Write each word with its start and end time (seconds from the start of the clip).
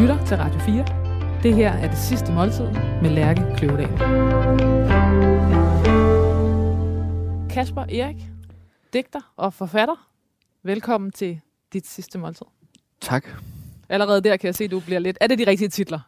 lytter 0.00 0.24
til 0.26 0.36
Radio 0.36 0.60
4. 0.60 0.84
Det 1.42 1.54
her 1.54 1.72
er 1.72 1.88
det 1.90 1.98
sidste 1.98 2.32
måltid 2.32 2.66
med 3.02 3.10
Lærke 3.10 3.42
Kløvedal. 3.56 3.88
Kasper 7.50 7.82
Erik, 7.82 8.16
digter 8.92 9.32
og 9.36 9.52
forfatter. 9.54 10.10
Velkommen 10.62 11.10
til 11.10 11.40
dit 11.72 11.86
sidste 11.86 12.18
måltid. 12.18 12.46
Tak. 13.00 13.26
Allerede 13.88 14.20
der 14.20 14.36
kan 14.36 14.46
jeg 14.46 14.54
se, 14.54 14.64
at 14.64 14.70
du 14.70 14.80
bliver 14.80 14.98
lidt... 14.98 15.18
Er 15.20 15.26
det 15.26 15.38
de 15.38 15.46
rigtige 15.46 15.68
titler? 15.68 16.00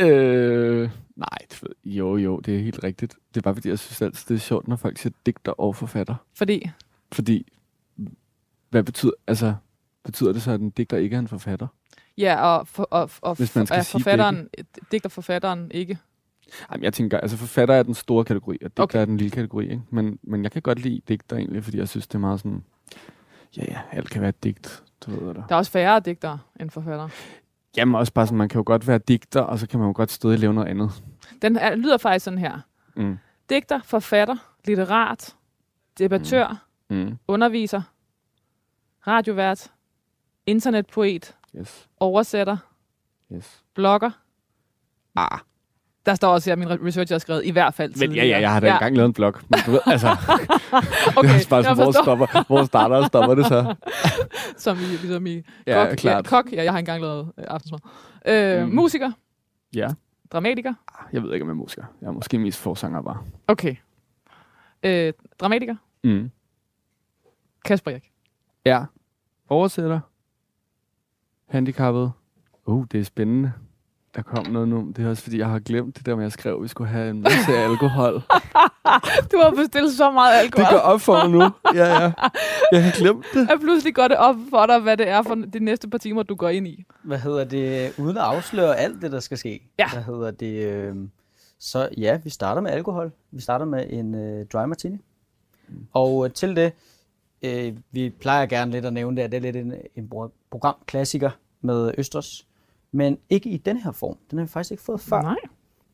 Øh, 0.00 0.90
nej, 1.16 1.38
jo, 1.84 2.16
jo, 2.16 2.40
det 2.40 2.54
er 2.56 2.58
helt 2.62 2.84
rigtigt. 2.84 3.14
Det 3.34 3.40
er 3.40 3.42
bare 3.42 3.54
fordi, 3.54 3.68
jeg 3.68 3.78
synes 3.78 4.02
altid, 4.02 4.28
det 4.28 4.34
er 4.34 4.46
sjovt, 4.46 4.68
når 4.68 4.76
folk 4.76 4.98
siger 4.98 5.12
digter 5.26 5.52
og 5.52 5.76
forfatter. 5.76 6.14
Fordi, 6.34 6.70
Fordi, 7.12 7.52
hvad 8.70 8.82
betyder, 8.82 9.12
altså, 9.26 9.54
betyder 10.04 10.32
det 10.32 10.42
så, 10.42 10.50
at 10.50 10.60
en 10.60 10.70
digter 10.70 10.96
ikke 10.96 11.16
er 11.16 11.20
en 11.20 11.28
forfatter? 11.28 11.66
Ja, 12.18 12.40
og, 12.40 12.68
for, 12.68 12.82
og, 12.82 13.10
og 13.22 13.34
Hvis 13.36 13.56
man 13.56 13.66
skal 13.66 13.78
er 13.78 13.82
forfatteren, 13.82 14.48
digter 14.92 15.08
forfatteren 15.08 15.70
ikke. 15.70 15.98
Jamen, 16.72 16.84
jeg 16.84 16.92
tænker, 16.92 17.18
altså 17.20 17.36
forfatter 17.36 17.74
er 17.74 17.82
den 17.82 17.94
store 17.94 18.24
kategori, 18.24 18.54
og 18.64 18.70
digter 18.70 18.82
Okay. 18.82 19.00
er 19.00 19.04
den 19.04 19.16
lille 19.16 19.30
kategori, 19.30 19.64
ikke? 19.64 19.82
Men, 19.90 20.18
men 20.22 20.42
jeg 20.42 20.52
kan 20.52 20.62
godt 20.62 20.78
lide 20.78 21.00
digter 21.08 21.36
egentlig, 21.36 21.64
fordi 21.64 21.78
jeg 21.78 21.88
synes, 21.88 22.06
det 22.06 22.14
er 22.14 22.18
meget 22.18 22.40
sådan, 22.40 22.64
ja, 23.56 23.62
ja, 23.68 23.78
alt 23.92 24.10
kan 24.10 24.20
være 24.20 24.28
et 24.28 24.44
digt, 24.44 24.82
du 25.06 25.10
ved 25.10 25.34
der. 25.34 25.46
Der 25.46 25.54
er 25.54 25.58
også 25.58 25.70
færre 25.70 26.00
digtere 26.00 26.38
end 26.60 26.70
forfattere. 26.70 27.10
Jamen 27.76 27.94
også 27.94 28.12
bare 28.12 28.26
sådan, 28.26 28.38
man 28.38 28.48
kan 28.48 28.58
jo 28.58 28.62
godt 28.66 28.86
være 28.86 28.98
digter, 28.98 29.40
og 29.40 29.58
så 29.58 29.66
kan 29.68 29.78
man 29.80 29.86
jo 29.86 29.92
godt 29.96 30.10
stadig 30.10 30.38
lave 30.38 30.54
noget 30.54 30.68
andet. 30.68 30.90
Den 31.42 31.56
er, 31.56 31.74
lyder 31.74 31.96
faktisk 31.98 32.24
sådan 32.24 32.38
her. 32.38 32.60
Mm. 32.96 33.18
Digter, 33.50 33.80
forfatter, 33.84 34.36
litterat, 34.64 35.36
debattør, 35.98 36.64
mm. 36.90 36.96
Mm. 36.96 37.18
underviser, 37.28 37.82
radiovært, 39.06 39.70
internetpoet, 40.46 41.34
Yes, 41.56 41.88
oversætter, 42.00 42.56
yes. 43.32 43.62
blogger. 43.74 44.10
Ah, 45.16 45.38
Der 46.06 46.14
står 46.14 46.32
også 46.32 46.50
her, 46.50 46.56
min 46.56 46.68
research 46.86 47.12
har 47.12 47.18
skrevet, 47.18 47.44
i 47.44 47.50
hvert 47.50 47.74
fald 47.74 47.94
men 48.00 48.12
ja, 48.16 48.24
ja, 48.24 48.40
jeg 48.40 48.52
har 48.52 48.60
da 48.60 48.66
ja. 48.66 48.72
engang 48.74 48.96
lavet 48.96 49.06
en 49.06 49.12
blog. 49.12 49.34
Men 49.48 49.60
du 49.66 49.70
ved, 49.70 49.80
altså, 49.94 50.08
Okay, 51.16 51.28
det 51.28 51.42
er 51.44 51.48
bare 51.50 51.62
sådan, 51.64 51.76
hvor, 51.76 51.92
stopper, 52.02 52.44
hvor 52.46 52.64
starter 52.64 52.96
og 52.96 53.06
stopper 53.06 53.34
det 53.34 53.46
så? 53.46 53.74
Som 54.64 54.76
i, 54.78 54.80
ligesom 54.80 55.26
i 55.26 55.42
Ja, 55.66 55.86
kok. 55.88 55.96
klart. 55.96 56.24
Ja, 56.24 56.28
kok. 56.30 56.52
Ja, 56.52 56.62
jeg 56.64 56.72
har 56.72 56.78
engang 56.78 57.02
lavet 57.02 57.32
øh, 57.38 57.44
aftensmad. 57.48 57.80
Øh, 58.26 58.62
Mm. 58.62 58.68
mm. 58.68 58.74
Musiker, 58.74 59.12
Ja, 59.74 59.88
dramatiker. 60.32 60.74
jeg 61.12 61.22
ved 61.22 61.32
ikke, 61.32 61.42
om 61.42 61.48
jeg 61.48 61.52
er 61.54 61.56
musiker. 61.56 61.84
Jeg 62.00 62.06
er 62.06 62.12
måske 62.12 62.38
mest 62.38 62.58
forsanger 62.58 63.02
bare. 63.02 63.18
Okay. 63.48 63.76
Øh, 64.82 65.12
dramatiker, 65.40 65.76
Mm. 66.04 66.30
Kasper 67.64 67.90
Erik. 67.90 68.12
Ja. 68.64 68.84
Oversætter. 69.48 70.00
Handicappet. 71.48 72.12
Uh, 72.66 72.86
det 72.92 73.00
er 73.00 73.04
spændende. 73.04 73.52
Der 74.16 74.22
kom 74.22 74.46
noget 74.46 74.68
nu. 74.68 74.92
Det 74.96 75.04
er 75.04 75.10
også 75.10 75.22
fordi, 75.22 75.38
jeg 75.38 75.48
har 75.48 75.58
glemt 75.58 75.96
det 75.98 76.06
der 76.06 76.14
med, 76.16 76.24
at 76.24 76.24
jeg 76.24 76.32
skrev, 76.32 76.54
at 76.54 76.62
vi 76.62 76.68
skulle 76.68 76.90
have 76.90 77.10
en 77.10 77.22
masse 77.22 77.52
alkohol. 77.68 78.12
Du 79.32 79.38
har 79.42 79.52
bestilt 79.56 79.92
så 79.92 80.10
meget 80.10 80.40
alkohol. 80.40 80.64
Det 80.64 80.72
går 80.72 80.78
op 80.78 81.00
for 81.00 81.12
mig 81.12 81.30
nu. 81.30 81.40
Ja, 81.74 82.02
ja. 82.02 82.12
Jeg 82.72 82.84
har 82.84 82.98
glemt 82.98 83.24
det. 83.34 83.50
Og 83.50 83.60
pludselig 83.60 83.94
går 83.94 84.08
det 84.08 84.16
op 84.16 84.36
for 84.50 84.66
dig, 84.66 84.78
hvad 84.78 84.96
det 84.96 85.08
er 85.08 85.22
for 85.22 85.34
de 85.34 85.58
næste 85.60 85.88
par 85.88 85.98
timer, 85.98 86.22
du 86.22 86.34
går 86.34 86.48
ind 86.48 86.66
i. 86.66 86.84
Hvad 87.02 87.18
hedder 87.18 87.44
det? 87.44 87.98
Uden 87.98 88.16
at 88.16 88.22
afsløre 88.22 88.76
alt 88.76 89.02
det, 89.02 89.12
der 89.12 89.20
skal 89.20 89.38
ske. 89.38 89.60
Ja. 89.78 89.88
Hvad 89.92 90.02
hedder 90.02 90.30
det? 90.30 90.64
Øh, 90.66 90.96
så 91.58 91.88
ja, 91.96 92.18
vi 92.24 92.30
starter 92.30 92.60
med 92.62 92.70
alkohol. 92.70 93.12
Vi 93.30 93.40
starter 93.40 93.64
med 93.64 93.86
en 93.90 94.14
øh, 94.14 94.46
dry 94.52 94.64
martini. 94.64 94.98
Og 95.92 96.24
øh, 96.24 96.32
til 96.32 96.56
det, 96.56 96.72
øh, 97.42 97.76
vi 97.90 98.10
plejer 98.10 98.46
gerne 98.46 98.70
lidt 98.70 98.84
at 98.84 98.92
nævne 98.92 99.16
det, 99.16 99.22
at 99.22 99.30
det 99.32 99.36
er 99.36 99.40
lidt 99.40 99.56
en, 99.56 99.74
en 99.96 100.10
pro- 100.14 100.30
programklassiker 100.50 101.30
med 101.60 101.94
Østers. 101.98 102.46
Men 102.92 103.18
ikke 103.30 103.50
i 103.50 103.56
den 103.56 103.76
her 103.76 103.92
form. 103.92 104.16
Den 104.30 104.38
har 104.38 104.44
vi 104.46 104.48
faktisk 104.50 104.70
ikke 104.70 104.82
fået 104.82 105.00
før. 105.00 105.22
Nej. 105.22 105.36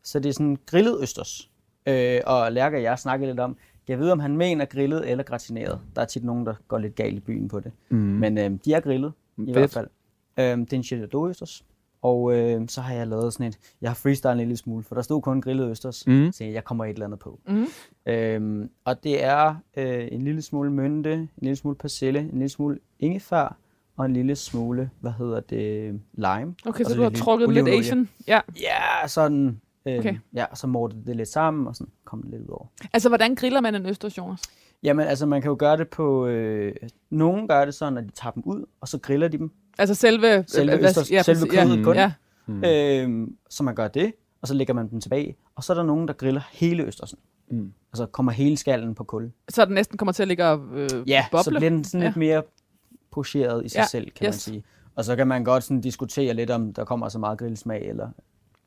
Så 0.03 0.19
det 0.19 0.29
er 0.29 0.33
sådan 0.33 0.59
grillet 0.67 0.99
østers. 1.03 1.51
Øh, 1.87 2.21
og 2.27 2.53
Lærke 2.53 2.77
og 2.77 2.83
jeg 2.83 2.99
snakkede 2.99 3.31
lidt 3.31 3.41
om, 3.41 3.57
jeg 3.89 3.99
ved 3.99 4.11
om 4.11 4.21
han 4.21 4.37
mener 4.37 4.65
grillet 4.65 5.11
eller 5.11 5.25
gratineret. 5.25 5.81
Der 5.97 6.03
er 6.03 6.07
tit 6.07 6.25
nogen, 6.25 6.47
der 6.47 6.55
går 6.69 6.79
lidt 6.79 6.95
galt 6.95 7.17
i 7.17 7.21
byen 7.21 7.49
på 7.49 7.61
det. 7.61 7.73
Mm. 7.89 7.97
Men 7.97 8.39
øh, 8.39 8.51
de 8.65 8.73
er 8.75 8.81
grillet, 8.81 9.13
i 9.37 9.41
Fedt. 9.45 9.57
hvert 9.57 9.71
fald. 9.71 9.87
Øh, 10.39 10.45
det 10.59 10.73
er 10.73 10.77
en 10.77 10.83
Chili 10.83 11.07
østers. 11.29 11.65
Og 12.05 12.35
øh, 12.39 12.69
så 12.69 12.81
har 12.81 12.95
jeg 12.95 13.07
lavet 13.07 13.33
sådan 13.33 13.47
et, 13.47 13.59
jeg 13.81 13.91
har 13.91 13.95
freestylet 13.95 14.33
en 14.33 14.39
lille 14.39 14.57
smule, 14.57 14.83
for 14.85 14.95
der 14.95 15.03
stod 15.03 15.23
kun 15.23 15.41
grillet 15.41 15.71
østers. 15.71 16.07
Mm. 16.07 16.33
Så 16.33 16.45
jeg 16.45 16.65
kommer 16.65 16.85
et 16.85 16.91
eller 16.91 17.07
andet 17.07 17.19
på. 17.19 17.41
Mm. 17.49 17.67
Øhm, 18.07 18.71
og 18.85 19.05
det 19.05 19.25
er 19.25 19.55
øh, 19.77 20.09
en 20.13 20.23
lille 20.23 20.43
smule 20.43 20.73
mynte, 20.73 21.13
en 21.13 21.29
lille 21.43 21.57
smule 21.57 21.77
persille, 21.77 22.21
en 22.21 22.31
lille 22.33 22.49
smule 22.49 22.79
ingefær 23.01 23.57
og 23.97 24.07
en 24.07 24.13
lille 24.13 24.37
smule, 24.37 24.91
hvad 25.01 25.13
hedder 25.19 25.41
det, 25.41 26.01
lime. 26.15 26.55
Okay, 26.67 26.85
Og 26.85 26.91
så 26.91 26.97
du 26.97 27.03
har 27.03 27.09
lidt 27.09 27.21
trukket 27.21 27.53
lidt. 27.53 27.69
Asian. 27.69 28.09
Ja. 28.29 28.41
Ja, 28.61 29.09
sådan. 29.09 29.61
Øhm, 29.87 29.99
Okay. 29.99 30.17
Ja, 30.35 30.45
så 30.55 30.67
morte 30.67 30.97
det 31.07 31.17
lidt 31.17 31.29
sammen, 31.29 31.67
og 31.67 31.77
sådan 31.77 31.93
kom 32.05 32.23
det 32.23 32.31
lidt 32.31 32.43
ud 32.43 32.49
over. 32.49 32.67
Altså, 32.93 33.09
hvordan 33.09 33.35
griller 33.35 33.61
man 33.61 33.75
en 33.75 33.87
østers, 33.87 34.19
Jonas? 34.19 34.41
Jamen, 34.83 35.07
altså, 35.07 35.27
man 35.27 35.43
kan 35.43 35.49
jo 35.49 35.57
gøre 35.59 35.77
det 35.77 35.89
på... 35.89 36.27
Øh, 36.27 36.75
nogen 37.11 37.49
gør 37.49 37.65
det 37.65 37.75
sådan, 37.75 37.99
at 37.99 38.05
de 38.05 38.11
tager 38.11 38.33
dem 38.33 38.43
ud, 38.47 38.65
og 38.81 38.89
så 38.89 38.99
griller 38.99 39.29
de 39.29 39.39
dem. 39.39 39.51
Altså 39.79 39.95
selve... 39.95 40.45
Selve 40.49 40.73
øh, 40.73 40.79
østers- 40.85 41.11
ja, 41.13 41.23
selve 41.23 41.41
præcis, 41.41 41.55
ja, 41.55 41.65
kødet 41.65 41.85
kun. 41.85 41.95
Ja. 41.97 42.13
Mm. 42.47 42.65
Øhm, 42.65 43.37
så 43.51 43.63
man 43.63 43.75
gør 43.75 43.89
det, 43.89 44.13
og 44.43 44.49
så 44.49 44.55
lægger 44.55 44.75
man 44.75 44.91
dem 44.91 45.01
tilbage. 45.01 45.37
Og 45.57 45.65
så 45.65 45.73
er 45.73 45.77
der 45.77 45.85
nogen, 45.85 46.09
der 46.09 46.15
griller 46.15 46.41
hele 46.53 46.83
østersen. 46.83 47.19
Mm. 47.51 47.73
Altså 47.93 48.07
kommer 48.07 48.33
hele 48.33 48.57
skallen 48.57 48.95
på 48.95 49.05
kul. 49.05 49.31
Så 49.49 49.65
den 49.65 49.75
næsten 49.75 49.99
kommer 49.99 50.13
til 50.13 50.23
at 50.23 50.29
ligge 50.29 50.45
og 50.47 50.61
øh, 50.75 50.89
Ja, 51.07 51.27
boble. 51.31 51.45
så 51.45 51.51
bliver 51.51 51.71
den 51.71 51.85
sådan 51.85 52.01
Ja. 52.01 52.07
lidt 52.09 52.17
mere 52.17 52.43
pocheret 53.11 53.65
i 53.65 53.69
sig 53.69 53.79
Ja, 53.79 53.87
selv, 53.87 54.11
kan 54.11 54.25
man 54.25 54.29
yes. 54.35 54.41
sige. 54.41 54.65
Og 54.95 55.05
så 55.05 55.17
kan 55.17 55.27
man 55.29 55.45
godt 55.45 55.65
sådan 55.65 55.81
diskutere 55.81 56.35
lidt, 56.35 56.51
om 56.51 56.73
der 56.75 56.85
kommer 56.85 57.09
så 57.09 57.19
meget 57.19 57.39
grillsmag, 57.39 57.89
eller... 57.89 58.09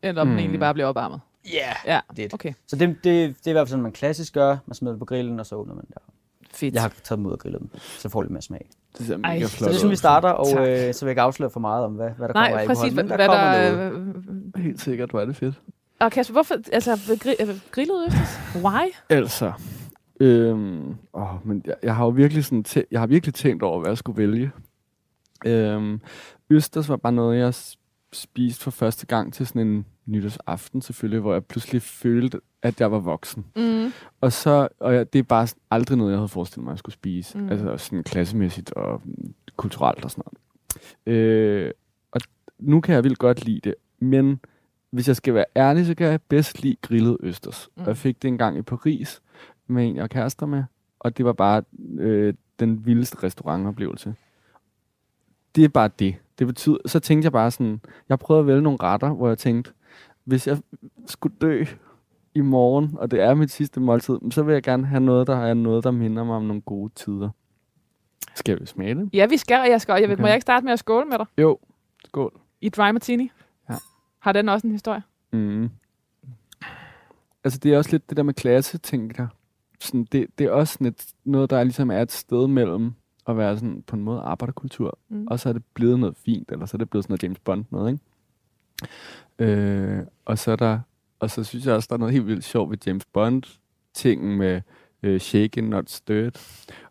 Eller 0.01 0.21
om 0.21 0.27
den 0.27 0.35
Mm. 0.35 0.39
egentlig 0.39 0.59
bare 0.59 0.73
bliver 0.73 0.87
opvarmet. 0.87 1.19
Ja, 1.45 1.49
yeah, 1.59 1.75
Ja, 1.85 1.99
det. 2.23 2.33
okay. 2.33 2.53
Så 2.67 2.75
det, 2.75 2.87
det, 2.89 3.03
det 3.03 3.47
er 3.47 3.49
i 3.49 3.51
hvert 3.51 3.61
fald 3.67 3.69
sådan, 3.69 3.83
man 3.83 3.91
klassisk 3.91 4.33
gør. 4.33 4.57
Man 4.65 4.75
smider 4.75 4.93
det 4.93 4.99
på 4.99 5.05
grillen, 5.05 5.39
og 5.39 5.45
så 5.45 5.55
åbner 5.55 5.75
man 5.75 5.85
det. 5.87 5.95
Fedt. 6.53 6.73
Jeg 6.73 6.81
har 6.81 6.89
taget 7.03 7.17
dem 7.17 7.25
ud 7.25 7.31
og 7.31 7.39
grillet 7.39 7.61
dem, 7.61 7.69
så 7.99 8.09
får 8.09 8.21
det 8.21 8.31
mere 8.31 8.41
smag. 8.41 8.69
Det 8.97 9.09
Ej, 9.23 9.33
mega 9.33 9.45
så 9.45 9.49
Så 9.51 9.57
flot 9.57 9.67
det 9.67 9.73
ud. 9.75 9.79
synes 9.79 9.91
vi 9.91 9.95
starter, 9.95 10.29
og 10.29 10.47
Tak. 10.47 10.67
øh, 10.67 10.93
så 10.93 11.05
vil 11.05 11.09
jeg 11.09 11.09
ikke 11.09 11.21
afsløre 11.21 11.49
for 11.49 11.59
meget 11.59 11.83
om, 11.85 11.91
hvad, 11.93 12.09
hvad 12.17 12.27
der 12.27 12.33
Nej, 12.33 12.47
kommer 12.49 12.61
af 12.61 12.67
præcis. 12.67 12.95
men 12.95 13.07
Hvad, 13.07 13.17
der 13.17 13.25
hvad 13.25 13.35
kommer 13.35 13.51
der... 13.51 13.91
noget. 13.91 14.15
Øh, 14.55 14.63
Helt 14.63 14.81
sikkert, 14.81 15.13
er 15.13 15.25
det 15.25 15.35
fedt. 15.35 15.55
og 15.99 16.11
Kasper, 16.11 16.33
hvorfor... 16.33 16.55
Altså, 16.73 16.91
gri- 16.95 17.35
øh, 17.49 17.59
grillet 17.71 18.05
østers? 18.07 18.39
Why? 18.63 18.87
Altså, 19.09 19.51
øhm, 20.19 20.95
åh, 21.13 21.47
men 21.47 21.61
jeg, 21.65 21.75
jeg 21.83 21.95
har 21.95 22.03
jo 22.05 22.09
virkelig, 22.09 22.45
sådan 22.45 22.63
tæ- 22.67 22.87
jeg 22.91 22.99
har 22.99 23.07
virkelig 23.07 23.33
tænkt 23.33 23.63
over, 23.63 23.79
hvad 23.79 23.89
jeg 23.89 23.97
skulle 23.97 24.17
vælge. 24.17 24.51
Øhm, 25.45 26.01
Østers 26.49 26.89
var 26.89 26.95
bare 26.97 27.13
noget, 27.13 27.39
jeg 27.39 27.53
s- 28.13 28.17
spiste 28.17 28.63
for 28.63 28.71
første 28.71 29.05
gang 29.05 29.33
til 29.33 29.47
sådan 29.47 29.67
en 29.67 29.85
nytårsaften 30.05 30.81
selvfølgelig, 30.81 31.19
hvor 31.21 31.33
jeg 31.33 31.45
pludselig 31.45 31.81
følte, 31.81 32.39
at 32.61 32.79
jeg 32.81 32.91
var 32.91 32.99
voksen. 32.99 33.45
Mm. 33.55 33.91
Og 34.21 34.31
så, 34.33 34.67
og 34.79 34.95
jeg, 34.95 35.13
det 35.13 35.19
er 35.19 35.23
bare 35.23 35.47
aldrig 35.71 35.97
noget, 35.97 36.11
jeg 36.11 36.19
havde 36.19 36.27
forestillet 36.27 36.63
mig, 36.63 36.71
at 36.71 36.73
jeg 36.75 36.79
skulle 36.79 36.93
spise. 36.93 37.37
Mm. 37.37 37.49
Altså 37.49 37.77
sådan 37.77 38.03
klassemæssigt 38.03 38.71
og 38.73 39.01
kulturelt 39.55 40.03
og 40.05 40.11
sådan 40.11 40.23
noget. 40.25 41.17
Øh, 41.19 41.71
og 42.11 42.21
nu 42.59 42.81
kan 42.81 42.95
jeg 42.95 43.03
vildt 43.03 43.19
godt 43.19 43.45
lide 43.45 43.59
det, 43.63 43.75
men 43.99 44.39
hvis 44.89 45.07
jeg 45.07 45.15
skal 45.15 45.33
være 45.33 45.45
ærlig, 45.55 45.85
så 45.85 45.95
kan 45.95 46.07
jeg 46.07 46.21
bedst 46.21 46.61
lide 46.63 46.75
grillet 46.81 47.17
østers. 47.19 47.69
Mm. 47.75 47.81
Og 47.81 47.87
jeg 47.87 47.97
fik 47.97 48.21
det 48.21 48.27
engang 48.27 48.57
i 48.57 48.61
Paris 48.61 49.21
med 49.67 49.87
en, 49.87 49.95
jeg 49.95 50.03
er 50.03 50.07
kærester 50.07 50.45
med, 50.45 50.63
og 50.99 51.17
det 51.17 51.25
var 51.25 51.33
bare 51.33 51.63
øh, 51.99 52.33
den 52.59 52.85
vildeste 52.85 53.23
restaurantoplevelse. 53.23 54.15
Det 55.55 55.63
er 55.63 55.69
bare 55.69 55.89
det. 55.99 56.15
Det 56.39 56.47
betyder, 56.47 56.77
så 56.85 56.99
tænkte 56.99 57.25
jeg 57.25 57.31
bare 57.31 57.51
sådan, 57.51 57.81
jeg 58.09 58.19
prøvede 58.19 58.39
at 58.39 58.47
vælge 58.47 58.61
nogle 58.61 58.77
retter, 58.81 59.13
hvor 59.13 59.27
jeg 59.27 59.37
tænkte, 59.37 59.71
hvis 60.23 60.47
jeg 60.47 60.57
skulle 61.05 61.35
dø 61.41 61.65
i 62.35 62.41
morgen, 62.41 62.95
og 62.97 63.11
det 63.11 63.21
er 63.21 63.33
mit 63.33 63.51
sidste 63.51 63.79
måltid, 63.79 64.17
så 64.31 64.43
vil 64.43 64.53
jeg 64.53 64.63
gerne 64.63 64.85
have 64.85 64.99
noget, 64.99 65.27
der 65.27 65.35
er 65.35 65.53
noget, 65.53 65.83
der 65.83 65.91
minder 65.91 66.23
mig 66.23 66.35
om 66.35 66.43
nogle 66.43 66.61
gode 66.61 66.93
tider. 66.95 67.29
Skal 68.35 68.61
vi 68.61 68.65
smage 68.65 68.95
det? 68.95 69.09
Ja, 69.13 69.25
vi 69.25 69.37
skal, 69.37 69.59
og 69.59 69.69
jeg 69.69 69.81
skal. 69.81 69.93
Jeg 69.93 70.09
ved, 70.09 70.15
Okay. 70.15 70.21
Må 70.21 70.27
jeg 70.27 70.35
ikke 70.35 70.41
starte 70.41 70.63
med 70.63 70.73
at 70.73 70.79
skåle 70.79 71.05
med 71.05 71.17
dig? 71.17 71.25
Jo. 71.37 71.59
Skål. 72.05 72.39
I 72.61 72.69
Dry 72.69 72.89
Martini? 72.91 73.31
Ja. 73.69 73.75
Har 74.19 74.31
den 74.31 74.49
også 74.49 74.67
en 74.67 74.71
historie? 74.71 75.01
Mm. 75.33 75.69
Altså, 77.43 77.59
det 77.59 77.73
er 77.73 77.77
også 77.77 77.91
lidt 77.91 78.09
det 78.09 78.17
der 78.17 78.23
med 78.23 78.33
klasse, 78.33 78.77
tænker 78.77 79.23
jeg. 79.23 79.27
Sådan, 79.79 80.07
det, 80.11 80.27
det 80.37 80.45
er 80.47 80.51
også 80.51 80.73
sådan 80.73 80.87
et, 80.87 81.05
noget, 81.25 81.49
der 81.49 81.63
ligesom 81.63 81.91
er 81.91 82.01
et 82.01 82.11
sted 82.11 82.47
mellem 82.47 82.93
at 83.27 83.37
være 83.37 83.57
sådan 83.57 83.83
på 83.87 83.95
en 83.95 84.01
måde 84.01 84.21
arbejderkultur, 84.21 84.97
Mm. 85.09 85.27
og 85.27 85.39
så 85.39 85.49
er 85.49 85.53
det 85.53 85.63
blevet 85.73 85.99
noget 85.99 86.15
fint, 86.25 86.51
eller 86.51 86.65
så 86.65 86.75
er 86.75 86.79
det 86.79 86.89
blevet 86.89 87.03
sådan 87.03 87.11
noget 87.11 87.23
James 87.23 87.39
Bond 87.39 87.65
noget, 87.69 87.91
ikke? 87.91 88.03
Øh, 89.39 90.05
og 90.25 90.37
så 90.37 90.51
er 90.51 90.55
der, 90.55 90.79
og 91.19 91.29
så 91.29 91.43
synes 91.43 91.65
jeg 91.65 91.75
også, 91.75 91.87
der 91.89 91.93
er 91.95 91.99
noget 91.99 92.13
helt 92.13 92.27
vildt 92.27 92.43
sjovt 92.43 92.71
ved 92.71 92.77
James 92.87 93.05
Bond, 93.05 93.43
tingen 93.93 94.37
med 94.37 94.61
øh, 95.03 95.19
shaken, 95.19 95.63
not 95.63 95.89
stirred, 95.89 96.31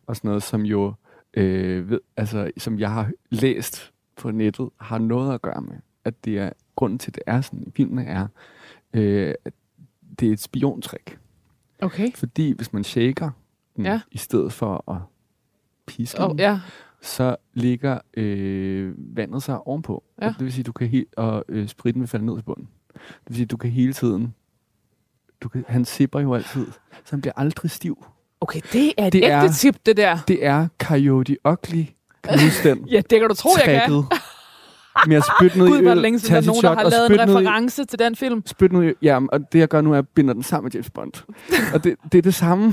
og 0.07 0.17
sådan 0.17 0.29
noget, 0.29 0.43
som 0.43 0.63
jo, 0.63 0.95
øh, 1.35 1.91
ved, 1.91 2.01
altså, 2.17 2.51
som 2.59 2.79
jeg 2.79 2.91
har 2.93 3.11
læst 3.31 3.93
på 4.17 4.31
nettet, 4.31 4.69
har 4.77 4.99
noget 4.99 5.35
at 5.35 5.43
gøre 5.43 5.61
med, 5.61 5.77
at 6.05 6.25
det 6.25 6.39
er, 6.39 6.51
grunden 6.77 6.99
til, 6.99 7.11
at 7.11 7.15
det 7.15 7.23
er 7.27 7.41
sådan 7.41 7.63
i 7.67 7.71
filmene, 7.71 8.05
er, 8.05 8.27
øh, 8.95 9.35
at 9.45 9.53
det 10.21 10.29
er 10.29 10.33
et 10.33 10.41
spiontrik. 10.41 11.19
Okay. 11.83 12.13
Fordi 12.15 12.53
hvis 12.53 12.73
man 12.73 12.85
shaker 12.85 13.31
den, 13.77 13.85
Ja. 13.85 14.01
i 14.11 14.19
stedet 14.19 14.53
for 14.53 14.91
at 14.91 14.99
piske 15.87 16.25
Oh, 16.25 16.35
ja. 16.41 16.61
så 17.03 17.37
ligger 17.55 17.99
øh, 18.17 18.95
vandet 19.17 19.43
sig 19.43 19.67
ovenpå. 19.67 20.05
Ja. 20.23 20.27
Og 20.29 20.35
det 20.39 20.45
vil 20.45 20.53
sige, 20.53 20.65
du 20.65 20.73
kan 20.73 20.89
he- 20.89 21.13
og 21.17 21.45
øh, 21.49 21.69
spritten 21.69 22.01
vil 22.03 22.09
falde 22.09 22.27
ned 22.27 22.37
til 22.37 22.43
bunden. 22.43 22.69
Det 22.95 23.03
vil 23.29 23.37
sige, 23.37 23.47
du 23.47 23.57
kan 23.57 23.71
hele 23.71 23.93
tiden... 23.93 24.35
Du 25.41 25.49
kan, 25.49 25.65
han 25.69 25.85
sipper 25.85 26.21
jo 26.21 26.35
altid, 26.35 26.67
så 26.93 27.11
han 27.11 27.21
bliver 27.21 27.33
aldrig 27.37 27.71
stiv. 27.71 28.05
Okay, 28.41 28.61
det 28.73 28.93
er 28.99 29.07
et 29.07 29.13
Det 29.13 29.19
ægte 29.19 29.33
er- 29.33 29.53
tip, 29.53 29.77
det 29.87 29.97
der. 29.97 30.19
Det 30.29 30.45
er 30.47 30.69
Coyote 30.83 31.37
Ugly. 31.49 31.85
Den? 32.65 32.89
Ja, 32.89 32.97
det 33.11 33.21
kan 33.21 33.29
du 33.29 33.35
tro, 33.35 33.51
jeg 33.67 33.83
kan. 33.89 34.03
Med 35.07 35.17
at 35.17 35.23
spytte 35.39 35.59
ned 35.59 35.69
Gud, 35.69 35.77
i 35.77 35.81
øl, 35.81 35.87
det 35.87 35.97
længe 35.97 36.19
siden, 36.19 36.35
der 36.35 36.41
er 36.43 36.47
nogen, 36.47 36.63
der 36.63 36.69
har 36.75 36.85
og 36.85 36.91
lavet 36.91 37.11
en 37.21 37.29
ned 37.29 37.35
i- 37.35 37.39
reference 37.47 37.85
til 37.85 37.99
den 37.99 38.17
film. 38.17 38.43
Spyt 38.47 38.73
nu, 38.73 38.83
i- 38.83 38.93
ja, 39.03 39.21
og 39.33 39.53
det 39.53 39.59
jeg 39.59 39.69
gør 39.69 39.81
nu 39.81 39.91
er, 39.91 39.95
at 39.95 39.97
jeg 39.97 40.09
binder 40.09 40.35
den 40.35 40.43
sammen 40.43 40.65
med 40.65 40.73
James 40.73 40.91
Bond. 40.91 41.13
Og 41.75 41.85
det, 41.85 41.97
det 42.13 42.19
er 42.19 42.23
det 42.23 42.35
samme. 42.35 42.67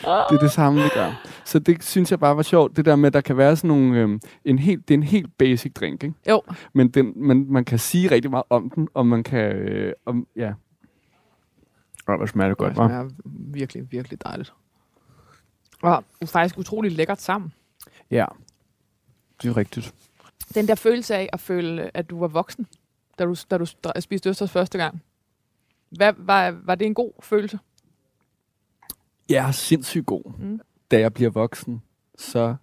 Det 0.00 0.34
er 0.36 0.38
det 0.40 0.50
samme, 0.50 0.82
det 0.82 0.92
gør. 0.92 1.22
Så 1.44 1.58
det 1.58 1.84
synes 1.84 2.10
jeg 2.10 2.20
bare 2.20 2.36
var 2.36 2.42
sjovt, 2.42 2.76
det 2.76 2.84
der 2.84 2.96
med, 2.96 3.06
at 3.06 3.12
der 3.12 3.20
kan 3.20 3.36
være 3.36 3.56
sådan 3.56 3.68
nogle, 3.68 3.98
øhm, 4.00 4.20
en 4.44 4.58
helt, 4.58 4.88
det 4.88 4.94
er 4.94 4.98
en 4.98 5.02
helt 5.02 5.38
basic 5.38 5.72
drink, 5.72 6.04
ikke? 6.04 6.14
Jo, 6.28 6.42
Men 6.72 6.88
den, 6.88 7.12
man, 7.16 7.46
man 7.48 7.64
kan 7.64 7.78
sige 7.78 8.10
rigtig 8.10 8.30
meget 8.30 8.44
om 8.50 8.70
den, 8.70 8.88
og 8.94 9.06
man 9.06 9.22
kan, 9.22 9.52
øh, 9.56 9.92
om, 10.06 10.26
ja. 10.36 10.52
Og 12.06 12.16
hvor 12.16 12.26
smager 12.26 12.48
det 12.48 12.58
godt, 12.58 12.70
det 12.74 12.78
hva'? 12.80 12.86
smager 12.86 13.08
virkelig, 13.52 13.86
virkelig 13.92 14.22
dejligt. 14.24 14.52
Og 15.82 16.04
det 16.20 16.26
er 16.28 16.32
faktisk 16.32 16.58
utrolig 16.58 16.92
lækkert 16.92 17.20
sammen. 17.20 17.52
Ja, 18.10 18.24
det 19.42 19.48
er 19.48 19.56
rigtigt. 19.56 19.94
Den 20.54 20.68
der 20.68 20.74
følelse 20.74 21.14
af 21.14 21.28
at 21.32 21.40
føle, 21.40 21.96
at 21.96 22.10
du 22.10 22.18
var 22.18 22.28
voksen, 22.28 22.66
da 23.18 23.24
du, 23.24 23.36
da 23.50 23.58
du 23.58 23.66
spiste 24.00 24.28
østers 24.28 24.50
første 24.50 24.78
gang. 24.78 25.02
Hvad, 25.90 26.12
var, 26.16 26.50
var 26.50 26.74
det 26.74 26.86
en 26.86 26.94
god 26.94 27.12
følelse? 27.22 27.58
Jeg 29.28 29.48
er 29.48 29.52
sindssygt 29.52 30.06
god. 30.06 30.32
Mm. 30.38 30.60
Da 30.90 31.00
jeg 31.00 31.14
bliver 31.14 31.30
voksen, 31.30 31.82
så 32.18 32.56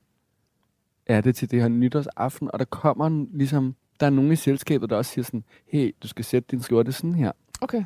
er 1.05 1.21
det 1.21 1.35
til 1.35 1.51
det 1.51 1.61
her 1.61 1.67
nytårsaften, 1.67 2.49
og 2.53 2.59
der 2.59 2.65
kommer 2.65 3.07
en, 3.07 3.29
ligesom, 3.33 3.75
der 3.99 4.05
er 4.05 4.09
nogen 4.09 4.31
i 4.31 4.35
selskabet, 4.35 4.89
der 4.89 4.95
også 4.95 5.11
siger 5.11 5.25
sådan, 5.25 5.43
hey, 5.65 5.95
du 6.03 6.07
skal 6.07 6.25
sætte 6.25 6.47
din 6.51 6.61
skjorte 6.61 6.91
sådan 6.91 7.15
her. 7.15 7.31
Okay. 7.61 7.83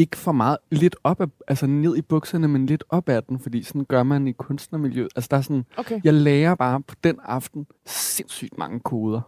Ikke 0.00 0.16
for 0.16 0.32
meget, 0.32 0.56
lidt 0.70 0.96
op 1.04 1.20
af, 1.20 1.26
altså 1.48 1.66
ned 1.66 1.96
i 1.96 2.02
bukserne, 2.02 2.48
men 2.48 2.66
lidt 2.66 2.84
op 2.88 3.08
ad 3.08 3.22
den, 3.22 3.38
fordi 3.38 3.62
sådan 3.62 3.84
gør 3.84 4.02
man 4.02 4.28
i 4.28 4.32
kunstnermiljøet. 4.32 5.08
Altså 5.16 5.28
der 5.30 5.36
er 5.36 5.40
sådan, 5.40 5.64
Okay. 5.76 6.00
jeg 6.04 6.14
lærer 6.14 6.54
bare 6.54 6.82
på 6.82 6.94
den 7.04 7.18
aften 7.24 7.66
sindssygt 7.86 8.58
mange 8.58 8.80
koder, 8.80 9.20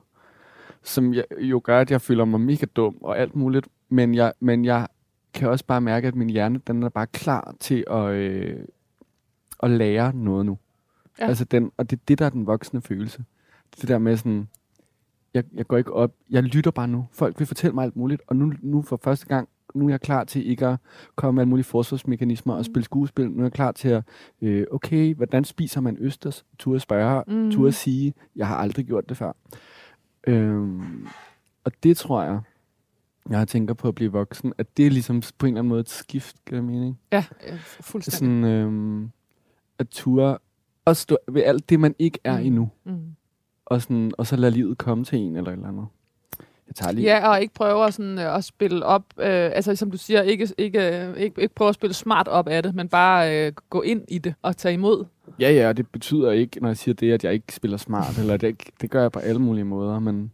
som 0.82 1.14
jeg, 1.14 1.24
jo 1.38 1.60
gør, 1.64 1.80
at 1.80 1.90
jeg 1.90 2.00
føler 2.00 2.24
mig 2.24 2.40
mega 2.40 2.66
dum 2.76 2.96
og 3.00 3.18
alt 3.18 3.36
muligt, 3.36 3.68
men 3.88 4.14
jeg, 4.14 4.32
men 4.40 4.64
jeg 4.64 4.86
kan 5.34 5.48
også 5.48 5.64
bare 5.64 5.80
mærke, 5.80 6.08
at 6.08 6.14
min 6.14 6.30
hjerne, 6.30 6.60
den 6.66 6.82
er 6.82 6.88
bare 6.88 7.06
klar 7.06 7.54
til 7.60 7.84
at, 7.90 8.10
øh, 8.10 8.56
at 9.62 9.70
lære 9.70 10.12
noget 10.14 10.46
nu. 10.46 10.58
Ja. 11.20 11.26
Altså 11.26 11.44
den, 11.44 11.72
og 11.76 11.90
det 11.90 11.96
er 11.96 12.02
det, 12.08 12.18
der 12.18 12.26
er 12.26 12.30
den 12.30 12.46
voksne 12.46 12.82
følelse. 12.82 13.24
Det 13.80 13.88
der 13.88 13.98
med 13.98 14.16
sådan, 14.16 14.48
jeg, 15.34 15.44
jeg 15.54 15.66
går 15.66 15.76
ikke 15.76 15.92
op, 15.92 16.12
jeg 16.30 16.42
lytter 16.42 16.70
bare 16.70 16.88
nu. 16.88 17.06
Folk 17.12 17.38
vil 17.38 17.46
fortælle 17.46 17.74
mig 17.74 17.84
alt 17.84 17.96
muligt, 17.96 18.22
og 18.26 18.36
nu, 18.36 18.52
nu 18.62 18.82
for 18.82 19.00
første 19.04 19.26
gang, 19.26 19.48
nu 19.74 19.86
er 19.86 19.90
jeg 19.90 20.00
klar 20.00 20.24
til 20.24 20.46
ikke 20.50 20.66
at 20.66 20.76
komme 21.16 21.34
med 21.36 21.42
alle 21.42 21.48
mulige 21.50 21.64
forsvarsmekanismer 21.64 22.54
og 22.54 22.64
spille 22.64 22.84
skuespil. 22.84 23.30
Nu 23.30 23.38
er 23.38 23.44
jeg 23.44 23.52
klar 23.52 23.72
til 23.72 23.88
at, 23.88 24.04
øh, 24.42 24.66
okay, 24.72 25.14
hvordan 25.14 25.44
spiser 25.44 25.80
man 25.80 25.96
østers? 26.00 26.44
Turde 26.58 26.80
spørge, 26.80 27.24
Mm. 27.26 27.34
mm. 27.34 27.50
turde 27.50 27.72
sige, 27.72 28.14
jeg 28.36 28.46
har 28.46 28.56
aldrig 28.56 28.86
gjort 28.86 29.08
det 29.08 29.16
før. 29.16 29.32
Øhm, 30.26 31.06
og 31.64 31.72
det 31.82 31.96
tror 31.96 32.22
jeg, 32.22 32.40
jeg 33.30 33.48
tænker 33.48 33.74
på 33.74 33.88
at 33.88 33.94
blive 33.94 34.12
voksen, 34.12 34.52
at 34.58 34.76
det 34.76 34.86
er 34.86 34.90
ligesom 34.90 35.22
på 35.38 35.46
en 35.46 35.52
eller 35.52 35.58
anden 35.60 35.68
måde 35.68 35.80
et 35.80 35.88
skift, 35.88 36.44
giver 36.44 36.60
det 36.60 36.70
mening? 36.70 36.98
Ja, 37.12 37.24
øh, 37.48 37.58
fuldstændig. 37.58 38.18
Sådan, 38.18 38.44
øhm, 38.44 39.10
at 39.78 39.88
ture 39.88 40.38
og 40.84 40.96
stå 40.96 41.16
ved 41.28 41.42
alt 41.42 41.70
det, 41.70 41.80
man 41.80 41.94
ikke 41.98 42.18
er 42.24 42.38
Mm. 42.40 42.46
endnu, 42.46 42.70
Mm. 42.84 42.98
og, 43.64 43.82
sådan, 43.82 44.12
og 44.18 44.26
så 44.26 44.36
lade 44.36 44.52
livet 44.52 44.78
komme 44.78 45.04
til 45.04 45.18
en 45.18 45.36
eller 45.36 45.50
et 45.50 45.56
eller 45.56 45.68
andet. 45.68 45.86
Jeg 46.72 46.76
tager 46.84 46.92
lige... 46.92 47.04
Ja, 47.04 47.28
og 47.28 47.40
ikke 47.40 47.54
prøve 47.54 47.86
at, 47.86 47.94
sådan, 47.94 48.18
øh, 48.18 48.36
at 48.36 48.44
spille 48.44 48.84
op, 48.86 49.02
øh, 49.18 49.26
altså 49.26 49.76
som 49.76 49.90
du 49.90 49.96
siger, 49.96 50.22
ikke, 50.22 50.48
ikke, 50.58 51.06
øh, 51.06 51.16
ikke, 51.16 51.42
ikke 51.42 51.54
prøve 51.54 51.68
at 51.68 51.74
spille 51.74 51.94
smart 51.94 52.28
op 52.28 52.48
af 52.48 52.62
det, 52.62 52.74
men 52.74 52.88
bare 52.88 53.46
øh, 53.46 53.52
gå 53.70 53.82
ind 53.82 54.02
i 54.08 54.18
det 54.18 54.34
og 54.42 54.56
tage 54.56 54.74
imod. 54.74 55.04
Ja, 55.40 55.50
ja, 55.52 55.68
og 55.68 55.76
det 55.76 55.86
betyder 55.88 56.30
ikke, 56.30 56.60
når 56.60 56.68
jeg 56.68 56.76
siger 56.76 56.94
det, 56.94 57.12
at 57.12 57.24
jeg 57.24 57.32
ikke 57.32 57.54
spiller 57.54 57.76
smart, 57.76 58.18
eller 58.18 58.36
det, 58.36 58.62
det 58.80 58.90
gør 58.90 59.00
jeg 59.02 59.12
på 59.12 59.18
alle 59.18 59.40
mulige 59.40 59.64
måder, 59.64 59.98
men, 59.98 60.32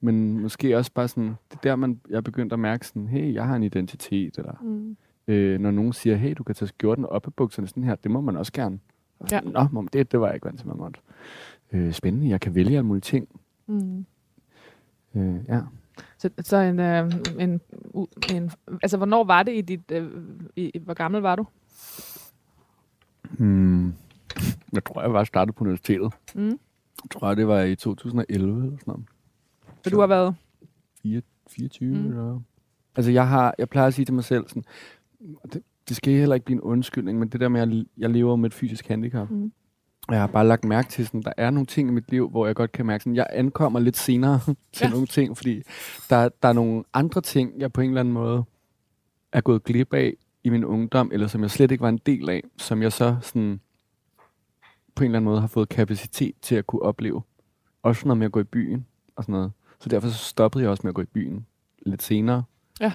men 0.00 0.40
måske 0.40 0.76
også 0.76 0.90
bare 0.94 1.08
sådan, 1.08 1.28
det 1.50 1.56
er 1.56 1.60
der, 1.62 1.76
man, 1.76 2.00
jeg 2.10 2.16
er 2.16 2.20
begyndt 2.20 2.52
at 2.52 2.58
mærke 2.58 2.86
sådan, 2.86 3.06
hey, 3.08 3.34
jeg 3.34 3.44
har 3.44 3.56
en 3.56 3.62
identitet, 3.62 4.38
eller 4.38 4.52
Mm. 4.62 4.96
øh, 5.28 5.60
når 5.60 5.70
nogen 5.70 5.92
siger, 5.92 6.16
hey, 6.16 6.34
du 6.38 6.42
kan 6.42 6.54
tage 6.54 6.68
skjorten 6.68 7.04
op 7.06 7.26
af 7.26 7.34
bukserne 7.34 7.68
sådan 7.68 7.84
her, 7.84 7.94
det 7.94 8.10
må 8.10 8.20
man 8.20 8.36
også 8.36 8.52
gerne. 8.52 8.78
Ja. 9.30 9.40
Nå, 9.72 9.86
det, 9.92 10.12
det 10.12 10.20
var 10.20 10.26
jeg 10.26 10.34
ikke 10.34 10.46
vant 10.46 10.58
til, 10.58 10.68
man 10.68 10.76
måtte. 10.76 11.00
Øh, 11.72 11.92
spændende, 11.92 12.28
jeg 12.28 12.40
kan 12.40 12.54
vælge 12.54 12.76
alle 12.76 12.86
mulige 12.86 13.00
ting. 13.00 13.28
Mm. 13.66 14.06
Øh, 15.14 15.34
ja. 15.48 15.60
Så, 16.18 16.30
så 16.40 16.56
en, 16.56 16.80
øh, 16.80 17.12
en, 17.38 17.60
en, 18.32 18.50
altså 18.82 18.96
hvornår 18.96 19.24
var 19.24 19.42
det 19.42 19.56
i 19.56 19.60
dit, 19.60 19.90
øh, 19.92 20.10
i, 20.56 20.78
hvor 20.84 20.94
gammel 20.94 21.20
var 21.20 21.36
du? 21.36 21.46
Hmm. 23.38 23.94
Jeg 24.72 24.84
tror, 24.84 25.00
jeg 25.02 25.12
var 25.12 25.24
startet 25.24 25.54
på 25.54 25.64
universitetet. 25.64 26.12
Mm. 26.34 26.46
Jeg 27.04 27.10
tror, 27.10 27.34
det 27.34 27.48
var 27.48 27.60
i 27.60 27.76
2011 27.76 28.62
eller 28.64 28.78
sådan 28.78 28.82
noget. 28.86 29.04
Så 29.84 29.90
du 29.90 30.00
har 30.00 30.06
været, 30.06 30.34
4, 31.02 31.22
24 31.50 31.94
Mm. 31.94 32.00
mm. 32.00 32.06
eller... 32.10 32.40
Altså, 32.96 33.10
jeg, 33.12 33.28
har, 33.28 33.54
jeg 33.58 33.68
plejer 33.68 33.86
at 33.86 33.94
sige 33.94 34.04
til 34.04 34.14
mig 34.14 34.24
selv 34.24 34.48
sådan, 34.48 34.64
det, 35.52 35.62
det 35.88 35.96
skal 35.96 36.14
heller 36.14 36.34
ikke 36.34 36.44
blive 36.44 36.56
en 36.56 36.60
undskyldning, 36.60 37.18
men 37.18 37.28
det 37.28 37.40
der 37.40 37.48
med, 37.48 37.60
at 37.60 37.68
jeg, 37.68 37.84
jeg 37.98 38.10
lever 38.10 38.36
med 38.36 38.50
et 38.50 38.54
fysisk 38.54 38.88
handicap. 38.88 39.30
Mm. 39.30 39.52
Jeg 40.10 40.20
har 40.20 40.26
bare 40.26 40.46
lagt 40.46 40.64
mærke 40.64 40.88
til, 40.88 41.06
sådan, 41.06 41.22
der 41.22 41.32
er 41.36 41.50
nogle 41.50 41.66
ting 41.66 41.88
i 41.88 41.92
mit 41.92 42.10
liv, 42.10 42.30
hvor 42.30 42.46
jeg 42.46 42.54
godt 42.54 42.72
kan 42.72 42.86
mærke, 42.86 43.02
sådan, 43.02 43.16
jeg 43.16 43.26
ankommer 43.30 43.80
lidt 43.80 43.96
senere 43.96 44.40
til 44.72 44.84
ja. 44.84 44.90
nogle 44.90 45.06
ting, 45.06 45.36
fordi 45.36 45.62
der, 46.10 46.28
der 46.42 46.48
er 46.48 46.52
nogle 46.52 46.84
andre 46.94 47.20
ting, 47.20 47.52
jeg 47.60 47.72
på 47.72 47.80
en 47.80 47.88
eller 47.88 48.00
anden 48.00 48.14
måde 48.14 48.44
er 49.32 49.40
gået 49.40 49.64
glip 49.64 49.94
af 49.94 50.14
i 50.44 50.50
min 50.50 50.64
ungdom, 50.64 51.10
eller 51.12 51.26
som 51.26 51.42
jeg 51.42 51.50
slet 51.50 51.70
ikke 51.70 51.82
var 51.82 51.88
en 51.88 52.00
del 52.06 52.30
af, 52.30 52.42
som 52.56 52.82
jeg 52.82 52.92
så 52.92 53.16
sådan, 53.22 53.60
på 54.94 55.04
en 55.04 55.10
eller 55.10 55.18
anden 55.18 55.30
måde 55.30 55.40
har 55.40 55.46
fået 55.46 55.68
kapacitet 55.68 56.34
til 56.42 56.54
at 56.54 56.66
kunne 56.66 56.82
opleve. 56.82 57.22
Også 57.82 58.08
noget 58.08 58.18
med 58.18 58.26
at 58.26 58.32
gå 58.32 58.40
i 58.40 58.44
byen 58.44 58.86
og 59.16 59.24
sådan 59.24 59.32
noget. 59.32 59.52
Så 59.80 59.88
derfor 59.88 60.08
så 60.08 60.14
stoppede 60.14 60.62
jeg 60.62 60.70
også 60.70 60.80
med 60.84 60.88
at 60.88 60.94
gå 60.94 61.02
i 61.02 61.04
byen 61.04 61.46
lidt 61.86 62.02
senere. 62.02 62.42
Ja. 62.80 62.92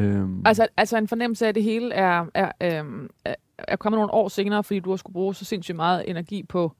Øhm, 0.00 0.42
altså, 0.44 0.66
altså 0.76 0.96
en 0.98 1.08
fornemmelse 1.08 1.44
af, 1.44 1.48
at 1.48 1.54
det 1.54 1.62
hele 1.62 1.94
er, 1.94 2.24
er, 2.34 2.50
øh, 2.62 3.08
er, 3.24 3.34
er 3.58 3.76
kommet 3.76 3.98
nogle 3.98 4.12
år 4.14 4.28
senere, 4.28 4.64
fordi 4.64 4.80
du 4.80 4.90
har 4.90 4.96
skulle 4.96 5.14
bruge 5.14 5.34
så 5.34 5.44
sindssygt 5.44 5.76
meget 5.76 6.10
energi 6.10 6.42
på, 6.48 6.72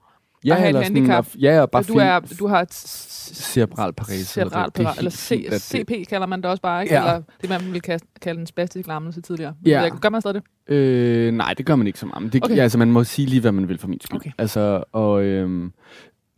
ja, 0.44 0.54
at 0.54 0.60
have 0.60 0.68
et 0.68 0.74
sådan, 0.86 0.96
handicap. 0.96 1.26
at- 1.26 1.36
ja, 1.42 1.60
og 1.60 1.70
bare 1.70 1.82
du, 1.82 1.94
er, 1.94 2.20
du 2.38 2.46
har 2.46 2.60
et 2.60 2.72
cerebral 2.74 3.92
parese. 3.92 4.24
cerebral 4.24 4.70
er 4.74 4.94
eller 4.98 5.10
C, 5.10 5.46
CP 5.58 6.08
kalder 6.08 6.26
man 6.26 6.42
det 6.42 6.50
også 6.50 6.62
bare, 6.62 6.82
ikke? 6.82 6.94
Ja. 6.94 7.00
Eller 7.00 7.22
det, 7.40 7.48
man 7.50 7.60
ville 7.64 7.80
kalde, 8.20 8.40
en 8.40 8.46
spastisk 8.46 8.88
lammelse 8.88 9.20
tidligere. 9.20 9.54
Ja. 9.66 9.88
Gør 10.00 10.08
man 10.08 10.20
stadig 10.20 10.42
det? 10.68 10.74
Øh, 10.74 11.32
nej, 11.34 11.54
det 11.58 11.66
gør 11.66 11.76
man 11.76 11.86
ikke 11.86 11.98
så 11.98 12.06
meget. 12.06 12.22
Men 12.22 12.32
det, 12.32 12.44
okay. 12.44 12.56
ja, 12.56 12.62
altså, 12.62 12.78
man 12.78 12.90
må 12.92 13.04
sige 13.04 13.26
lige, 13.26 13.40
hvad 13.40 13.52
man 13.52 13.68
vil 13.68 13.78
for 13.78 13.88
min 13.88 14.00
skyld. 14.00 14.16
Okay. 14.16 14.30
Altså, 14.38 14.84
og 14.92 15.22
øhm, 15.24 15.72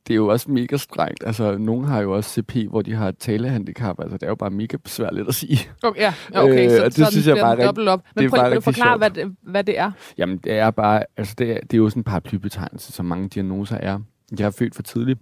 det 0.07 0.15
er 0.15 0.17
jo 0.17 0.29
også 0.29 0.51
mega 0.51 0.77
strengt. 0.77 1.25
Altså, 1.27 1.59
nogen 1.59 1.85
har 1.85 2.01
jo 2.01 2.13
også 2.13 2.31
CP, 2.31 2.57
hvor 2.71 2.83
de 2.83 2.95
har 2.95 3.09
et 3.09 3.19
talehandicap. 3.19 4.01
Altså, 4.01 4.17
det 4.17 4.23
er 4.23 4.29
jo 4.29 4.35
bare 4.35 4.51
mega 4.51 4.77
besværligt 4.77 5.29
at 5.29 5.35
sige. 5.35 5.59
Okay, 5.83 6.01
ja, 6.01 6.15
okay. 6.35 6.65
Øh, 6.65 6.71
så, 6.71 6.85
og 6.85 6.85
det 6.85 6.95
så 6.95 7.11
synes 7.11 7.27
jeg 7.27 7.37
bare 7.37 7.67
dobbelt 7.67 7.89
op. 7.89 8.03
Men 8.17 8.31
prøv 8.31 8.45
lige 8.45 8.57
at 8.57 8.65
forklare, 8.65 8.99
hvad 8.99 9.11
det, 9.11 9.37
hvad 9.43 9.65
det 9.65 9.79
er. 9.79 9.91
Jamen, 10.19 10.39
det 10.39 10.53
er 10.53 10.71
bare, 10.71 11.05
altså, 11.17 11.35
det 11.39 11.51
er, 11.51 11.61
det 11.61 11.75
er 11.75 11.79
jo 11.79 11.89
sådan 11.89 12.01
en 12.01 12.05
paraplybetegnelse, 12.05 12.93
som 12.93 13.07
mange 13.07 13.29
diagnoser 13.29 13.77
er. 13.77 13.99
Jeg 14.39 14.47
er 14.47 14.51
født 14.51 14.75
for 14.75 14.83
tidligt, 14.83 15.19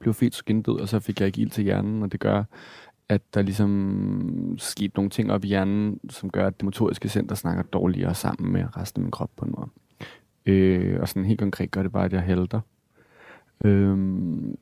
blev 0.00 0.14
født 0.14 0.34
skindød, 0.34 0.80
og 0.80 0.88
så 0.88 1.00
fik 1.00 1.20
jeg 1.20 1.26
ikke 1.26 1.40
ild 1.40 1.50
til 1.50 1.64
hjernen, 1.64 2.02
og 2.02 2.12
det 2.12 2.20
gør, 2.20 2.44
at 3.08 3.22
der 3.34 3.42
ligesom 3.42 4.54
skete 4.58 4.92
nogle 4.96 5.10
ting 5.10 5.32
op 5.32 5.44
i 5.44 5.48
hjernen, 5.48 6.00
som 6.10 6.30
gør, 6.30 6.46
at 6.46 6.60
det 6.60 6.64
motoriske 6.64 7.08
center 7.08 7.34
snakker 7.34 7.62
dårligere 7.62 8.14
sammen 8.14 8.52
med 8.52 8.64
resten 8.76 9.00
af 9.00 9.02
min 9.02 9.10
krop 9.10 9.30
på 9.36 9.44
en 9.44 9.54
måde. 9.56 9.68
Øh, 10.46 11.00
og 11.00 11.08
sådan 11.08 11.24
helt 11.24 11.40
konkret 11.40 11.70
gør 11.70 11.82
det 11.82 11.92
bare, 11.92 12.04
at 12.04 12.12
jeg 12.12 12.22
halter. 12.22 12.60
Øhm, 13.64 14.58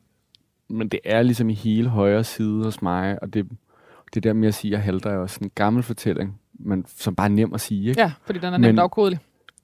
men 0.68 0.88
det 0.88 1.00
er 1.04 1.22
ligesom 1.22 1.50
i 1.50 1.54
hele 1.54 1.88
højre 1.88 2.24
side 2.24 2.64
hos 2.64 2.82
mig, 2.82 3.22
og 3.22 3.34
det, 3.34 3.48
det 4.14 4.22
der 4.22 4.32
med 4.32 4.48
at 4.48 4.54
sige, 4.54 4.70
at 4.70 4.72
jeg 4.72 4.84
halter, 4.84 5.10
er 5.10 5.16
også 5.16 5.34
sådan 5.34 5.46
en 5.46 5.52
gammel 5.54 5.82
fortælling, 5.82 6.40
men 6.52 6.84
som 6.88 7.14
bare 7.14 7.26
er 7.26 7.30
nem 7.30 7.54
at 7.54 7.60
sige. 7.60 7.88
Ikke? 7.88 8.00
Ja, 8.00 8.12
fordi 8.24 8.38
den 8.38 8.54
er 8.54 8.58
nemt 8.58 8.78
afkodelig. 8.78 9.18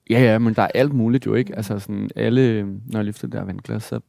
Ja, 0.09 0.19
ja, 0.21 0.39
men 0.39 0.53
der 0.53 0.61
er 0.61 0.67
alt 0.75 0.93
muligt 0.93 1.25
jo 1.25 1.33
ikke. 1.33 1.55
Altså 1.55 1.79
sådan 1.79 2.09
alle, 2.15 2.63
når 2.65 2.99
jeg 2.99 3.05
løfter 3.05 3.27
det 3.27 3.33
der 3.37 3.43
vandglas, 3.43 3.83
så 3.83 3.99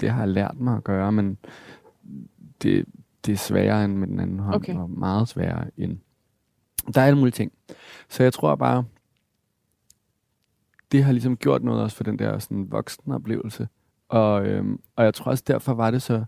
det 0.00 0.10
har 0.10 0.18
jeg 0.18 0.28
lært 0.28 0.60
mig 0.60 0.76
at 0.76 0.84
gøre, 0.84 1.12
men 1.12 1.38
det, 2.62 2.84
det 3.26 3.32
er 3.32 3.36
sværere 3.36 3.84
end 3.84 3.96
med 3.96 4.06
den 4.08 4.20
anden 4.20 4.38
hånd, 4.38 4.54
Okay. 4.54 4.74
og 4.74 4.90
meget 4.90 5.28
sværere 5.28 5.64
end... 5.76 5.98
Der 6.94 7.00
er 7.00 7.06
alle 7.06 7.18
mulige 7.18 7.32
ting. 7.32 7.52
Så 8.08 8.22
jeg 8.22 8.32
tror 8.32 8.54
bare, 8.56 8.84
det 10.92 11.04
har 11.04 11.12
ligesom 11.12 11.36
gjort 11.36 11.64
noget 11.64 11.82
også 11.82 11.96
for 11.96 12.04
den 12.04 12.18
der 12.18 12.38
sådan 12.38 12.66
voksenoplevelse. 12.70 13.68
Og, 14.08 14.46
øhm, 14.46 14.80
og 14.96 15.04
jeg 15.04 15.14
tror 15.14 15.30
også, 15.30 15.44
derfor 15.46 15.74
var 15.74 15.90
det 15.90 16.02
så... 16.02 16.24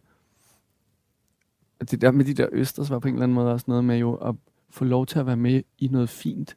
Det 1.91 2.01
der 2.01 2.11
med 2.11 2.25
de 2.25 2.35
der 2.35 2.49
østers 2.53 2.91
var 2.91 2.99
på 2.99 3.09
en 3.09 3.15
eller 3.15 3.23
anden 3.23 3.35
måde 3.35 3.53
også 3.53 3.65
noget 3.69 3.85
med 3.85 3.99
jo 3.99 4.15
at 4.15 4.35
få 4.71 4.85
lov 4.85 5.07
til 5.07 5.19
at 5.19 5.27
være 5.27 5.37
med 5.37 5.63
i 5.79 5.89
noget 5.89 6.09
fint, 6.09 6.57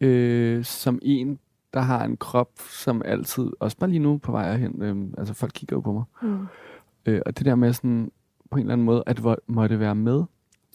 øh, 0.00 0.64
som 0.64 0.98
en 1.02 1.38
der 1.74 1.80
har 1.80 2.04
en 2.04 2.16
krop, 2.16 2.50
som 2.58 3.02
altid, 3.04 3.50
også 3.60 3.76
bare 3.76 3.90
lige 3.90 4.00
nu 4.00 4.18
på 4.18 4.32
vej 4.32 4.56
hen, 4.56 4.82
øh, 4.82 4.96
altså 5.18 5.34
folk 5.34 5.52
kigger 5.54 5.76
jo 5.76 5.80
på 5.80 5.92
mig. 5.92 6.04
Mm. 6.22 6.46
Øh, 7.06 7.22
og 7.26 7.38
det 7.38 7.46
der 7.46 7.54
med 7.54 7.72
sådan, 7.72 8.12
på 8.50 8.58
en 8.58 8.60
eller 8.60 8.72
anden 8.72 8.84
måde, 8.84 9.02
at 9.06 9.18
hvor, 9.18 9.38
måtte 9.46 9.80
være 9.80 9.94
med, 9.94 10.24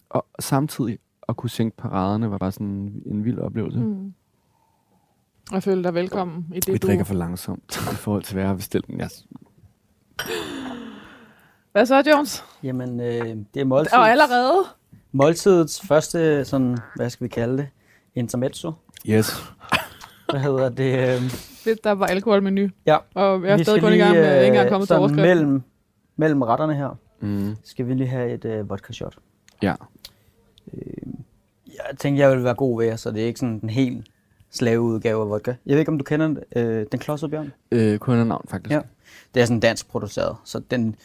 og 0.09 0.25
samtidig 0.39 0.99
at 1.29 1.37
kunne 1.37 1.49
sænke 1.49 1.77
paraderne, 1.77 2.31
var 2.31 2.37
bare 2.37 2.51
sådan 2.51 3.01
en 3.05 3.25
vild 3.25 3.39
oplevelse. 3.39 3.79
Mm. 3.79 4.13
Jeg 5.51 5.63
føler 5.63 5.81
dig 5.81 5.93
velkommen 5.93 6.45
i 6.53 6.59
det, 6.59 6.73
Vi 6.73 6.77
du... 6.77 6.87
drikker 6.87 7.05
for 7.05 7.13
langsomt 7.13 7.77
i 7.93 7.95
forhold 7.95 8.23
til, 8.23 8.33
hvad 8.33 8.43
jeg 8.43 8.49
har 8.49 8.55
bestilt. 8.55 8.85
Jeg, 8.89 9.09
Hvad 11.71 11.85
så, 11.85 12.03
Jones? 12.11 12.43
Jamen, 12.63 12.99
øh, 12.99 13.37
det 13.53 13.61
er 13.61 13.65
måltid. 13.65 13.93
Og 13.97 14.09
allerede? 14.09 14.63
måltidets 15.11 15.81
første, 15.87 16.45
sådan, 16.45 16.77
hvad 16.95 17.09
skal 17.09 17.23
vi 17.23 17.29
kalde 17.29 17.57
det, 17.57 17.67
intermezzo. 18.15 18.71
yes. 19.09 19.31
Hvad 20.29 20.39
hedder 20.39 20.69
det? 20.69 21.15
Øh, 21.15 21.21
Det, 21.65 21.83
der 21.83 21.91
var 21.91 22.05
alkoholmenu. 22.05 22.67
ja, 22.85 22.97
Og 23.13 23.43
jeg 23.43 23.51
er 23.53 23.57
vi 23.57 23.63
stadig 23.63 23.81
kun 23.81 23.93
i 23.93 23.97
gang 23.97 24.13
med, 24.13 24.21
lige, 24.21 24.31
ikke 24.33 24.41
øh, 24.41 24.47
engang 24.47 24.69
kommet 24.69 24.87
til 24.87 24.93
sådan 24.93 24.99
overskriften. 25.01 25.21
mellem, 25.37 25.61
mellem 26.15 26.41
retterne 26.41 26.75
her, 26.75 26.97
Mm. 27.19 27.55
skal 27.63 27.87
vi 27.87 27.93
lige 27.93 28.07
have 28.07 28.31
et 28.33 28.45
øh, 28.45 28.69
vodka 28.69 28.93
shot. 28.93 29.15
Ja. 29.61 29.75
Jeg 31.67 31.97
tænkte, 31.99 32.21
jeg 32.21 32.29
ville 32.31 32.43
være 32.43 32.53
god 32.55 32.77
ved 32.79 32.87
jer, 32.87 32.95
så 32.95 33.11
det 33.11 33.21
er 33.23 33.25
ikke 33.27 33.39
sådan 33.39 33.59
en 33.63 33.69
helt 33.69 34.07
slaveudgave 34.55 35.21
af 35.21 35.29
vodka. 35.29 35.53
Jeg 35.65 35.73
ved 35.73 35.79
ikke, 35.79 35.91
om 35.91 35.97
du 35.97 36.03
kender 36.03 36.35
øh, 36.55 36.85
Den 36.91 36.99
Klodsede 36.99 37.31
Bjørn? 37.31 37.53
Øh, 37.71 37.99
kun 37.99 38.17
en 38.17 38.27
navn, 38.27 38.45
faktisk. 38.49 38.73
Ja. 38.73 38.81
Det 39.33 39.41
er 39.41 39.45
sådan 39.45 39.59
dansk 39.59 39.87
produceret, 39.87 40.35
så 40.43 40.59
den, 40.59 40.95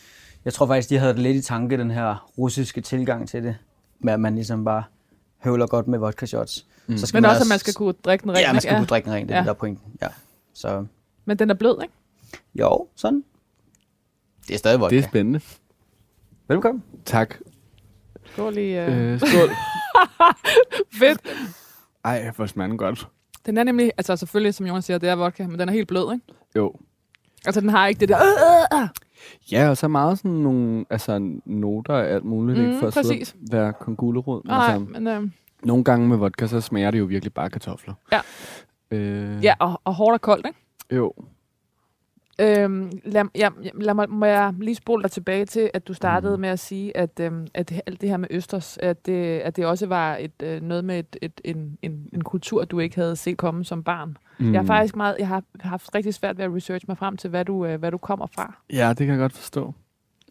jeg 0.45 0.53
tror 0.53 0.67
faktisk, 0.67 0.91
de 0.91 0.99
havde 0.99 1.13
det 1.13 1.23
lidt 1.23 1.37
i 1.37 1.43
tanke, 1.43 1.77
den 1.77 1.91
her 1.91 2.31
russiske 2.39 2.81
tilgang 2.81 3.29
til 3.29 3.43
det, 3.45 3.57
med 4.01 4.13
at 4.13 4.21
man 4.21 4.35
ligesom 4.35 4.65
bare 4.65 4.83
høvler 5.39 5.67
godt 5.67 5.89
med 5.89 5.99
vodka 5.99 6.27
shots. 6.27 6.67
Mm. 6.87 6.99
Så 6.99 7.07
skal 7.07 7.17
Men 7.17 7.23
man 7.23 7.31
også, 7.31 7.43
at 7.43 7.49
man 7.49 7.59
skal 7.59 7.75
kunne 7.75 7.93
drikke 8.05 8.23
den 8.23 8.31
rent. 8.31 8.41
Ja, 8.41 8.53
man 8.53 8.61
skal 8.61 8.73
ikke? 8.73 8.79
kunne 8.81 8.87
drikke 8.87 9.07
den 9.07 9.15
rent, 9.15 9.29
det 9.29 9.35
er 9.35 9.39
Ja. 9.39 9.45
der 9.45 9.51
er 9.51 9.55
pointen. 9.55 9.93
Ja. 10.03 10.07
Så 10.55 10.87
Men 11.25 11.39
den 11.39 11.51
er 11.51 11.55
blød, 11.55 11.83
ikke? 11.83 11.95
jo, 12.55 12.87
sådan. 12.97 13.25
Det 14.49 14.55
er 14.55 14.59
stadig 14.59 14.81
vodka. 14.81 14.97
Det 14.97 15.05
er 15.05 15.09
spændende. 15.09 15.41
Velkommen. 16.49 16.83
Tak. 17.05 17.35
Skål 18.33 18.55
lige. 18.55 18.87
Øh. 18.87 19.13
Øh, 19.13 19.19
skål. 19.21 19.49
Fedt. 21.01 21.21
Ej, 22.05 22.31
hvor 22.37 22.47
smager 22.47 22.69
den 22.69 22.79
godt. 22.79 23.09
Den 23.47 23.59
er 23.59 23.65
nemlig, 23.65 23.93
altså 23.97 24.17
selvfølgelig, 24.17 24.55
som 24.55 24.67
Jonas 24.67 24.85
siger, 24.85 24.99
det 24.99 25.09
er 25.09 25.15
vodka, 25.15 25.47
men 25.47 25.59
den 25.59 25.69
er 25.69 25.73
helt 25.73 25.89
blød, 25.89 26.13
ikke? 26.13 26.25
Jo. 26.57 26.73
Altså, 27.47 27.61
den 27.61 27.69
har 27.69 27.87
ikke 27.87 28.01
det 28.01 28.09
der... 28.09 28.17
Øh, 28.17 28.79
øh, 28.79 28.83
øh. 28.83 28.89
Ja, 29.53 29.69
og 29.69 29.77
så 29.77 29.89
meget 29.89 30.19
sådan 30.19 30.31
nogle 30.31 30.85
altså, 30.91 31.39
noter 31.45 31.95
af 31.95 32.15
alt 32.15 32.25
muligt, 32.25 32.59
Mm, 32.59 32.65
ikke? 32.67 32.79
For 32.79 32.87
at 32.87 32.93
sidde 32.95 33.09
præcis. 33.09 33.33
og 33.33 33.39
være 33.53 33.73
kongulerod. 33.73 34.43
Nej, 34.45 34.57
Altså, 34.73 34.79
men... 34.79 35.07
Øh, 35.07 35.23
nogle 35.63 35.85
gange 35.85 36.09
med 36.09 36.17
vodka, 36.17 36.47
så 36.47 36.61
smager 36.61 36.91
det 36.91 36.99
jo 36.99 37.05
virkelig 37.05 37.35
bare 37.35 37.51
kartofler. 37.51 37.95
Ja. 38.13 38.21
Øh, 38.91 39.45
ja, 39.45 39.55
og, 39.59 39.81
og 39.85 39.95
hårdt 39.95 40.15
og 40.15 40.21
koldt, 40.21 40.47
ikke? 40.47 40.59
Jo. 40.93 41.13
Øhm, 42.41 42.91
lad, 43.05 43.25
ja, 43.35 43.49
lad 43.75 43.95
mig, 43.95 44.11
må 44.11 44.25
jeg 44.27 44.55
lige 44.61 44.75
spole 44.75 45.03
dig 45.03 45.11
tilbage 45.11 45.45
til, 45.47 45.71
at 45.75 45.89
du 45.89 45.95
startede 45.95 46.33
Mhm. 46.33 46.41
med 46.41 46.49
at 46.49 46.59
sige, 46.59 46.97
at, 46.97 47.21
øhm, 47.21 47.47
at 47.55 47.69
det, 47.71 47.81
alt 47.87 48.01
det 48.01 48.09
her 48.09 48.17
med 48.17 48.29
Østers, 48.31 48.79
at 48.83 49.07
det, 49.07 49.39
at 49.39 49.57
det 49.57 49.67
også 49.67 49.87
var 49.87 50.17
et, 50.17 50.43
øh, 50.43 50.61
noget 50.63 50.85
med 50.85 50.99
et, 50.99 51.17
et, 51.23 51.41
en, 51.45 51.79
en, 51.83 52.09
en 52.13 52.25
kultur, 52.25 52.65
du 52.65 52.79
ikke 52.79 52.97
havde 52.97 53.17
set 53.17 53.37
komme 53.37 53.65
som 53.65 53.83
barn. 53.83 54.17
Mm. 54.39 54.53
Jeg 54.53 54.61
har 54.61 54.67
faktisk 54.67 54.97
meget, 54.97 55.17
jeg 55.19 55.29
har 55.29 55.43
haft 55.61 55.95
rigtig 55.95 56.15
svært 56.15 56.39
ved 56.39 56.45
at 56.45 56.55
researche 56.55 56.85
mig 56.89 56.99
frem 56.99 57.17
til, 57.17 57.31
hvad 57.31 57.45
du, 57.45 57.67
øh, 57.67 57.79
hvad 57.79 57.91
du 57.91 57.99
kommer 57.99 58.27
fra. 58.35 58.55
Ja, 58.73 58.89
det 58.89 58.97
kan 58.99 59.09
jeg 59.09 59.19
godt 59.19 59.33
forstå. 59.33 59.75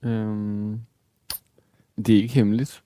Øhm, 0.03 0.79
det 1.97 2.09
er 2.17 2.21
ikke 2.21 2.33
hemmeligt. 2.33 2.83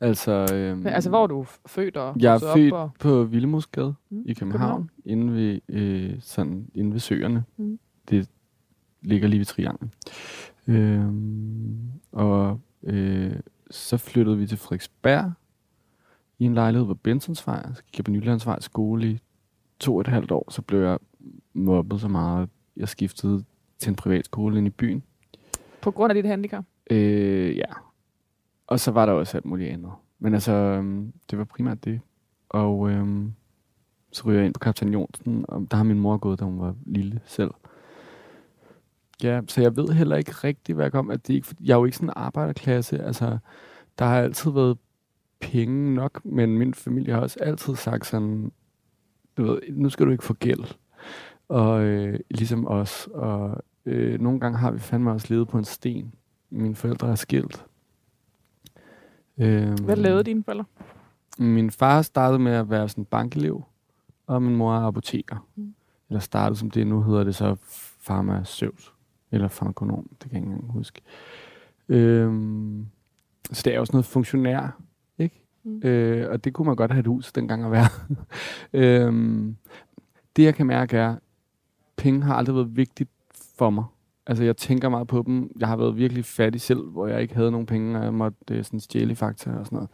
Altså, 0.00 0.46
øhm, 0.54 0.78
Men, 0.78 0.86
altså, 0.86 1.10
hvor 1.10 1.22
er 1.22 1.26
du 1.26 1.46
født 1.66 1.96
og 1.96 2.16
Jeg 2.20 2.34
er 2.34 2.38
født 2.54 2.72
op? 2.72 2.80
Og, 2.80 2.90
på 3.00 3.24
Villemusgade 3.24 3.94
Mm, 4.10 4.22
i 4.26 4.34
København, 4.34 4.90
inde 5.04 5.32
ved, 5.34 5.60
øh, 5.68 6.12
sådan, 6.20 6.66
inde 6.74 6.92
ved 6.92 7.00
søerne. 7.00 7.44
Mm. 7.56 7.78
Det 8.10 8.28
ligger 9.02 9.28
lige 9.28 9.38
ved 9.38 9.46
Triangel. 9.46 9.90
Øhm, 10.66 11.78
og 12.12 12.60
øh, 12.82 13.32
så 13.70 13.96
flyttede 13.96 14.38
vi 14.38 14.46
til 14.46 14.58
Frederiksberg 14.58 15.32
i 16.38 16.44
en 16.44 16.54
lejlighed 16.54 16.86
på 16.86 16.94
Bensonsvej. 16.94 17.74
Så 17.74 17.82
gik 17.82 17.98
jeg 17.98 18.04
på 18.04 18.10
Nylandsvej 18.10 18.60
skole 18.60 19.10
i 19.10 19.18
to 19.80 19.94
og 19.94 20.00
et 20.00 20.06
halvt 20.06 20.30
år. 20.30 20.50
Så 20.50 20.62
blev 20.62 20.80
jeg 20.80 20.98
mobbet 21.52 22.00
så 22.00 22.08
meget, 22.08 22.48
jeg 22.76 22.88
skiftede 22.88 23.44
til 23.78 23.90
en 23.90 23.96
privatskole 23.96 24.58
inde 24.58 24.68
i 24.68 24.70
byen. 24.70 25.02
på 25.82 25.90
grund 25.90 26.10
af 26.10 26.14
dit 26.14 26.24
handicap? 26.24 26.64
Øh, 26.90 27.56
ja. 27.56 27.72
Og 28.66 28.80
så 28.80 28.90
var 28.90 29.06
der 29.06 29.12
også 29.12 29.36
alt 29.36 29.44
muligt 29.44 29.70
andet. 29.70 29.92
Men 30.18 30.34
altså, 30.34 30.52
øhm, 30.52 31.12
det 31.30 31.38
var 31.38 31.44
primært 31.44 31.84
det. 31.84 32.00
Og 32.48 32.90
øhm, 32.90 33.32
så 34.12 34.24
ryger 34.26 34.38
jeg 34.38 34.46
ind 34.46 34.54
på 34.54 34.58
Kaptajn 34.58 34.92
Jonsen, 34.92 35.44
og 35.48 35.66
der 35.70 35.76
har 35.76 35.84
min 35.84 36.00
mor 36.00 36.16
gået, 36.16 36.40
da 36.40 36.44
hun 36.44 36.60
var 36.60 36.74
lille 36.86 37.20
selv. 37.24 37.50
Ja, 39.22 39.40
så 39.48 39.60
jeg 39.60 39.76
ved 39.76 39.88
heller 39.88 40.16
ikke 40.16 40.30
rigtigt, 40.30 40.76
hvad 40.76 40.84
jeg 40.84 40.92
kom. 40.92 41.10
At 41.10 41.26
det 41.26 41.34
ikke, 41.34 41.48
jeg 41.64 41.72
er 41.72 41.78
jo 41.78 41.84
ikke 41.84 41.96
sådan 41.96 42.08
en 42.08 42.12
arbejderklasse. 42.16 43.02
Altså, 43.02 43.38
der 43.98 44.04
har 44.04 44.20
altid 44.20 44.50
været 44.50 44.78
penge 45.40 45.94
nok, 45.94 46.24
men 46.24 46.58
min 46.58 46.74
familie 46.74 47.14
har 47.14 47.20
også 47.20 47.38
altid 47.40 47.74
sagt 47.76 48.06
sådan, 48.06 48.52
du 49.36 49.42
ved, 49.42 49.60
nu 49.70 49.90
skal 49.90 50.06
du 50.06 50.10
ikke 50.10 50.24
få 50.24 50.34
gæld. 50.34 50.64
Og 51.48 51.82
øh, 51.82 52.20
ligesom 52.30 52.68
os. 52.68 53.08
Og 53.14 53.64
øh, 53.86 54.20
nogle 54.20 54.40
gange 54.40 54.58
har 54.58 54.70
vi 54.70 54.78
fandme 54.78 55.10
også 55.10 55.26
levet 55.30 55.48
på 55.48 55.58
en 55.58 55.64
sten. 55.64 56.14
Mine 56.50 56.74
forældre 56.74 57.10
er 57.10 57.14
skilt. 57.14 57.66
Øhm, 59.38 59.84
Hvad 59.84 59.96
lavede 59.96 60.22
dine 60.22 60.44
forældre? 60.44 60.64
Min 61.38 61.70
far 61.70 62.02
startede 62.02 62.38
med 62.38 62.52
at 62.52 62.70
være 62.70 62.88
sådan 62.88 63.04
bankelev, 63.04 63.64
og 64.26 64.42
min 64.42 64.56
mor 64.56 64.74
er 64.74 64.80
apoteker. 64.80 65.46
Mm. 65.56 65.74
Eller 66.08 66.20
startede 66.20 66.58
som 66.58 66.70
det, 66.70 66.86
nu 66.86 67.02
hedder 67.02 67.24
det 67.24 67.34
så 67.34 67.56
farmaceut. 68.00 68.92
Eller 69.32 69.48
farmakonom, 69.48 70.08
det 70.10 70.30
kan 70.30 70.32
jeg 70.32 70.36
ikke 70.36 70.52
engang 70.52 70.72
huske. 70.72 71.00
Øhm, 71.88 72.86
så 73.52 73.62
det 73.64 73.72
er 73.72 73.78
jo 73.78 73.84
sådan 73.84 73.96
noget 73.96 74.06
funktionær, 74.06 74.80
ikke? 75.18 75.44
Mm. 75.62 75.82
Øh, 75.84 76.30
og 76.30 76.44
det 76.44 76.52
kunne 76.52 76.66
man 76.66 76.76
godt 76.76 76.90
have 76.90 77.00
et 77.00 77.06
hus 77.06 77.32
dengang 77.32 77.64
at 77.64 77.70
være. 77.70 77.88
øhm, 79.06 79.56
det 80.36 80.42
jeg 80.42 80.54
kan 80.54 80.66
mærke 80.66 80.96
er, 80.96 81.16
penge 81.96 82.22
har 82.22 82.34
aldrig 82.34 82.56
været 82.56 82.76
vigtigt 82.76 83.10
for 83.58 83.70
mig. 83.70 83.84
Altså 84.26 84.44
jeg 84.44 84.56
tænker 84.56 84.88
meget 84.88 85.08
på 85.08 85.22
dem. 85.26 85.50
Jeg 85.60 85.68
har 85.68 85.76
været 85.76 85.96
virkelig 85.96 86.24
fattig 86.24 86.60
selv, 86.60 86.82
hvor 86.82 87.06
jeg 87.06 87.22
ikke 87.22 87.34
havde 87.34 87.50
nogen 87.50 87.66
penge, 87.66 87.98
og 87.98 88.04
jeg 88.04 88.14
måtte 88.14 88.54
øh, 88.54 88.64
sådan 88.64 88.80
stjæle 88.80 89.12
i 89.12 89.14
fakta 89.14 89.50
og 89.50 89.66
sådan 89.66 89.76
noget 89.76 89.90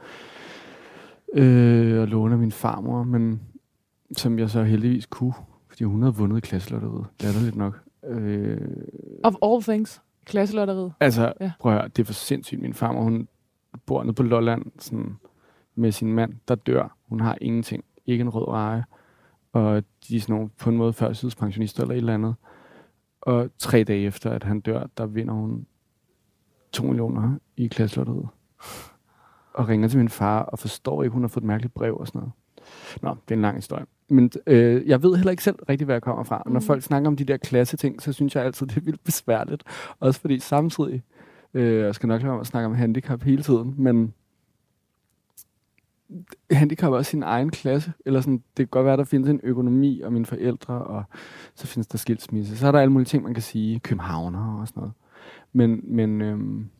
øh, 1.34 2.00
og 2.00 2.08
låne 2.08 2.32
af 2.32 2.38
min 2.38 2.52
farmor, 2.52 3.02
men 3.02 3.40
som 4.16 4.38
jeg 4.38 4.50
så 4.50 4.62
heldigvis 4.62 5.06
kunne, 5.06 5.34
fordi 5.68 5.84
hun 5.84 6.02
havde 6.02 6.14
vundet 6.14 6.36
i 6.36 6.40
klasselotteriet. 6.40 7.06
Latterligt 7.20 7.56
nok. 7.56 7.83
Øh, 8.06 8.60
Of 9.24 9.34
all 9.42 9.62
things. 9.62 10.02
Klasselotteriet. 10.26 10.92
altså, 11.00 11.32
Ja. 11.40 11.52
prøv 11.60 11.72
at 11.72 11.78
høre, 11.78 11.88
det 11.88 11.98
er 12.02 12.04
for 12.06 12.12
sindssygt. 12.12 12.60
Min 12.62 12.74
farmor, 12.74 13.02
hun 13.02 13.28
bor 13.86 14.02
nede 14.02 14.14
på 14.14 14.22
Lolland 14.22 14.62
sådan, 14.78 15.16
med 15.74 15.92
sin 15.92 16.12
mand, 16.12 16.32
der 16.48 16.54
dør. 16.54 16.96
Hun 17.08 17.20
har 17.20 17.38
ingenting. 17.40 17.84
Ikke 18.06 18.22
en 18.22 18.28
rød 18.28 18.48
reje. 18.48 18.84
Og 19.52 19.82
de 20.08 20.16
er 20.16 20.20
sådan 20.20 20.34
nogle, 20.34 20.50
på 20.58 20.70
en 20.70 20.76
måde 20.76 20.92
førtidspensionister 20.92 21.82
eller 21.82 21.94
et 21.94 21.98
eller 21.98 22.14
andet. 22.14 22.34
Og 23.20 23.50
tre 23.58 23.84
dage 23.84 24.06
efter, 24.06 24.30
at 24.30 24.44
han 24.44 24.60
dør, 24.60 24.86
der 24.98 25.06
vinder 25.06 25.34
hun 25.34 25.66
2 26.72 26.84
millioner 26.84 27.38
i 27.56 27.66
klasselotteriet. 27.66 28.28
Og 29.54 29.68
ringer 29.68 29.88
til 29.88 29.98
min 29.98 30.08
far 30.08 30.42
og 30.42 30.58
forstår 30.58 31.02
ikke, 31.02 31.12
hun 31.12 31.22
har 31.22 31.28
fået 31.28 31.42
et 31.42 31.46
mærkeligt 31.46 31.74
brev 31.74 31.96
og 31.96 32.06
sådan 32.06 32.18
noget. 32.18 32.32
Nå, 33.02 33.10
det 33.10 33.34
er 33.34 33.36
en 33.36 33.42
lang 33.42 33.56
historie. 33.56 33.86
Men 34.08 34.30
øh, 34.46 34.88
jeg 34.88 35.02
ved 35.02 35.16
heller 35.16 35.30
ikke 35.30 35.42
selv 35.42 35.56
rigtig, 35.68 35.84
hvad 35.84 35.94
jeg 35.94 36.02
kommer 36.02 36.24
fra. 36.24 36.42
Mm. 36.46 36.52
Når 36.52 36.60
folk 36.60 36.82
snakker 36.82 37.08
om 37.08 37.16
de 37.16 37.24
der 37.24 37.36
klasseting, 37.36 38.02
så 38.02 38.12
synes 38.12 38.34
jeg 38.34 38.44
altid, 38.44 38.66
det 38.70 38.76
er 38.76 38.80
vildt 38.80 39.04
besværligt. 39.04 39.62
Også 40.00 40.20
fordi 40.20 40.38
samtidig, 40.38 41.02
øh, 41.54 41.78
jeg 41.78 41.94
skal 41.94 42.06
nok 42.06 42.22
lade 42.22 42.32
være 42.32 42.40
at 42.40 42.46
snakke 42.46 42.66
om 42.66 42.74
handicap 42.74 43.22
hele 43.22 43.42
tiden, 43.42 43.74
men 43.78 44.14
handicap 46.50 46.92
er 46.92 46.96
også 46.96 47.10
sin 47.10 47.22
egen 47.22 47.50
klasse. 47.50 47.92
Eller 48.06 48.20
sådan, 48.20 48.36
det 48.36 48.56
kan 48.56 48.66
godt 48.66 48.86
være, 48.86 48.96
der 48.96 49.04
findes 49.04 49.30
en 49.30 49.40
økonomi 49.42 50.00
og 50.00 50.12
mine 50.12 50.26
forældre, 50.26 50.74
og 50.74 51.04
så 51.54 51.66
findes 51.66 51.86
der 51.86 51.98
skilsmisse. 51.98 52.56
Så 52.56 52.66
er 52.66 52.72
der 52.72 52.80
alle 52.80 52.92
mulige 52.92 53.06
ting, 53.06 53.22
man 53.22 53.34
kan 53.34 53.42
sige. 53.42 53.80
Københavner 53.80 54.60
og 54.60 54.68
sådan 54.68 54.80
noget. 54.80 54.92
Men, 55.52 55.80
men 55.96 56.20
øhm, 56.20 56.70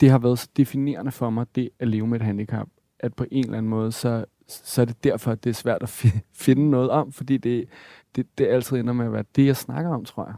det 0.00 0.10
har 0.10 0.18
været 0.18 0.38
så 0.38 0.48
definerende 0.56 1.12
for 1.12 1.30
mig, 1.30 1.46
det 1.54 1.70
at 1.78 1.88
leve 1.88 2.06
med 2.06 2.20
et 2.20 2.26
handicap, 2.26 2.68
at 2.98 3.14
på 3.14 3.24
en 3.30 3.44
eller 3.44 3.58
anden 3.58 3.70
måde, 3.70 3.92
så, 3.92 4.24
så 4.48 4.80
er 4.80 4.84
det 4.84 5.04
derfor, 5.04 5.32
at 5.32 5.44
det 5.44 5.50
er 5.50 5.54
svært 5.54 5.82
at 5.82 6.04
fi- 6.04 6.20
finde 6.32 6.70
noget 6.70 6.90
om, 6.90 7.12
fordi 7.12 7.36
det, 7.36 7.68
det, 8.16 8.26
det 8.38 8.46
altid 8.46 8.76
ender 8.76 8.92
med 8.92 9.06
at 9.06 9.12
være 9.12 9.24
det, 9.36 9.46
jeg 9.46 9.56
snakker 9.56 9.90
om, 9.90 10.04
tror 10.04 10.26
jeg. 10.26 10.34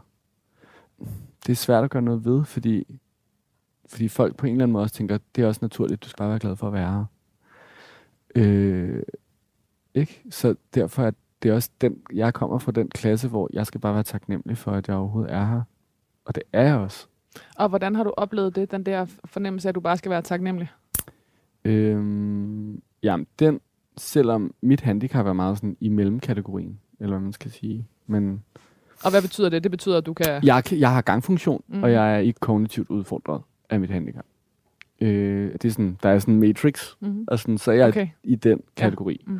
Det 1.45 1.51
er 1.51 1.55
svært 1.55 1.83
at 1.83 1.89
gøre 1.89 2.01
noget 2.01 2.25
ved, 2.25 2.45
fordi, 2.45 2.99
fordi 3.85 4.07
folk 4.07 4.35
på 4.35 4.45
en 4.45 4.51
eller 4.51 4.63
anden 4.63 4.73
måde 4.73 4.83
også 4.83 4.95
tænker, 4.95 5.17
det 5.35 5.43
er 5.43 5.47
også 5.47 5.59
naturligt, 5.61 6.03
du 6.03 6.09
skal 6.09 6.17
bare 6.17 6.29
være 6.29 6.39
glad 6.39 6.55
for 6.55 6.67
at 6.67 6.73
være 6.73 6.91
her. 6.91 7.05
Øh, 8.35 9.03
ikke? 9.93 10.23
Så 10.29 10.55
derfor 10.73 11.03
er 11.03 11.11
det 11.43 11.51
også 11.51 11.69
den, 11.81 12.01
jeg 12.13 12.33
kommer 12.33 12.59
fra 12.59 12.71
den 12.71 12.89
klasse, 12.89 13.27
hvor 13.27 13.49
jeg 13.53 13.67
skal 13.67 13.81
bare 13.81 13.93
være 13.93 14.03
taknemmelig 14.03 14.57
for, 14.57 14.71
at 14.71 14.87
jeg 14.87 14.95
overhovedet 14.95 15.33
er 15.33 15.45
her. 15.45 15.61
Og 16.25 16.35
det 16.35 16.43
er 16.53 16.63
jeg 16.63 16.75
også. 16.75 17.07
Og 17.55 17.69
hvordan 17.69 17.95
har 17.95 18.03
du 18.03 18.13
oplevet 18.17 18.55
det, 18.55 18.71
den 18.71 18.85
der 18.85 19.05
fornemmelse 19.25 19.69
at 19.69 19.75
du 19.75 19.79
bare 19.79 19.97
skal 19.97 20.11
være 20.11 20.21
taknemmelig? 20.21 20.69
Øhm, 21.69 22.81
jamen, 23.03 23.27
den 23.39 23.59
selvom 23.97 24.53
mit 24.61 24.81
handicap 24.81 25.25
er 25.25 25.33
meget 25.33 25.57
sådan 25.57 25.77
i 25.79 25.89
mellemkategorien, 25.89 26.79
eller 26.99 27.15
hvad 27.15 27.23
man 27.23 27.33
skal 27.33 27.51
sige. 27.51 27.87
Men 28.07 28.43
Og 29.03 29.11
hvad 29.11 29.21
betyder 29.21 29.49
det? 29.49 29.63
Det 29.63 29.71
betyder, 29.71 29.97
at 29.97 30.05
du 30.05 30.13
kan... 30.13 30.43
jeg, 30.43 30.63
jeg 30.71 30.91
har 30.93 31.01
gangfunktion, 31.01 31.63
Mhm. 31.67 31.77
mm. 31.77 31.83
og 31.83 31.91
jeg 31.91 32.15
er 32.15 32.19
ikke 32.19 32.39
kognitivt 32.39 32.89
udfordret 32.89 33.41
af 33.69 33.79
mit 33.79 33.89
handicap. 33.89 34.25
Øh, 35.01 35.51
det 35.53 35.65
er 35.65 35.69
sådan, 35.69 35.97
der 36.03 36.09
er 36.09 36.19
sådan 36.19 36.33
en 36.33 36.39
matrix, 36.39 36.87
Mm-hmm. 36.99 37.25
og 37.27 37.39
sådan, 37.39 37.57
så 37.57 37.71
jeg 37.71 37.83
er 37.83 37.87
Okay. 37.87 38.07
i 38.23 38.35
den 38.35 38.61
kategori. 38.75 39.25
Mm. 39.27 39.39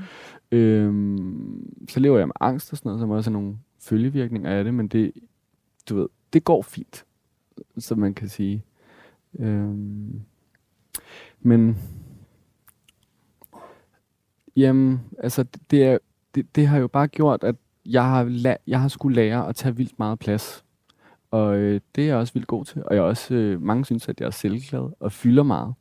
Øhm, 0.51 1.85
så 1.89 1.99
lever 1.99 2.17
jeg 2.17 2.27
med 2.27 2.33
angst 2.39 2.71
og 2.71 2.77
sådan 2.77 2.89
noget, 2.89 2.99
som 2.99 3.09
også 3.09 3.29
er 3.29 3.33
nogle 3.33 3.57
følgevirkninger 3.79 4.49
af 4.51 4.63
det, 4.63 4.73
men 4.73 4.87
det, 4.87 5.11
du 5.89 5.95
ved, 5.95 6.07
det 6.33 6.43
går 6.43 6.61
fint, 6.61 7.05
som 7.77 7.99
man 7.99 8.13
kan 8.13 8.29
sige. 8.29 8.63
Øhm, 9.39 10.21
men, 11.41 11.77
jamen, 14.55 15.01
altså, 15.19 15.45
det, 15.71 15.83
er, 15.83 15.97
det, 16.35 16.55
det 16.55 16.67
har 16.67 16.77
jo 16.77 16.87
bare 16.87 17.07
gjort, 17.07 17.43
at 17.43 17.55
jeg 17.85 18.03
har, 18.03 18.25
la- 18.25 18.63
jeg 18.67 18.81
har 18.81 18.87
skulle 18.87 19.15
lære 19.15 19.47
at 19.49 19.55
tage 19.55 19.75
vildt 19.75 19.99
meget 19.99 20.19
plads. 20.19 20.65
Og 21.31 21.57
øh, 21.57 21.81
det 21.95 22.03
er 22.03 22.07
jeg 22.07 22.17
også 22.17 22.33
vildt 22.33 22.47
god 22.47 22.65
til. 22.65 22.83
Og 22.85 22.95
jeg 22.95 23.01
er 23.01 23.05
også, 23.05 23.33
øh, 23.35 23.61
mange 23.61 23.85
synes, 23.85 24.09
at 24.09 24.19
jeg 24.21 24.27
er 24.27 24.31
selvglad 24.31 24.89
og 24.99 25.11
fylder 25.11 25.43
meget. 25.43 25.73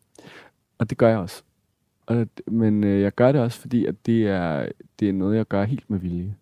Og 0.79 0.91
det 0.91 0.99
gør 0.99 1.09
jeg 1.09 1.19
også. 1.19 1.43
Og, 2.07 2.27
men 2.47 2.85
øh, 2.85 3.01
jeg 3.01 3.15
gør 3.15 3.33
det 3.33 3.41
også, 3.41 3.61
fordi 3.61 3.87
at 3.87 4.07
det 4.07 4.27
er, 4.29 4.69
det 5.01 5.09
er 5.09 5.13
noget, 5.13 5.37
jeg 5.37 5.47
gør 5.49 5.65
helt 5.65 5.91
med 5.91 5.99
vilje. 5.99 6.37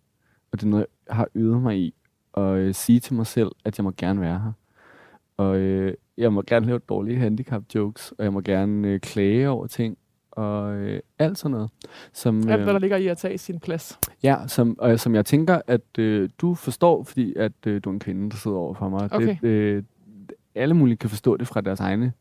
Og 0.52 0.60
det 0.60 0.66
er 0.66 0.70
noget, 0.70 0.86
jeg 1.08 1.16
har 1.16 1.28
øvet 1.34 1.62
mig 1.62 1.78
i. 1.78 1.94
at 2.36 2.42
øh, 2.42 2.74
sige 2.74 3.00
til 3.00 3.14
mig 3.14 3.26
selv, 3.26 3.50
at 3.64 3.78
jeg 3.78 3.84
må 3.84 3.92
gerne 3.96 4.20
være 4.20 4.38
her. 4.40 4.52
Og 5.36 5.56
øh, 5.56 5.94
jeg 6.18 6.32
må 6.32 6.42
gerne 6.46 6.66
lave 6.66 6.78
dårlige 6.78 7.18
handicap 7.18 7.62
jokes, 7.74 8.12
og 8.18 8.24
jeg 8.24 8.32
må 8.32 8.40
gerne 8.40 8.88
øh, 8.88 9.00
klage 9.00 9.48
over 9.50 9.66
ting, 9.66 9.98
og 10.36 10.74
øh, 10.74 11.00
alt 11.18 11.38
sådan 11.38 11.50
noget. 11.50 11.70
Som, 12.12 12.36
Alt, 12.36 12.44
hvad 12.46 12.58
øh, 12.58 12.66
der 12.66 12.78
ligger 12.78 12.96
i 12.96 13.06
at 13.06 13.18
tage 13.18 13.38
sin 13.38 13.60
plads. 13.60 13.98
Ja, 14.22 14.36
som, 14.46 14.78
og 14.78 15.00
som 15.00 15.14
jeg 15.14 15.26
tænker, 15.26 15.60
at 15.66 15.98
øh, 15.98 16.28
du 16.38 16.54
forstår, 16.54 17.02
fordi 17.02 17.34
at 17.36 17.52
øh, 17.66 17.80
du 17.84 17.90
er 17.90 17.94
en 17.94 18.00
kvinde, 18.00 18.30
der 18.30 18.36
sidder 18.36 18.56
over 18.56 18.74
for 18.74 18.88
mig. 18.88 19.12
Okay. 19.12 19.36
Det, 19.42 19.48
øh, 19.48 19.82
alle 20.54 20.74
mulige 20.74 20.96
kan 20.96 21.10
forstå 21.10 21.36
det 21.36 21.46
fra 21.46 21.60
deres 21.60 21.80
egne 21.80 22.12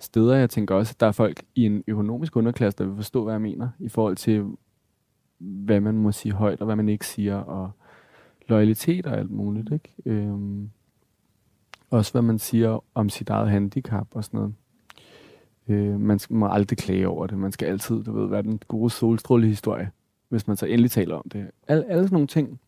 steder. 0.00 0.34
Jeg 0.34 0.50
tænker 0.50 0.74
også, 0.74 0.92
at 0.96 1.00
der 1.00 1.06
er 1.06 1.12
folk 1.12 1.42
i 1.54 1.66
en 1.66 1.84
økonomisk 1.86 2.36
underklasse, 2.36 2.78
der 2.78 2.84
vil 2.84 2.96
forstå, 2.96 3.24
hvad 3.24 3.34
jeg 3.34 3.40
mener, 3.40 3.68
i 3.78 3.88
forhold 3.88 4.16
til, 4.16 4.46
hvad 5.38 5.80
man 5.80 5.94
må 5.94 6.12
sige 6.12 6.32
højt, 6.32 6.60
og 6.60 6.64
hvad 6.64 6.76
man 6.76 6.88
ikke 6.88 7.06
siger, 7.06 7.36
og 7.36 7.70
loyalitet 8.48 9.06
og 9.06 9.18
alt 9.18 9.30
muligt. 9.30 9.72
Ikke? 9.72 9.94
Øhm, 10.06 10.70
også 11.90 12.12
hvad 12.12 12.22
man 12.22 12.38
siger 12.38 12.84
om 12.94 13.08
sit 13.08 13.30
eget 13.30 13.50
handicap 13.50 14.06
og 14.10 14.24
sådan 14.24 14.38
noget. 14.38 14.54
Øh, 15.68 16.00
man 16.00 16.18
skal, 16.18 16.36
må 16.36 16.48
aldrig 16.48 16.78
klage 16.78 17.08
over 17.08 17.26
det. 17.26 17.38
Man 17.38 17.52
skal 17.52 17.66
altid, 17.66 18.02
du 18.04 18.20
ved, 18.20 18.28
være 18.28 18.42
den 18.42 18.60
gode 18.68 18.90
solstrålehistorie, 18.90 19.90
hvis 20.28 20.46
man 20.46 20.56
så 20.56 20.66
endelig 20.66 20.90
taler 20.90 21.14
om 21.14 21.28
det. 21.32 21.50
Al, 21.68 21.84
alle 21.88 22.02
sådan 22.02 22.14
nogle 22.14 22.26
ting 22.26 22.60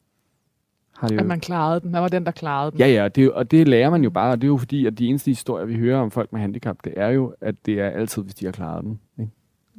har 0.97 1.09
det 1.09 1.15
jo... 1.15 1.21
At 1.21 1.27
man 1.27 1.41
klarede 1.41 1.81
den. 1.81 1.93
Man 1.93 2.03
var 2.03 2.09
den, 2.09 2.27
der 2.27 2.33
klarede 2.33 2.71
den. 2.71 2.81
Ja, 2.81 2.87
ja, 2.87 3.09
det, 3.09 3.33
og 3.33 3.51
det 3.51 3.69
lærer 3.69 3.91
man 3.91 4.05
jo 4.05 4.11
bare, 4.11 4.33
og 4.33 4.41
det 4.41 4.45
er 4.45 4.49
jo 4.49 4.57
fordi, 4.57 4.87
at 4.87 4.99
de 4.99 5.07
eneste 5.07 5.31
historier, 5.31 5.67
vi 5.67 5.77
hører 5.77 6.01
om 6.01 6.11
folk 6.11 6.33
med 6.33 6.41
handicap, 6.41 6.77
det 6.85 6.95
er 6.97 7.09
jo, 7.09 7.35
at 7.41 7.55
det 7.67 7.81
er 7.81 7.89
altid, 7.89 8.23
hvis 8.23 8.35
de 8.35 8.45
har 8.45 8.53
klaret 8.53 8.85
den. 8.85 9.01
Ikke? 9.19 9.33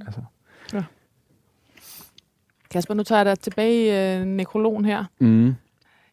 Altså. 0.06 0.22
Kasper, 2.76 2.94
nu 2.94 3.04
tager 3.04 3.20
jeg 3.20 3.26
dig 3.26 3.40
tilbage 3.40 3.86
i 3.86 4.20
øh, 4.20 4.26
nekrologen 4.26 4.86
her. 4.86 5.06
Mm. 5.20 5.56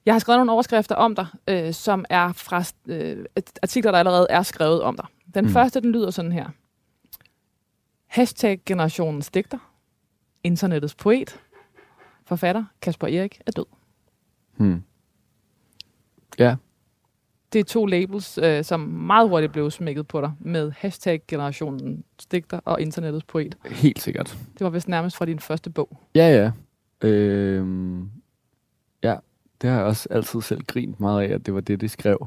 Jeg 0.06 0.14
har 0.14 0.18
skrevet 0.18 0.38
nogle 0.38 0.52
overskrifter 0.52 0.94
om 0.94 1.14
dig, 1.14 1.26
øh, 1.48 1.72
som 1.72 2.04
er 2.10 2.32
fra 2.32 2.64
øh, 2.86 3.24
artikler, 3.62 3.90
der 3.90 3.98
allerede 3.98 4.26
er 4.30 4.42
skrevet 4.42 4.82
om 4.82 4.96
dig. 4.96 5.06
Den 5.34 5.44
mm. 5.44 5.50
første, 5.50 5.80
den 5.80 5.92
lyder 5.92 6.10
sådan 6.10 6.32
her. 6.32 6.46
Hashtag 8.12 8.60
generationens 8.66 9.30
digter. 9.30 9.58
Internettets 10.44 10.94
poet. 10.94 11.40
Forfatter 12.26 12.64
Kasper 12.82 13.06
Erik 13.06 13.40
er 13.46 13.50
død. 13.50 13.64
Hmm. 14.56 14.82
Ja, 16.38 16.56
Det 17.52 17.58
er 17.60 17.64
to 17.64 17.86
labels, 17.86 18.38
øh, 18.38 18.64
som 18.64 18.80
meget 18.80 19.28
hurtigt 19.28 19.52
blev 19.52 19.70
smækket 19.70 20.08
på 20.08 20.20
dig 20.20 20.32
med 20.40 20.72
hashtag 20.76 21.22
generationens 21.28 22.26
digter 22.32 22.60
og 22.64 22.80
internettets 22.80 23.24
poet. 23.24 23.56
helt 23.70 24.00
sikkert. 24.00 24.38
Det 24.58 24.64
var 24.64 24.70
vist 24.70 24.88
nærmest 24.88 25.16
fra 25.16 25.24
din 25.26 25.38
første 25.38 25.70
bog. 25.70 26.00
Ja, 26.14 26.28
ja. 26.28 26.52
Øhm, 27.08 28.10
ja, 29.02 29.16
det 29.62 29.70
har 29.70 29.76
jeg 29.76 29.86
også 29.86 30.08
altid 30.10 30.40
selv 30.40 30.62
grint 30.66 31.00
meget 31.00 31.22
af, 31.28 31.34
at 31.34 31.46
det 31.46 31.54
var 31.54 31.60
det, 31.60 31.80
de 31.80 31.88
skrev. 31.88 32.26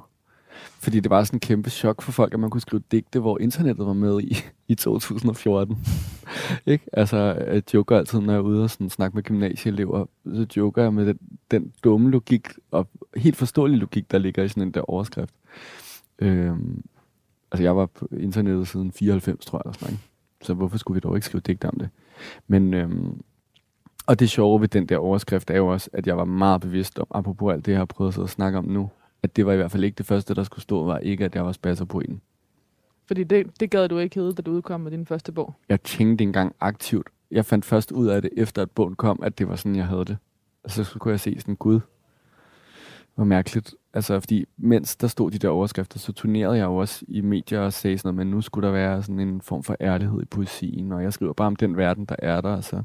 Fordi 0.85 0.99
det 0.99 1.09
var 1.09 1.23
sådan 1.23 1.37
en 1.37 1.39
kæmpe 1.39 1.69
chok 1.69 2.01
for 2.01 2.11
folk, 2.11 2.33
at 2.33 2.39
man 2.39 2.49
kunne 2.49 2.61
skrive 2.61 2.83
digte, 2.91 3.19
hvor 3.19 3.39
internettet 3.39 3.85
var 3.85 3.93
med 3.93 4.21
i, 4.21 4.37
i 4.67 4.75
2014. 4.75 5.77
ikke? 6.65 6.85
Altså, 6.93 7.17
jeg 7.17 7.73
joker 7.73 7.97
altid, 7.97 8.19
når 8.19 8.33
jeg 8.33 8.39
er 8.39 8.43
ude 8.43 8.63
og 8.63 8.69
sådan 8.69 8.89
snakke 8.89 9.15
med 9.15 9.23
gymnasieelever, 9.23 10.05
så 10.25 10.47
joker 10.57 10.81
jeg 10.81 10.93
med 10.93 11.05
den, 11.05 11.19
den 11.51 11.73
dumme 11.83 12.11
logik, 12.11 12.47
og 12.71 12.87
helt 13.15 13.35
forståelig 13.35 13.79
logik, 13.79 14.11
der 14.11 14.17
ligger 14.17 14.43
i 14.43 14.47
sådan 14.47 14.63
en 14.63 14.71
der 14.71 14.81
overskrift. 14.81 15.33
Øhm, 16.19 16.83
altså, 17.51 17.63
jeg 17.63 17.75
var 17.75 17.85
på 17.85 18.07
internettet 18.19 18.67
siden 18.67 18.91
94, 18.91 19.45
tror 19.45 19.57
jeg, 19.57 19.61
eller 19.65 19.79
sådan, 19.79 19.93
ikke? 19.93 20.03
så 20.41 20.53
hvorfor 20.53 20.77
skulle 20.77 20.95
vi 20.95 20.99
dog 20.99 21.15
ikke 21.15 21.25
skrive 21.25 21.41
digte 21.41 21.65
om 21.65 21.79
det? 21.79 21.89
Men, 22.47 22.73
øhm, 22.73 23.21
og 24.05 24.19
det 24.19 24.29
sjove 24.29 24.61
ved 24.61 24.67
den 24.67 24.85
der 24.85 24.97
overskrift 24.97 25.49
er 25.49 25.57
jo 25.57 25.67
også, 25.67 25.89
at 25.93 26.07
jeg 26.07 26.17
var 26.17 26.25
meget 26.25 26.61
bevidst 26.61 26.99
om, 26.99 27.07
apropos 27.11 27.53
alt 27.53 27.65
det, 27.65 27.71
jeg 27.71 27.79
har 27.79 27.85
prøvet 27.85 28.09
at 28.09 28.13
sidde 28.13 28.25
og 28.25 28.29
snakke 28.29 28.57
om 28.57 28.65
nu, 28.65 28.89
at 29.25 29.35
det 29.35 29.45
var 29.45 29.53
i 29.53 29.55
hvert 29.55 29.71
fald 29.71 29.83
ikke 29.83 29.95
det 29.95 30.05
første, 30.05 30.33
der 30.33 30.43
skulle 30.43 30.61
stå, 30.61 30.83
var 30.83 30.97
ikke, 30.97 31.25
at 31.25 31.35
jeg 31.35 31.45
var 31.45 31.51
spasser 31.51 31.85
på 31.85 31.99
en. 31.99 32.21
Fordi 33.07 33.23
det, 33.23 33.59
det 33.59 33.71
gad 33.71 33.89
du 33.89 33.97
ikke 33.97 34.15
hedde, 34.15 34.33
da 34.33 34.41
du 34.41 34.51
udkom 34.51 34.81
med 34.81 34.91
din 34.91 35.05
første 35.05 35.31
bog. 35.31 35.53
Jeg 35.69 35.83
tænkte 35.83 36.23
engang 36.23 36.55
aktivt. 36.59 37.07
Jeg 37.31 37.45
fandt 37.45 37.65
først 37.65 37.91
ud 37.91 38.07
af 38.07 38.21
det, 38.21 38.31
efter 38.37 38.61
at 38.61 38.71
bogen 38.71 38.95
kom, 38.95 39.19
at 39.23 39.39
det 39.39 39.47
var 39.47 39.55
sådan, 39.55 39.75
jeg 39.75 39.87
havde 39.87 40.05
det. 40.05 40.17
Og 40.63 40.71
så 40.71 40.95
kunne 40.99 41.11
jeg 41.11 41.19
se 41.19 41.35
sådan, 41.39 41.55
gud, 41.55 41.79
hvor 43.15 43.23
mærkeligt. 43.23 43.75
Altså, 43.93 44.19
fordi 44.19 44.45
mens 44.57 44.95
der 44.95 45.07
stod 45.07 45.31
de 45.31 45.37
der 45.37 45.49
overskrifter, 45.49 45.99
så 45.99 46.13
turnerede 46.13 46.57
jeg 46.57 46.65
jo 46.65 46.75
også 46.75 47.05
i 47.07 47.21
medier 47.21 47.59
og 47.59 47.73
sagde 47.73 47.97
sådan 47.97 48.15
noget, 48.15 48.27
men 48.27 48.35
nu 48.35 48.41
skulle 48.41 48.67
der 48.67 48.73
være 48.73 49.03
sådan 49.03 49.19
en 49.19 49.41
form 49.41 49.63
for 49.63 49.75
ærlighed 49.81 50.21
i 50.21 50.25
poesien, 50.25 50.91
og 50.91 51.03
jeg 51.03 51.13
skriver 51.13 51.33
bare 51.33 51.47
om 51.47 51.55
den 51.55 51.77
verden, 51.77 52.05
der 52.05 52.15
er 52.19 52.41
der. 52.41 52.49
Og 52.55 52.63
så 52.63 52.81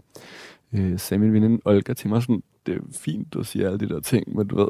øh, 0.73 0.99
sagde 0.99 1.19
min 1.19 1.33
veninde 1.33 1.61
Olga 1.65 1.93
til 1.93 2.09
mig 2.09 2.23
sådan, 2.23 2.43
det 2.67 2.75
er 2.75 2.81
fint, 2.93 3.33
du 3.33 3.45
siger 3.45 3.67
alle 3.67 3.79
de 3.79 3.89
der 3.89 4.01
ting, 4.01 4.37
men 4.37 4.47
du 4.47 4.57
ved, 4.57 4.69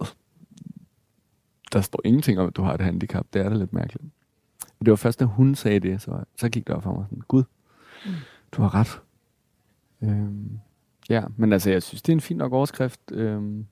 der 1.73 1.81
står 1.81 2.01
ingenting 2.05 2.39
om, 2.41 2.47
at 2.47 2.57
du 2.57 2.63
har 2.63 2.75
et 2.75 2.81
handicap. 2.81 3.27
Det 3.33 3.41
er 3.45 3.49
da 3.49 3.55
lidt 3.55 3.73
mærkeligt. 3.73 4.03
Men 4.79 4.85
det 4.85 4.91
var 4.91 4.97
først, 4.97 5.21
da 5.21 5.25
hun 5.25 5.55
sagde 5.55 5.81
det, 5.81 6.03
så, 6.03 6.25
så 6.37 6.49
gik 6.49 6.67
det 6.67 6.77
op 6.77 6.83
for 6.83 6.93
mig 6.95 7.05
sådan, 7.11 7.23
gud, 7.29 7.45
Mm. 8.07 8.13
du 8.53 8.63
har 8.63 8.75
ret. 8.75 9.01
Øhm, 10.03 10.59
ja, 11.11 11.23
men 11.37 11.53
altså, 11.53 11.71
jeg 11.71 11.83
synes, 11.83 12.03
det 12.03 12.13
er 12.13 12.17
en 12.17 12.21
fin 12.21 12.37
nok 12.37 12.53
overskrift. 12.53 13.01
Øhm, 13.13 13.67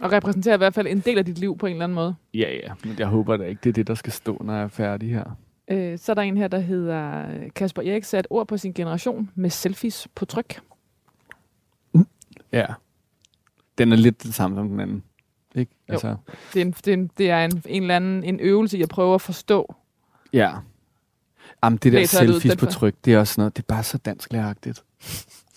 Og 0.00 0.12
repræsenterer 0.12 0.54
i 0.54 0.58
hvert 0.58 0.74
fald 0.74 0.86
en 0.86 1.00
del 1.00 1.18
af 1.18 1.24
dit 1.24 1.38
liv 1.38 1.58
på 1.58 1.66
en 1.66 1.72
eller 1.72 1.84
anden 1.84 1.94
måde. 1.94 2.14
ja, 2.34 2.54
ja, 2.62 2.72
men 2.84 2.98
jeg 2.98 3.06
håber 3.06 3.36
da 3.36 3.44
ikke, 3.44 3.60
det 3.64 3.68
er 3.68 3.72
det, 3.74 3.86
der 3.86 3.94
skal 3.94 4.12
stå, 4.12 4.42
når 4.44 4.54
jeg 4.54 4.62
er 4.62 4.68
færdig 4.68 5.10
her. 5.10 5.24
Øh, 5.68 5.98
så 5.98 6.12
er 6.12 6.14
der 6.14 6.22
en 6.22 6.36
her, 6.36 6.48
der 6.48 6.58
hedder 6.58 7.24
Kasper 7.54 7.82
Erik 7.82 8.04
sat 8.04 8.26
ord 8.30 8.48
på 8.48 8.56
sin 8.56 8.72
generation 8.72 9.30
med 9.34 9.50
selfies 9.50 10.08
på 10.14 10.24
tryk. 10.24 10.60
Ja. 12.52 12.66
Den 13.78 13.92
er 13.92 13.96
lidt 13.96 14.22
det 14.22 14.34
samme 14.34 14.56
som 14.56 14.68
den 14.68 14.80
anden. 14.80 15.02
Ikke? 15.54 15.72
Jo. 15.88 15.92
Altså, 15.92 16.16
Det 16.54 16.62
er, 16.62 16.66
en, 16.66 16.72
det 16.72 16.88
er, 16.88 16.94
en, 16.94 17.10
det 17.18 17.30
er 17.30 17.44
en, 17.44 17.62
en 17.66 17.82
eller 17.82 17.96
anden 17.96 18.24
en 18.24 18.40
øvelse 18.40 18.78
i 18.78 18.82
at 18.82 18.88
prøve 18.88 19.14
at 19.14 19.20
forstå. 19.20 19.74
ja. 20.32 20.52
Jamen, 21.64 21.76
det 21.76 21.92
der 21.92 21.98
Læser 21.98 22.22
jeg 22.24 22.28
selfies 22.28 22.56
på 22.56 22.66
tryk, 22.66 22.94
det 23.04 23.14
er 23.14 23.18
også 23.18 23.40
noget, 23.40 23.56
det 23.56 23.62
er 23.62 23.66
bare 23.66 23.82
så 23.82 23.98
dansk 23.98 24.32
læragtigt. 24.32 24.84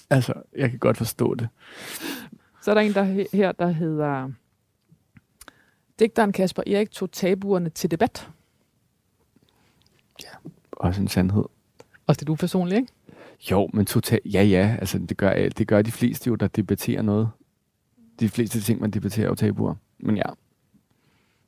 altså, 0.10 0.34
jeg 0.58 0.69
kan 0.69 0.79
godt 0.79 0.97
forstå 0.97 1.36
det. 1.36 1.49
Så 2.62 2.71
er 2.71 2.73
der 2.75 2.81
en 2.81 2.93
der 2.93 3.15
he- 3.23 3.38
her, 3.38 3.51
der 3.51 3.67
hedder 3.67 4.29
Digteren 5.99 6.31
Kasper 6.31 6.63
Erik 6.67 6.91
tog 6.91 7.12
tabuerne 7.12 7.69
til 7.69 7.91
debat. 7.91 8.29
Også 10.71 11.01
en 11.01 11.08
sandhed. 11.08 11.43
Også 12.08 12.19
det 12.19 12.27
du 12.27 12.36
personligt, 12.36 12.77
ikke? 12.77 12.93
Jo, 13.51 13.69
men 13.73 13.86
total, 13.86 14.19
ja, 14.25 14.43
ja, 14.43 14.75
altså 14.79 14.99
det 14.99 15.17
gør, 15.17 15.49
det 15.49 15.67
gør 15.67 15.81
de 15.81 15.91
fleste 15.91 16.27
jo, 16.27 16.36
der 16.36 16.47
debatterer 16.47 17.01
noget. 17.01 17.29
De 18.19 18.29
fleste 18.29 18.62
ting, 18.62 18.81
man 18.81 18.91
debatterer, 18.91 19.25
er 19.25 19.29
jo 19.29 19.36
tabuer. 19.36 19.75
Men 19.99 20.17
ja, 20.17 20.23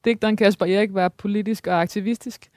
Digteren 0.05 0.35
Kasper 0.35 0.65
Erik 0.65 0.93
var 0.93 1.09
politisk 1.09 1.67
og 1.67 1.81
aktivistisk. 1.81 2.49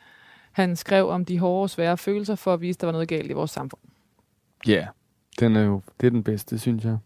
Han 0.52 0.76
skrev 0.76 1.08
om 1.08 1.24
de 1.24 1.38
hårde 1.38 1.62
og 1.62 1.70
svære 1.70 1.96
følelser 1.96 2.34
for 2.34 2.54
at 2.54 2.60
vise, 2.60 2.76
at 2.76 2.80
der 2.80 2.86
var 2.86 2.92
noget 2.92 3.08
galt 3.08 3.30
i 3.30 3.34
vores 3.34 3.50
samfund. 3.50 3.80
ja, 4.66 4.72
yeah. 4.72 4.86
den 5.40 5.56
er 5.56 5.62
jo, 5.62 5.82
det 6.00 6.06
er 6.06 6.10
den 6.10 6.22
bedste, 6.22 6.58
synes 6.58 6.84
jeg. 6.84 6.98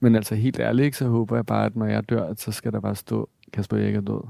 Men 0.00 0.14
altså 0.14 0.34
helt 0.34 0.60
ærligt, 0.60 0.96
så 0.96 1.08
håber 1.08 1.36
jeg 1.36 1.46
bare, 1.46 1.66
at 1.66 1.76
når 1.76 1.86
jeg 1.86 2.08
dør, 2.08 2.24
at 2.26 2.40
så 2.40 2.52
skal 2.52 2.72
der 2.72 2.80
bare 2.80 2.94
stå, 2.94 3.28
Kasper 3.52 3.76
Erik 3.76 3.94
er 3.94 4.00
død. 4.00 4.20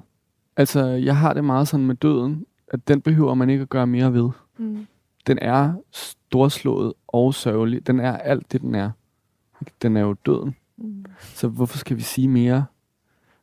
Altså, 0.57 0.87
jeg 0.87 1.17
har 1.17 1.33
det 1.33 1.45
meget 1.45 1.69
sådan 1.69 1.87
med 1.87 1.95
døden, 1.95 2.47
at 2.69 2.89
den 2.89 3.01
behøver 3.01 3.35
man 3.35 3.51
ikke 3.51 3.63
at 3.63 3.69
gøre 3.69 3.87
mere 3.87 4.13
ved. 4.13 4.31
Mm. 4.59 4.87
Den 5.27 5.39
er 5.43 5.75
storslået 5.91 6.93
og 7.07 7.35
sørgelig. 7.35 7.87
Den 7.87 8.01
er 8.01 8.17
alt 8.17 8.53
det, 8.53 8.61
den 8.61 8.75
er. 8.75 8.91
Den 9.83 9.97
er 9.97 10.01
jo 10.01 10.13
døden. 10.27 10.57
Mm. 10.77 11.05
Så 11.19 11.49
hvorfor 11.49 11.79
skal 11.79 11.97
vi 11.97 12.03
sige 12.03 12.29
mere? 12.29 12.65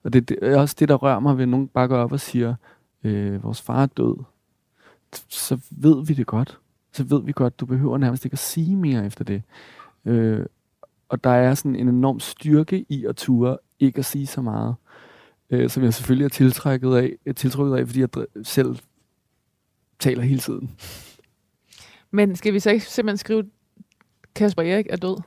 Og 0.03 0.13
det, 0.13 0.29
det 0.29 0.37
er 0.41 0.57
også 0.57 0.75
det, 0.79 0.89
der 0.89 0.95
rører 0.95 1.19
mig, 1.19 1.37
ved 1.37 1.45
nogen 1.45 1.67
bare 1.67 1.87
går 1.87 1.97
op 1.97 2.11
og 2.11 2.19
siger, 2.19 2.55
øh, 3.03 3.43
vores 3.43 3.61
far 3.61 3.81
er 3.81 3.85
død. 3.85 4.15
Så 5.29 5.59
ved 5.71 6.05
vi 6.05 6.13
det 6.13 6.27
godt. 6.27 6.59
Så 6.91 7.03
ved 7.03 7.23
vi 7.23 7.31
godt, 7.31 7.59
du 7.59 7.65
behøver 7.65 7.97
nærmest 7.97 8.25
ikke 8.25 8.35
at 8.35 8.39
sige 8.39 8.75
mere 8.75 9.05
efter 9.05 9.23
det. 9.23 9.43
Øh, 10.05 10.45
og 11.09 11.23
der 11.23 11.29
er 11.29 11.53
sådan 11.53 11.75
en 11.75 11.89
enorm 11.89 12.19
styrke 12.19 12.85
i 12.89 13.05
at 13.05 13.15
ture 13.15 13.57
ikke 13.79 13.99
at 13.99 14.05
sige 14.05 14.27
så 14.27 14.41
meget, 14.41 14.75
øh, 15.49 15.69
som 15.69 15.83
jeg 15.83 15.93
selvfølgelig 15.93 16.25
er 16.25 16.29
tiltrækket 16.29 16.95
af, 16.95 17.35
tiltrykket 17.35 17.77
af, 17.77 17.87
fordi 17.87 17.99
jeg 17.99 18.17
dr- 18.17 18.43
selv 18.43 18.77
taler 19.99 20.21
hele 20.23 20.39
tiden. 20.39 20.71
Men 22.11 22.35
skal 22.35 22.53
vi 22.53 22.59
så 22.59 22.69
ikke 22.69 22.85
simpelthen 22.85 23.17
skrive, 23.17 23.43
Kasper 24.35 24.61
Erik 24.63 24.87
er 24.89 24.95
død? 24.95 25.17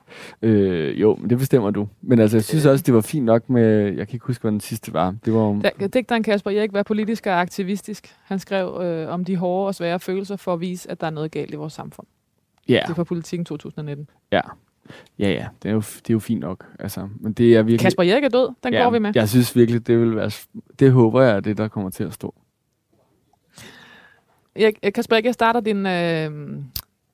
Øh, 0.42 1.00
jo, 1.00 1.16
men 1.20 1.30
det 1.30 1.38
bestemmer 1.38 1.70
du. 1.70 1.88
Men 2.02 2.18
altså, 2.18 2.36
jeg 2.36 2.44
synes 2.44 2.66
også, 2.66 2.82
det 2.82 2.94
var 2.94 3.00
fint 3.00 3.24
nok 3.24 3.50
med... 3.50 3.94
Jeg 3.96 4.08
kan 4.08 4.16
ikke 4.16 4.26
huske, 4.26 4.42
hvad 4.42 4.52
den 4.52 4.60
sidste 4.60 4.92
var. 4.92 5.14
Det 5.24 5.32
var 5.32 5.40
om... 5.40 5.62
Da, 5.62 5.86
digteren 5.86 6.22
Kasper 6.22 6.50
Erik 6.50 6.72
var 6.72 6.82
politisk 6.82 7.26
og 7.26 7.40
aktivistisk. 7.40 8.16
Han 8.24 8.38
skrev 8.38 8.80
øh, 8.82 9.08
om 9.08 9.24
de 9.24 9.36
hårde 9.36 9.66
og 9.66 9.74
svære 9.74 10.00
følelser 10.00 10.36
for 10.36 10.52
at 10.52 10.60
vise, 10.60 10.90
at 10.90 11.00
der 11.00 11.06
er 11.06 11.10
noget 11.10 11.30
galt 11.30 11.52
i 11.52 11.56
vores 11.56 11.72
samfund. 11.72 12.06
Ja, 12.68 12.80
Det 12.84 12.90
er 12.90 12.94
fra 12.94 13.04
Politiken 13.04 13.44
2019. 13.44 14.08
ja. 14.32 14.40
Ja, 15.18 15.30
ja, 15.30 15.46
det 15.62 15.68
er 15.68 15.72
jo, 15.72 15.80
det 15.80 16.10
er 16.10 16.14
jo 16.14 16.18
fint 16.18 16.40
nok. 16.40 16.66
Altså, 16.78 17.08
men 17.20 17.32
det 17.32 17.56
er 17.56 17.62
virkelig... 17.62 17.80
Kasper 17.80 18.02
Erik 18.02 18.24
er 18.24 18.28
død, 18.28 18.48
den 18.64 18.72
ja, 18.74 18.82
går 18.82 18.90
vi 18.90 18.98
med. 18.98 19.12
Jeg 19.14 19.28
synes 19.28 19.56
virkelig, 19.56 19.86
det 19.86 20.00
vil 20.00 20.16
være... 20.16 20.30
Det 20.78 20.92
håber 20.92 21.22
jeg 21.22 21.36
er 21.36 21.40
det, 21.40 21.58
der 21.58 21.68
kommer 21.68 21.90
til 21.90 22.04
at 22.04 22.12
stå. 22.12 22.34
Øh, 24.56 24.72
Kasper 24.94 25.16
Erik, 25.16 25.24
jeg 25.24 25.34
starter 25.34 25.60
din 25.60 25.86
øh, 25.86 26.62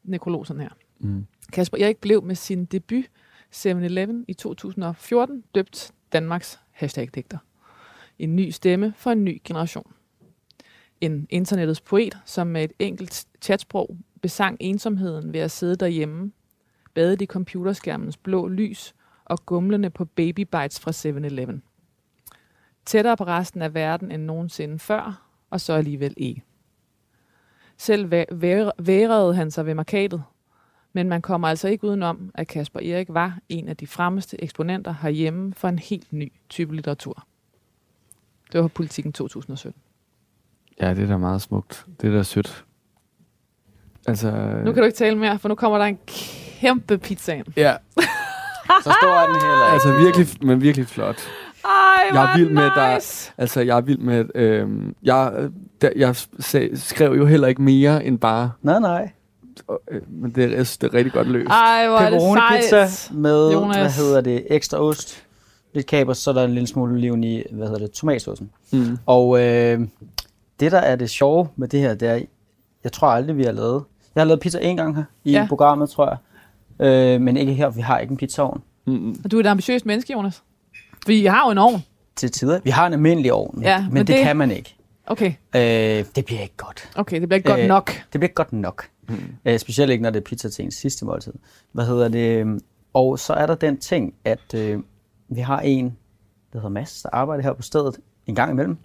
nekrolog 0.04 0.46
sådan 0.46 0.62
her. 0.62 0.68
Mm. 1.00 1.26
Kasper 1.50 1.78
Erik 1.78 1.98
blev 1.98 2.22
med 2.22 2.34
sin 2.34 2.64
debut 2.64 3.04
7-Eleven 3.54 4.24
i 4.28 4.34
2014 4.34 5.44
døbt 5.54 5.92
Danmarks 6.12 6.60
hashtag-digter. 6.70 7.38
En 8.18 8.36
ny 8.36 8.50
stemme 8.50 8.92
for 8.96 9.10
en 9.10 9.24
ny 9.24 9.40
generation. 9.44 9.92
En 11.00 11.26
internettets 11.30 11.80
poet, 11.80 12.18
som 12.24 12.46
med 12.46 12.64
et 12.64 12.72
enkelt 12.78 13.26
chatsprog 13.42 13.96
besang 14.22 14.56
ensomheden 14.60 15.32
ved 15.32 15.40
at 15.40 15.50
sidde 15.50 15.76
derhjemme, 15.76 16.32
badet 16.94 17.22
i 17.22 17.26
computerskærmens 17.26 18.16
blå 18.16 18.48
lys 18.48 18.94
og 19.24 19.46
gumlende 19.46 19.90
på 19.90 20.04
baby 20.04 20.40
bites 20.40 20.80
fra 20.80 20.90
7-Eleven. 20.90 21.62
Tættere 22.86 23.16
på 23.16 23.24
resten 23.24 23.62
af 23.62 23.74
verden 23.74 24.10
end 24.10 24.22
nogensinde 24.22 24.78
før, 24.78 25.26
og 25.50 25.60
så 25.60 25.72
alligevel 25.72 26.14
ikke. 26.16 26.42
Selv 27.76 28.04
væ- 28.12 28.34
væ- 28.34 28.70
værede 28.78 29.34
han 29.34 29.50
sig 29.50 29.66
ved 29.66 29.74
markadet, 29.74 30.22
men 30.92 31.08
man 31.08 31.22
kommer 31.22 31.48
altså 31.48 31.68
ikke 31.68 31.84
udenom, 31.84 32.30
at 32.34 32.48
Kasper 32.48 32.80
Erik 32.80 33.06
var 33.10 33.38
en 33.48 33.68
af 33.68 33.76
de 33.76 33.86
fremmeste 33.86 34.42
eksponenter 34.44 34.94
herhjemme 35.02 35.54
for 35.56 35.68
en 35.68 35.78
helt 35.78 36.12
ny 36.12 36.32
type 36.48 36.74
litteratur. 36.74 37.26
Det 38.52 38.60
var 38.62 38.68
Politiken 38.68 39.12
2017. 39.12 39.80
Ja, 40.80 40.94
det 40.94 41.02
er 41.02 41.06
da 41.06 41.16
meget 41.16 41.42
smukt. 41.42 41.86
Det 42.00 42.08
er 42.12 42.16
da 42.16 42.22
sødt. 42.22 42.64
Altså... 44.06 44.30
Nu 44.64 44.72
kan 44.72 44.82
du 44.82 44.86
ikke 44.86 44.96
tale 44.96 45.18
mere, 45.18 45.38
for 45.38 45.48
nu 45.48 45.54
kommer 45.54 45.78
der 45.78 45.84
en 45.84 45.98
kæmpe 46.06 46.98
pizza 46.98 47.34
ind. 47.34 47.46
Ja, 47.56 47.76
Så 48.84 48.96
stor 49.02 49.08
er 49.08 49.26
den 49.26 49.34
heller 49.34 49.64
altså 49.72 49.96
virkelig, 50.04 50.46
men 50.46 50.60
virkelig 50.60 50.86
flot. 50.86 51.16
Ej, 51.64 51.70
Jeg 52.12 52.32
er 52.32 52.36
vild 52.38 52.50
med, 52.50 52.62
at 52.62 52.72
der- 52.76 52.94
nice. 52.94 53.32
Altså, 53.38 53.60
jeg 53.60 53.76
er 53.76 53.80
vild 53.80 53.98
med... 53.98 54.24
Øh, 54.34 54.68
jeg, 55.02 55.32
øh, 55.38 55.50
der, 55.80 55.90
jeg 55.96 56.16
sag, 56.38 56.70
skrev 56.78 57.12
jo 57.12 57.26
heller 57.26 57.48
ikke 57.48 57.62
mere 57.62 58.04
end 58.04 58.18
bare... 58.18 58.50
Nej, 58.62 58.78
nej. 58.80 59.10
Øh, 59.90 60.00
men 60.08 60.30
det, 60.30 60.42
jeg 60.42 60.50
synes, 60.50 60.76
det 60.78 60.86
er 60.86 60.94
rigtig 60.94 61.12
godt 61.12 61.28
løst. 61.28 61.50
Ej, 61.50 61.88
hvor 61.88 61.96
er 61.98 62.10
det 62.10 62.12
Pepperoni 62.12 62.40
pizza 62.56 62.86
sejt. 62.86 63.14
med, 63.18 63.52
Jonas. 63.52 63.76
hvad 63.76 63.90
hedder 63.90 64.20
det, 64.20 64.46
ekstra 64.50 64.78
ost, 64.78 65.24
lidt 65.74 65.86
kapers, 65.86 66.18
så 66.18 66.30
er 66.30 66.34
der 66.34 66.44
en 66.44 66.50
lille 66.52 66.66
smule 66.66 66.92
oliven 66.92 67.24
i, 67.24 67.42
hvad 67.52 67.66
hedder 67.66 67.80
det, 67.80 67.90
tomatsaucen. 67.90 68.50
Mm. 68.72 68.98
Og 69.06 69.40
øh, 69.40 69.80
det, 70.60 70.72
der 70.72 70.78
er 70.78 70.96
det 70.96 71.10
sjove 71.10 71.48
med 71.56 71.68
det 71.68 71.80
her, 71.80 71.94
det 71.94 72.08
er, 72.08 72.20
jeg 72.84 72.92
tror 72.92 73.08
aldrig, 73.08 73.36
vi 73.36 73.44
har 73.44 73.52
lavet. 73.52 73.84
Jeg 74.14 74.20
har 74.20 74.26
lavet 74.26 74.40
pizza 74.40 74.58
en 74.58 74.76
gang 74.76 74.96
her 74.96 75.04
i 75.24 75.30
Ja. 75.32 75.46
programmet, 75.48 75.90
tror 75.90 76.08
jeg. 76.08 76.16
Øh, 76.86 77.20
men 77.20 77.36
ikke 77.36 77.52
her, 77.54 77.70
vi 77.70 77.80
har 77.80 77.98
ikke 77.98 78.10
en 78.10 78.16
pizzaovn 78.16 78.62
Mm. 78.86 79.16
Og 79.24 79.30
Du 79.30 79.36
er 79.36 79.40
et 79.40 79.46
ambitiøst 79.46 79.86
menneske, 79.86 80.12
Jonas. 80.12 80.42
Vi 81.06 81.26
har 81.26 81.44
jo 81.46 81.50
en 81.50 81.58
ovn. 81.58 81.82
til 82.16 82.30
tider. 82.30 82.60
Vi 82.64 82.70
har 82.70 82.86
en 82.86 82.92
almindelig 82.92 83.32
ovn, 83.32 83.62
Ja, 83.62 83.76
men, 83.78 83.84
men 83.86 83.94
men 83.94 84.06
det, 84.06 84.16
det- 84.16 84.24
kan 84.24 84.36
man 84.36 84.50
ikke. 84.50 84.76
Okay, 85.06 85.32
Øh, 85.56 85.60
det 86.16 86.24
bliver 86.24 86.40
ikke 86.42 86.56
godt. 86.56 86.90
okay, 86.96 87.20
det 87.20 87.28
bliver 87.28 87.36
ikke 87.36 87.48
godt 87.48 87.60
Øh, 87.60 87.66
nok. 87.68 87.86
Det 87.86 88.10
bliver 88.10 88.22
ikke 88.24 88.34
godt 88.34 88.52
nok. 88.52 88.84
Mm. 89.10 89.34
Øh, 89.44 89.58
specielt 89.58 89.90
ikke, 89.90 90.02
når 90.02 90.10
det 90.10 90.20
er 90.20 90.24
pizza 90.24 90.48
til 90.48 90.64
en 90.64 90.70
sidste 90.70 91.04
måltid. 91.04 91.32
Hvad 91.72 91.86
hedder 91.86 92.08
det? 92.08 92.62
Og 92.94 93.18
så 93.18 93.32
er 93.32 93.46
der 93.46 93.54
den 93.54 93.78
ting, 93.78 94.14
at 94.24 94.54
øh, 94.54 94.78
vi 95.28 95.40
har 95.40 95.60
en, 95.60 95.96
der 96.52 96.58
hedder 96.58 96.68
Mads, 96.68 97.02
der 97.02 97.08
arbejder 97.12 97.42
her 97.42 97.52
på 97.52 97.62
stedet 97.62 97.98
en 98.26 98.34
gang 98.34 98.50
imellem. 98.50 98.76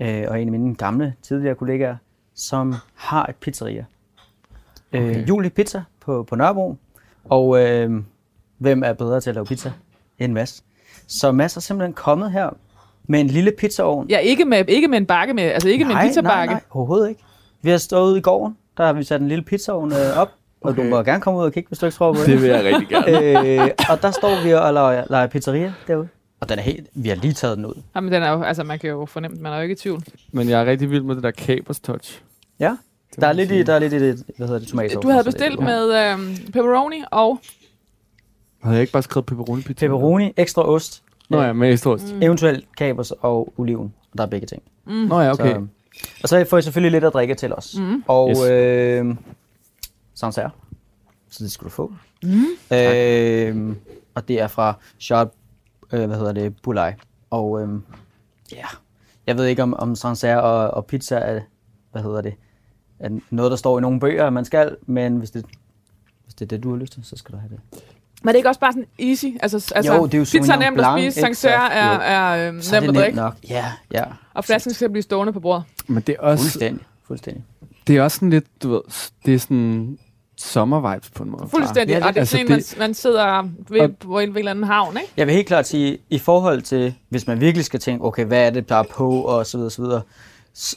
Øh, 0.00 0.24
og 0.28 0.42
en 0.42 0.48
af 0.48 0.52
mine 0.52 0.74
gamle, 0.74 1.14
tidligere 1.22 1.54
kollegaer, 1.54 1.96
som 2.34 2.74
har 2.94 3.26
et 3.26 3.36
pizzeria. 3.36 3.84
Okay. 4.92 5.10
Okay. 5.10 5.20
Øh, 5.20 5.28
Julie 5.28 5.50
Pizza 5.50 5.82
på, 6.00 6.22
på 6.22 6.36
Nørrebro. 6.36 6.76
Og 7.24 7.60
øh, 7.60 8.02
hvem 8.58 8.82
er 8.82 8.92
bedre 8.92 9.20
til 9.20 9.30
at 9.30 9.34
lave 9.34 9.46
pizza 9.46 9.72
end 10.18 10.32
Mads? 10.32 10.64
Så 11.06 11.32
Mads 11.32 11.56
er 11.56 11.60
simpelthen 11.60 11.92
kommet 11.92 12.32
her 12.32 12.50
med 13.08 13.20
en 13.20 13.26
lille 13.26 13.52
pizzaovn. 13.58 14.08
Ja, 14.08 14.18
ikke 14.18 14.44
med, 14.44 14.64
ikke 14.68 14.88
med 14.88 14.98
en 14.98 15.06
bakke 15.06 15.34
med, 15.34 15.42
altså 15.42 15.68
ikke 15.68 15.84
med 15.84 15.94
en 15.94 16.00
pizzabakke. 16.00 16.52
Nej, 16.52 16.60
nej, 16.60 16.62
overhovedet 16.70 17.08
ikke. 17.08 17.22
Vi 17.62 17.70
har 17.70 17.78
stået 17.78 18.10
ude 18.10 18.18
i 18.18 18.22
gården, 18.22 18.56
der 18.78 18.84
har 18.86 18.92
vi 18.92 19.02
sat 19.04 19.20
en 19.20 19.28
lille 19.28 19.44
pizzaovn 19.44 19.92
øh, 19.92 20.16
op, 20.16 20.28
og 20.60 20.70
Okay. 20.70 20.82
du 20.84 20.88
må 20.90 21.02
gerne 21.02 21.20
komme 21.20 21.40
ud 21.40 21.44
og 21.44 21.52
kigge, 21.52 21.68
hvis 21.68 21.78
du 21.78 21.86
ikke 21.86 21.96
tror 21.96 22.12
på 22.12 22.18
det. 22.18 22.26
Det 22.26 22.42
vil 22.42 22.50
jeg 22.50 22.64
rigtig 22.64 22.88
gerne. 22.88 23.62
øh, 23.64 23.70
og 23.90 24.02
der 24.02 24.10
står 24.10 24.42
vi 24.44 24.52
og 24.54 24.72
leger, 24.72 25.04
leger 25.10 25.26
pizzeria 25.26 25.74
derude. 25.86 26.08
Og 26.40 26.48
den 26.48 26.58
er 26.58 26.62
helt, 26.62 26.86
vi 26.94 27.08
har 27.08 27.16
lige 27.16 27.32
taget 27.32 27.56
den 27.56 27.66
ud. 27.66 27.82
Jamen, 27.96 28.12
den 28.12 28.22
er 28.22 28.30
jo, 28.32 28.42
altså 28.42 28.64
man 28.64 28.78
kan 28.78 28.90
jo 28.90 29.06
fornemme, 29.06 29.36
man 29.40 29.52
er 29.52 29.56
jo 29.56 29.62
ikke 29.62 29.72
i 29.72 29.76
tvivl. 29.76 30.02
Men 30.32 30.48
jeg 30.48 30.60
er 30.60 30.64
rigtig 30.66 30.90
vild 30.90 31.02
med 31.02 31.14
det 31.14 31.22
der 31.22 31.30
kapers 31.30 31.80
touch. 31.80 32.22
Ja, 32.60 32.76
Det 33.14 33.20
der 33.20 33.26
er 33.26 33.32
lidt 33.32 33.50
i, 33.50 33.62
der 33.62 33.74
er 33.74 33.78
lidt 33.78 33.92
i 33.92 33.98
det, 33.98 34.22
hvad 34.36 34.46
hedder 34.46 34.60
det, 34.60 34.68
tomatsauce. 34.68 35.02
Du 35.06 35.10
havde 35.12 35.24
bestilt 35.24 35.60
med 35.60 36.10
øhm, 36.12 36.36
pepperoni 36.52 37.02
og 37.10 37.38
Havde 38.62 38.74
jeg 38.76 38.80
ikke 38.80 38.92
bare 38.92 39.02
skrevet 39.02 39.26
pepperoni 39.26 39.62
pizza? 39.62 39.86
Pepperoni, 39.86 40.32
ekstra 40.36 40.68
ost, 40.68 41.02
Nå 41.30 41.42
ja, 41.42 41.52
med 41.52 41.72
ekstra 41.72 41.90
ost. 41.90 42.14
Mm. 42.14 42.22
eventuelt 42.22 42.64
kapers 42.76 43.10
og 43.10 43.52
oliven. 43.56 43.94
Der 44.16 44.22
er 44.22 44.26
begge 44.26 44.46
ting. 44.46 44.62
Nå 44.86 45.20
ja, 45.20 45.32
okay. 45.32 45.54
Så, 45.54 45.66
og 46.22 46.28
så 46.28 46.46
får 46.50 46.58
I 46.58 46.62
selvfølgelig 46.62 46.92
lidt 46.92 47.04
at 47.04 47.12
drikke 47.12 47.34
til 47.34 47.54
os. 47.54 47.76
Mm. 47.78 48.04
Og 48.06 48.30
Yes. 48.30 48.50
øh, 48.50 49.16
Sancerre. 50.14 50.50
Så 51.30 51.44
det 51.44 51.52
skal 51.52 51.64
du 51.64 51.70
få. 51.70 51.92
Mm. 52.22 52.76
Øh, 52.76 53.76
og 54.14 54.28
det 54.28 54.40
er 54.40 54.46
fra 54.48 54.74
Charles, 55.00 55.32
øh, 55.92 56.06
hvad 56.06 56.16
hedder 56.16 56.32
det, 56.32 56.56
Bulai. 56.62 56.92
Og 57.30 57.62
øh, 57.62 57.68
ja, 58.52 58.64
jeg 59.26 59.36
ved 59.36 59.44
ikke 59.46 59.62
om, 59.62 59.74
om 59.74 59.94
Sancerre 59.94 60.42
og, 60.42 60.70
og 60.70 60.86
pizza 60.86 61.16
er, 61.16 61.40
hvad 61.92 62.02
hedder 62.02 62.20
det, 62.20 62.34
er 62.98 63.18
noget, 63.30 63.50
der 63.50 63.56
står 63.56 63.78
i 63.78 63.80
nogle 63.80 64.00
bøger, 64.00 64.26
at 64.26 64.32
man 64.32 64.44
skal, 64.44 64.76
men 64.86 65.16
hvis 65.16 65.30
det, 65.30 65.44
hvis 66.24 66.34
det 66.34 66.44
er 66.44 66.48
det, 66.48 66.62
du 66.62 66.70
har 66.70 66.76
lyst 66.76 66.92
til, 66.92 67.04
så 67.04 67.16
skal 67.16 67.32
du 67.34 67.38
have 67.38 67.50
det. 67.50 67.82
Men 68.22 68.28
er 68.28 68.32
det 68.32 68.36
ikke 68.38 68.48
også 68.48 68.60
bare 68.60 68.72
sådan 68.72 68.86
easy? 68.98 69.24
Altså, 69.42 69.72
altså 69.76 69.94
Jo, 69.94 70.06
det 70.06 70.14
er 70.14 70.18
jo 70.18 70.22
pizza 70.24 70.38
er 70.38 70.42
Sauvignon 70.42 70.58
nemt 70.58 70.80
at 70.80 70.84
Blanc, 70.94 70.94
spise, 70.94 71.06
ikke? 71.06 71.36
Sancerre 71.36 71.72
er, 71.72 71.98
er 71.98 72.48
øhm, 72.48 72.58
er 72.58 72.80
nemt 72.80 72.88
at 72.88 73.02
drikke, 73.02 73.16
nok. 73.16 73.34
Ja, 73.48 73.64
ja. 73.92 74.04
og 74.34 74.44
flasken 74.44 74.74
skal 74.74 74.90
blive 74.90 75.02
stående 75.02 75.32
på 75.32 75.40
bordet. 75.40 75.64
Men 75.86 76.02
det 76.06 76.16
er 76.18 76.22
også, 76.22 76.44
Fuldstændig. 76.44 76.86
Fuldstændig. 77.06 77.44
det 77.86 77.96
er 77.96 78.02
også 78.02 78.14
sådan 78.14 78.30
lidt, 78.30 78.62
du 78.62 78.70
ved, 78.70 78.80
det 79.26 79.34
er 79.34 79.38
sådan 79.38 79.98
sommervibes 80.36 81.10
på 81.10 81.22
en 81.22 81.30
måde. 81.30 81.48
Fuldstændig. 81.50 81.92
Ja, 81.94 81.98
det- 81.98 82.06
og 82.06 82.08
det 82.14 82.16
er 82.16 82.20
altså 82.20 82.30
sådan 82.36 82.46
en, 82.46 82.52
man, 82.52 82.62
man 82.88 82.94
sidder 82.94 83.48
ved, 83.70 83.80
Og- 83.80 83.90
på 84.00 84.18
en, 84.18 84.28
en 84.30 84.36
eller 84.36 84.50
anden 84.50 84.64
havn, 84.64 84.96
ikke? 84.96 85.12
Jeg 85.16 85.26
vil 85.26 85.34
helt 85.34 85.46
klart 85.46 85.66
sige, 85.68 85.98
i 86.10 86.18
forhold 86.18 86.62
til, 86.62 86.94
hvis 87.08 87.26
man 87.26 87.40
virkelig 87.40 87.64
skal 87.64 87.80
tænke, 87.80 88.04
okay, 88.04 88.24
hvad 88.24 88.46
er 88.46 88.50
det, 88.50 88.68
der 88.68 88.76
er 88.76 88.82
på, 88.90 89.10
og 89.22 89.46
så 89.46 89.56
videre, 89.58 89.70
så 89.70 89.82
videre, 89.82 90.02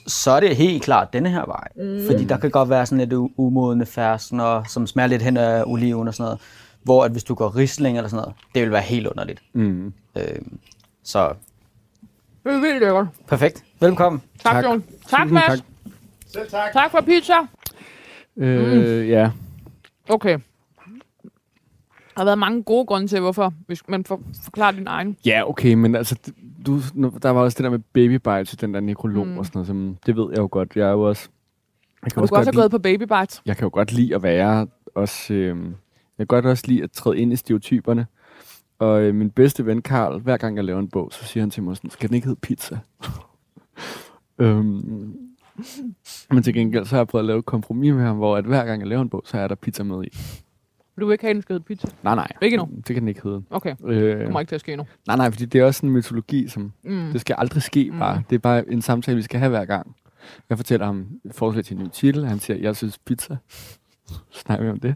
så 0.07 0.31
er 0.31 0.39
det 0.39 0.55
helt 0.55 0.83
klart 0.83 1.13
denne 1.13 1.29
her 1.29 1.45
vej. 1.45 1.67
Mm. 1.75 2.05
Fordi 2.07 2.23
der 2.25 2.37
kan 2.37 2.51
godt 2.51 2.69
være 2.69 2.85
sådan 2.85 2.97
lidt 3.09 3.13
u- 3.13 3.33
umodne 3.37 3.85
ferskener, 3.85 4.63
som 4.69 4.87
smager 4.87 5.07
lidt 5.07 5.21
hen 5.21 5.37
af 5.37 5.63
oliven 5.65 6.07
og 6.07 6.13
sådan 6.13 6.23
noget. 6.23 6.39
Hvor 6.83 7.03
at 7.03 7.11
hvis 7.11 7.23
du 7.23 7.35
går 7.35 7.55
risling 7.55 7.97
eller 7.97 8.09
sådan 8.09 8.21
noget, 8.23 8.35
det 8.55 8.61
vil 8.61 8.71
være 8.71 8.81
helt 8.81 9.07
underligt. 9.07 9.41
Mm. 9.53 9.93
Øh, 10.17 10.23
så 11.03 11.27
Det 12.43 12.51
er 12.53 12.59
vildt 12.61 12.79
lækkert. 12.79 13.07
perfekt. 13.27 13.63
Velkommen. 13.79 14.21
Tak, 14.39 14.53
Tak. 14.53 14.63
Jon. 14.65 14.83
Tak, 15.07 15.29
Mads. 15.31 15.45
tak. 15.45 15.59
Selv 16.27 16.49
tak. 16.49 16.73
Tak 16.73 16.91
for 16.91 17.01
pizza. 17.01 17.33
Øh, 18.37 19.09
ja. 19.09 19.31
Okay. 20.09 20.37
Der 22.15 22.19
har 22.19 22.25
været 22.25 22.37
mange 22.39 22.63
gode 22.63 22.85
grunde 22.85 23.07
til, 23.07 23.19
hvorfor. 23.19 23.53
Hvis 23.67 23.87
man 23.87 24.03
får 24.05 24.21
forklare 24.43 24.71
din 24.75 24.87
egen. 24.87 25.17
Ja, 25.25 25.49
okay, 25.49 25.73
men 25.73 25.95
altså, 25.95 26.15
du, 26.65 26.79
der 27.23 27.29
var 27.29 27.41
også 27.41 27.55
det 27.57 27.63
der 27.63 27.69
med 27.69 27.79
baby 27.79 28.15
bites, 28.15 28.51
den 28.57 28.73
der 28.73 28.79
nekrolog 28.79 29.25
Mm. 29.27 29.31
mm. 29.31 29.37
og 29.37 29.45
sådan 29.45 29.57
noget, 29.59 29.67
som, 29.67 29.97
det 30.05 30.15
ved 30.15 30.27
jeg 30.29 30.37
jo 30.37 30.47
godt. 30.51 30.75
Jeg 30.75 30.87
er 30.87 30.91
jo 30.91 31.01
også... 31.01 31.29
Jeg 32.03 32.11
kan, 32.11 32.19
Du 32.19 32.21
også 32.21 32.35
også 32.35 32.45
have 32.47 32.51
lide, 32.53 32.61
gået 32.61 32.71
på 32.71 32.79
baby 32.79 33.01
bites. 33.03 33.41
jeg 33.45 33.57
kan 33.57 33.63
jo 33.65 33.69
godt 33.73 33.91
lide 33.91 34.15
at 34.15 34.23
være 34.23 34.67
også... 34.95 35.33
Øh, 35.33 35.57
jeg 36.21 36.27
kan 36.27 36.35
godt 36.35 36.45
også 36.45 36.63
lide 36.67 36.83
at 36.83 36.91
træde 36.91 37.17
ind 37.17 37.33
i 37.33 37.35
stereotyperne. 37.35 38.07
Og 38.79 39.01
øh, 39.01 39.15
min 39.15 39.29
bedste 39.29 39.65
ven, 39.65 39.81
Karl, 39.81 40.19
hver 40.19 40.37
gang 40.37 40.55
jeg 40.55 40.63
laver 40.65 40.79
en 40.79 40.89
bog, 40.89 41.09
så 41.13 41.25
siger 41.25 41.41
han 41.43 41.49
til 41.49 41.63
mig 41.63 41.75
sådan, 41.77 41.89
skal 41.89 42.09
den 42.09 42.15
ikke 42.15 42.27
hedde 42.27 42.39
pizza? 42.41 42.79
øhm, 44.39 45.15
men 46.31 46.43
til 46.43 46.53
gengæld, 46.53 46.85
så 46.85 46.89
har 46.95 46.99
jeg 46.99 47.07
prøvet 47.07 47.23
at 47.23 47.27
lave 47.27 47.39
et 47.39 47.45
kompromis 47.45 47.93
med 47.93 48.03
ham, 48.03 48.17
hvor 48.17 48.37
at 48.37 48.45
hver 48.45 48.65
gang 48.65 48.81
jeg 48.81 48.87
laver 48.87 49.01
en 49.01 49.09
bog, 49.09 49.21
så 49.25 49.37
er 49.37 49.47
der 49.47 49.55
pizza 49.55 49.83
med 49.83 50.03
i. 50.05 50.17
Du 50.99 51.05
vil 51.05 51.13
ikke 51.13 51.23
have, 51.25 51.33
den 51.33 51.41
skal 51.41 51.53
hedde 51.53 51.63
pizza. 51.65 51.87
Nej, 52.03 52.15
nej. 52.15 52.27
Ikke 52.41 52.55
endnu? 52.55 52.69
Det 52.77 52.85
kan 52.85 52.95
den 52.95 53.07
ikke 53.07 53.21
hedde. 53.23 53.43
Okay, 53.49 53.75
Øh, 53.85 54.17
det 54.17 54.25
kommer 54.25 54.39
ikke 54.39 54.49
til 54.49 54.55
at 54.55 54.61
ske 54.61 54.75
nu. 54.75 54.85
nej, 55.07 55.15
nej, 55.17 55.31
fordi 55.31 55.45
det 55.45 55.61
er 55.61 55.65
også 55.65 55.85
en 55.85 55.91
mytologi, 55.91 56.47
som 56.47 56.71
Mm. 56.83 57.09
det 57.11 57.21
skal 57.21 57.35
aldrig 57.39 57.61
ske 57.63 57.89
Mm. 57.91 57.99
bare. 57.99 58.23
Det 58.29 58.35
er 58.35 58.39
bare 58.39 58.69
en 58.71 58.81
samtale, 58.81 59.15
vi 59.15 59.21
skal 59.21 59.39
have 59.39 59.49
hver 59.49 59.65
gang. 59.65 59.95
Jeg 60.49 60.57
fortæller 60.57 60.85
ham 60.85 61.07
forslag 61.31 61.65
til 61.65 61.77
en 61.77 61.83
ny 61.83 61.87
titel. 61.93 62.25
Han 62.25 62.39
siger, 62.39 62.57
jeg 62.57 62.75
synes 62.75 62.97
pizza. 62.97 63.37
Så 64.07 64.39
snakker 64.39 64.65
vi 64.65 64.71
om 64.71 64.79
det. 64.79 64.95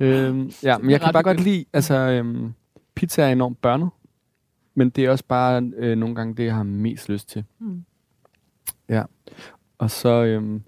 Øhm, 0.00 0.50
ja, 0.62 0.78
men 0.78 0.90
jeg 0.90 1.00
kan 1.00 1.12
bare 1.12 1.22
godt 1.22 1.40
lide, 1.40 1.64
altså, 1.72 1.94
øhm, 1.94 2.52
pizza 2.94 3.22
er 3.22 3.28
enormt 3.32 3.60
børnet, 3.60 3.90
men 4.74 4.90
det 4.90 5.04
er 5.04 5.10
også 5.10 5.24
bare 5.28 5.72
øh, 5.76 5.98
nogle 5.98 6.14
gange 6.14 6.34
det, 6.34 6.44
jeg 6.44 6.54
har 6.54 6.62
mest 6.62 7.08
lyst 7.08 7.28
til. 7.28 7.44
Mm. 7.58 7.84
Ja, 8.88 9.04
og 9.78 9.90
så, 9.90 10.08
øhm, 10.24 10.62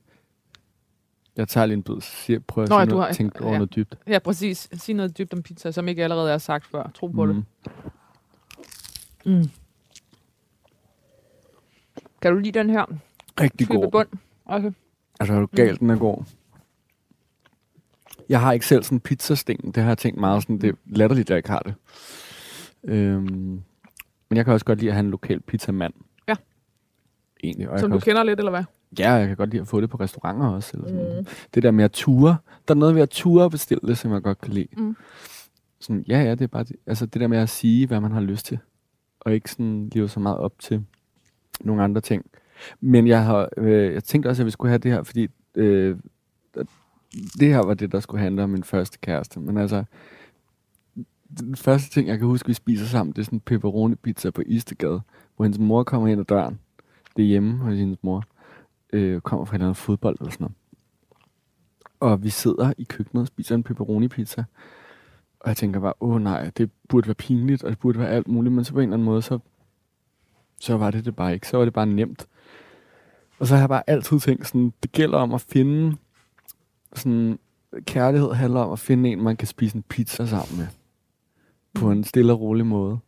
jeg 1.37 1.49
tager 1.49 1.67
lige 1.67 1.77
en 1.77 1.83
bid, 1.83 2.01
siger, 2.01 2.41
prøver 2.41 2.69
Nå, 2.69 2.79
at 2.79 3.07
har- 3.07 3.13
tænke 3.13 3.41
over 3.43 3.53
ja. 3.53 3.59
noget 3.59 3.75
dybt. 3.75 3.99
Ja, 4.07 4.19
præcis. 4.19 4.69
Sig 4.73 4.95
noget 4.95 5.19
dybt 5.19 5.35
om 5.35 5.43
pizza, 5.43 5.71
som 5.71 5.89
ikke 5.89 6.03
allerede 6.05 6.33
er 6.33 6.39
sagt 6.39 6.67
før. 6.67 6.91
Tro 6.95 7.07
på 7.07 7.25
mm. 7.25 7.35
det. 7.35 7.45
Mm. 9.27 9.51
Kan 12.23 12.33
du 12.33 12.39
lide 12.39 12.59
den 12.59 12.71
her? 12.71 12.85
Rigtig 13.41 13.67
Type 13.67 13.75
god. 13.79 13.91
bund. 13.91 14.09
Okay. 14.47 14.73
Altså, 15.21 15.35
er 15.35 15.41
du 15.41 15.47
galt, 15.47 15.81
den 15.81 15.91
er 15.91 15.99
god. 15.99 16.25
Jeg 18.31 18.41
har 18.41 18.53
ikke 18.53 18.67
selv 18.67 18.83
sådan 18.83 18.97
en 18.97 19.01
pizzasting. 19.01 19.75
Det 19.75 19.83
har 19.83 19.91
jeg 19.91 19.99
tænkt 19.99 20.21
meget 20.21 20.43
sådan, 20.43 20.59
det 20.61 20.69
er 20.69 20.75
latterligt, 20.87 21.27
at 21.27 21.31
jeg 21.31 21.37
ikke 21.37 21.51
har 21.51 21.59
det. 21.61 21.75
Øhm, 22.85 23.23
men 24.29 24.37
jeg 24.37 24.45
kan 24.45 24.55
også 24.55 24.67
godt 24.67 24.79
lide 24.79 24.91
at 24.91 24.95
have 24.95 25.05
en 25.05 25.11
lokal 25.11 25.41
pizzamand. 25.41 25.93
Ja. 26.29 26.35
Egentlig. 27.45 27.69
Og 27.71 27.81
Som 27.81 27.91
du 27.91 27.95
også, 27.95 28.05
kender 28.05 28.23
lidt, 28.23 28.39
eller 28.39 28.51
hvad? 28.51 28.65
ja, 28.99 29.13
jeg 29.13 29.29
kan 29.29 29.37
godt 29.37 29.51
lide 29.51 29.61
at 29.61 29.69
få 29.69 29.81
det 29.81 29.91
på 29.91 29.97
restauranter 29.97 30.47
også. 30.47 30.71
Eller 30.75 30.89
sådan. 30.89 31.19
Mm. 31.19 31.27
Det 31.55 31.63
der 31.63 31.71
med 31.71 31.85
at 31.85 31.93
ture. 31.93 32.37
Der 32.69 32.75
er 32.75 32.79
noget 32.79 32.95
ved 32.95 33.03
at 33.03 33.11
ture 33.11 33.45
og 33.45 33.51
bestille 33.51 33.89
det, 33.89 33.99
som 33.99 34.13
jeg 34.13 34.23
godt 34.23 34.41
kan 34.41 34.53
lide. 34.53 34.69
Mm. 34.77 34.97
Sådan, 35.81 36.05
ja, 36.09 36.23
ja, 36.23 36.31
det 36.31 36.41
er 36.41 36.47
bare 36.47 36.65
det. 36.65 36.77
Altså 36.87 37.07
det 37.07 37.21
der 37.21 37.27
med 37.29 37.39
at 37.39 37.49
sige, 37.49 37.87
hvad 37.87 38.01
man 38.01 38.13
har 38.13 38.21
lyst 38.21 38.47
til. 38.47 38.59
Og 39.21 39.35
ikke 39.35 39.51
sådan 39.51 39.89
leve 39.93 40.09
så 40.09 40.21
meget 40.21 40.39
op 40.39 40.53
til 40.59 40.85
nogle 41.61 41.83
andre 41.83 42.01
ting. 42.01 42.25
Men 42.81 43.07
jeg 43.07 43.25
har, 43.25 43.49
øh, 43.57 43.95
jeg 43.95 44.05
tænkte 44.05 44.29
også, 44.29 44.43
at 44.43 44.47
vi 44.47 44.51
skulle 44.51 44.69
have 44.71 44.79
det 44.79 44.93
her, 44.93 45.03
fordi 45.03 45.29
øh, 45.55 45.97
det 47.13 47.49
her 47.49 47.59
var 47.59 47.75
det, 47.75 47.93
der 47.93 48.01
skulle 48.01 48.23
handle 48.23 48.43
om 48.43 48.51
min 48.51 48.65
første 48.65 48.99
kæreste. 48.99 49.41
Men 49.41 49.57
altså, 49.57 49.85
den 51.39 51.57
første 51.57 51.91
ting, 51.91 52.09
jeg 52.09 52.19
kan 52.19 52.27
huske, 52.27 52.47
vi 52.47 52.55
spiser 52.55 52.87
sammen, 52.87 53.13
det 53.13 53.19
er 53.19 53.25
sådan 53.25 53.37
en 53.37 53.41
pepperoni 53.41 53.95
pizza 53.95 54.31
på 54.31 54.43
Istegade, 54.47 55.01
hvor 55.37 55.45
hendes 55.45 55.59
mor 55.59 55.85
kommer 55.85 56.09
ind 56.09 56.21
ad 56.21 56.25
døren. 56.25 56.59
Det 57.17 57.23
er 57.23 57.27
hjemme 57.27 57.59
hos 57.59 57.79
hendes 57.79 57.99
mor. 58.03 58.25
Øh, 58.93 59.21
kommer 59.21 59.45
fra 59.45 59.55
en 59.55 59.55
eller 59.55 59.67
anden 59.67 59.75
fodbold 59.75 60.17
eller 60.21 60.31
sådan 60.31 60.45
noget. 60.45 60.57
Og 62.01 62.23
vi 62.23 62.31
sidder 62.31 62.73
i 62.79 62.85
køkkenet 62.85 63.23
og 63.23 63.27
spiser 63.27 63.55
en 63.55 63.63
pepperoni 63.63 64.09
pizza. 64.09 64.45
Og 65.41 65.49
jeg 65.49 65.57
tænker 65.57 65.81
bare, 65.81 65.93
åh 66.01 66.23
nej, 66.23 66.51
det 66.57 66.71
burde 66.89 67.07
være 67.07 67.15
pinligt, 67.15 67.65
og 67.65 67.71
det 67.71 67.79
burde 67.79 67.99
være 67.99 68.09
alt 68.09 68.29
muligt. 68.29 68.55
Men 68.55 68.65
så 68.65 68.73
på 68.73 68.79
en 68.79 68.83
eller 68.83 68.95
anden 68.95 69.05
måde, 69.05 69.23
så, 69.23 69.39
så 70.61 70.77
var 70.77 70.91
det 70.91 71.05
det 71.05 71.17
bare 71.17 71.35
ikke. 71.35 71.49
Så 71.49 71.57
var 71.57 71.65
det 71.65 71.75
bare 71.75 71.87
nemt. 71.87 72.27
Og 73.39 73.47
så 73.47 73.55
har 73.55 73.63
jeg 73.63 73.69
bare 73.69 73.91
altid 73.91 74.21
tænkt 74.21 74.47
sådan, 74.47 74.73
det 74.83 74.93
gælder 74.93 75.19
om 75.19 75.35
at 75.35 75.41
finde 75.41 75.97
sådan, 76.95 77.39
kærlighed 77.85 78.33
handler 78.33 78.61
om 78.61 78.73
at 78.73 78.79
finde 78.79 79.09
en, 79.11 79.23
man 79.23 79.37
kan 79.37 79.49
spise 79.49 79.77
en 79.77 79.83
pizza 79.83 80.27
sammen 80.27 80.59
med. 80.59 80.67
På 81.75 81.91
en 81.91 82.05
stille 82.05 82.33
og 82.33 82.41
rolig 82.41 82.67
måde. 82.67 82.99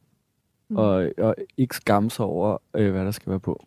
Mm. 0.69 0.77
Og, 0.77 1.11
og 1.19 1.35
ikke 1.57 1.77
skamme 1.77 2.11
sig 2.11 2.25
over, 2.25 2.59
øh, 2.75 2.91
hvad 2.91 3.05
der 3.05 3.11
skal 3.11 3.31
være 3.31 3.41
på. 3.41 3.67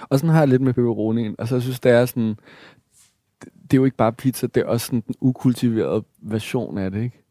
Og 0.00 0.18
sådan 0.18 0.30
har 0.30 0.38
jeg 0.38 0.48
lidt 0.48 0.62
med 0.62 0.74
pepperonien. 0.74 1.36
Altså 1.38 1.54
jeg 1.54 1.62
synes, 1.62 1.80
det 1.80 1.92
er 1.92 2.06
sådan, 2.06 2.28
det, 3.44 3.52
det 3.62 3.72
er 3.72 3.76
jo 3.76 3.84
ikke 3.84 3.96
bare 3.96 4.12
pizza, 4.12 4.46
det 4.46 4.60
er 4.60 4.66
også 4.66 4.86
sådan 4.86 5.02
den 5.06 5.14
ukultiverede 5.20 6.04
version 6.18 6.78
af 6.78 6.90
det, 6.90 7.02
ikke? 7.02 7.22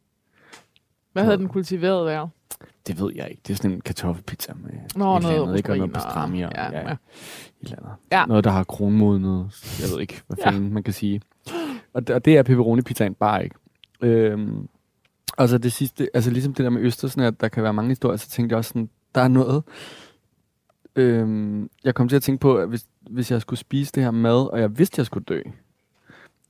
Hvad 1.13 1.23
havde 1.23 1.37
den 1.37 1.47
kultiveret 1.47 2.05
været? 2.05 2.29
Det 2.87 2.99
ved 2.99 3.11
jeg 3.15 3.27
ikke. 3.29 3.41
Det 3.47 3.53
er 3.53 3.57
sådan 3.57 3.71
en 3.71 3.81
kartoffelpizza 3.81 4.53
med 4.53 4.71
Nå, 4.95 5.17
et 5.17 5.23
noget 5.23 5.41
andet, 5.41 5.57
ikke? 5.57 5.71
Og 5.71 5.77
noget 5.77 5.93
pastrami 5.93 6.41
og 6.41 6.51
ja, 6.55 6.63
ja, 6.65 6.79
ja. 6.79 6.87
ja. 6.89 6.95
Et 7.61 7.71
eller. 7.71 7.99
Ja. 8.11 8.25
Noget, 8.25 8.43
der 8.43 8.49
har 8.51 8.63
kronmodnet. 8.63 9.49
Jeg 9.81 9.89
ved 9.93 10.01
ikke, 10.01 10.21
hvad 10.27 10.37
Ja. 10.37 10.47
fanden 10.47 10.73
man 10.73 10.83
kan 10.83 10.93
sige. 10.93 11.21
Og 11.93 12.07
det, 12.07 12.15
og 12.15 12.25
det 12.25 12.37
er 12.37 12.43
pepperoni-pizzaen 12.43 13.13
bare 13.13 13.43
ikke. 13.43 13.55
Øhm, 14.01 14.67
og 15.37 15.49
så 15.49 15.57
det 15.57 15.71
sidste, 15.71 16.07
altså 16.13 16.31
ligesom 16.31 16.53
det 16.53 16.63
der 16.63 16.69
med 16.69 16.81
Østersen, 16.81 17.21
at 17.21 17.41
der 17.41 17.47
kan 17.47 17.63
være 17.63 17.73
mange 17.73 17.89
historier, 17.89 18.17
så 18.17 18.29
tænkte 18.29 18.53
jeg 18.53 18.57
også 18.57 18.67
sådan, 18.69 18.89
der 19.15 19.21
er 19.21 19.27
noget, 19.27 19.63
øhm, 20.95 21.69
jeg 21.83 21.95
kom 21.95 22.07
til 22.09 22.15
at 22.15 22.23
tænke 22.23 22.41
på, 22.41 22.55
at 22.57 22.69
hvis, 22.69 22.85
hvis 23.09 23.31
jeg 23.31 23.41
skulle 23.41 23.59
spise 23.59 23.91
det 23.95 24.03
her 24.03 24.11
mad, 24.11 24.51
og 24.53 24.59
jeg 24.59 24.77
vidste, 24.77 24.99
jeg 24.99 25.05
skulle 25.05 25.23
dø, 25.23 25.41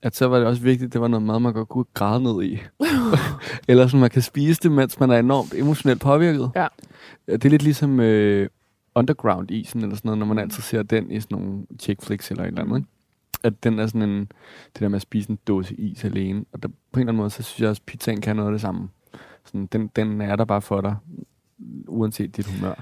at 0.03 0.15
så 0.15 0.27
var 0.27 0.37
det 0.37 0.47
også 0.47 0.61
vigtigt, 0.61 0.87
at 0.87 0.93
det 0.93 1.01
var 1.01 1.07
noget 1.07 1.25
mad, 1.25 1.39
man 1.39 1.53
godt 1.53 1.69
kunne 1.69 1.85
græde 1.93 2.23
ned 2.23 2.43
i. 2.43 2.59
Eller 3.69 3.87
sådan, 3.87 3.99
man 3.99 4.09
kan 4.09 4.21
spise 4.21 4.59
det, 4.63 4.71
mens 4.71 4.99
man 4.99 5.11
er 5.11 5.19
enormt 5.19 5.53
emotionelt 5.53 6.01
påvirket. 6.01 6.51
Ja. 6.55 6.67
Det 7.27 7.45
er 7.45 7.49
lidt 7.49 7.63
ligesom 7.63 7.99
øh, 7.99 8.49
Underground-isen, 8.95 9.81
eller 9.81 9.95
sådan 9.95 10.09
noget, 10.09 10.19
når 10.19 10.25
man 10.25 10.39
altid 10.39 10.63
ser 10.63 10.83
den 10.83 11.11
i 11.11 11.19
sådan 11.19 11.37
nogle 11.37 11.65
chick 11.79 12.01
flicks 12.03 12.31
eller 12.31 12.43
et 12.43 12.47
eller 12.47 12.61
andet. 12.61 12.77
Ikke? 12.77 12.87
At 13.43 13.63
den 13.63 13.79
er 13.79 13.87
sådan 13.87 14.01
en, 14.01 14.19
det 14.73 14.79
der 14.79 14.87
med 14.87 14.95
at 14.95 15.01
spise 15.01 15.29
en 15.29 15.39
dåse 15.47 15.75
is 15.75 16.03
alene. 16.03 16.45
Og 16.51 16.63
der, 16.63 16.67
på 16.67 16.73
en 16.93 16.99
eller 16.99 17.11
anden 17.11 17.17
måde, 17.17 17.29
så 17.29 17.43
synes 17.43 17.61
jeg 17.61 17.69
også, 17.69 17.81
at 17.81 17.85
pizzaen 17.85 18.21
kan 18.21 18.35
noget 18.35 18.49
af 18.49 18.51
det 18.51 18.61
samme. 18.61 18.89
Sådan, 19.45 19.65
den, 19.65 19.87
den 19.87 20.21
er 20.21 20.35
der 20.35 20.45
bare 20.45 20.61
for 20.61 20.81
dig, 20.81 20.95
uanset 21.87 22.37
dit 22.37 22.47
humør. 22.47 22.73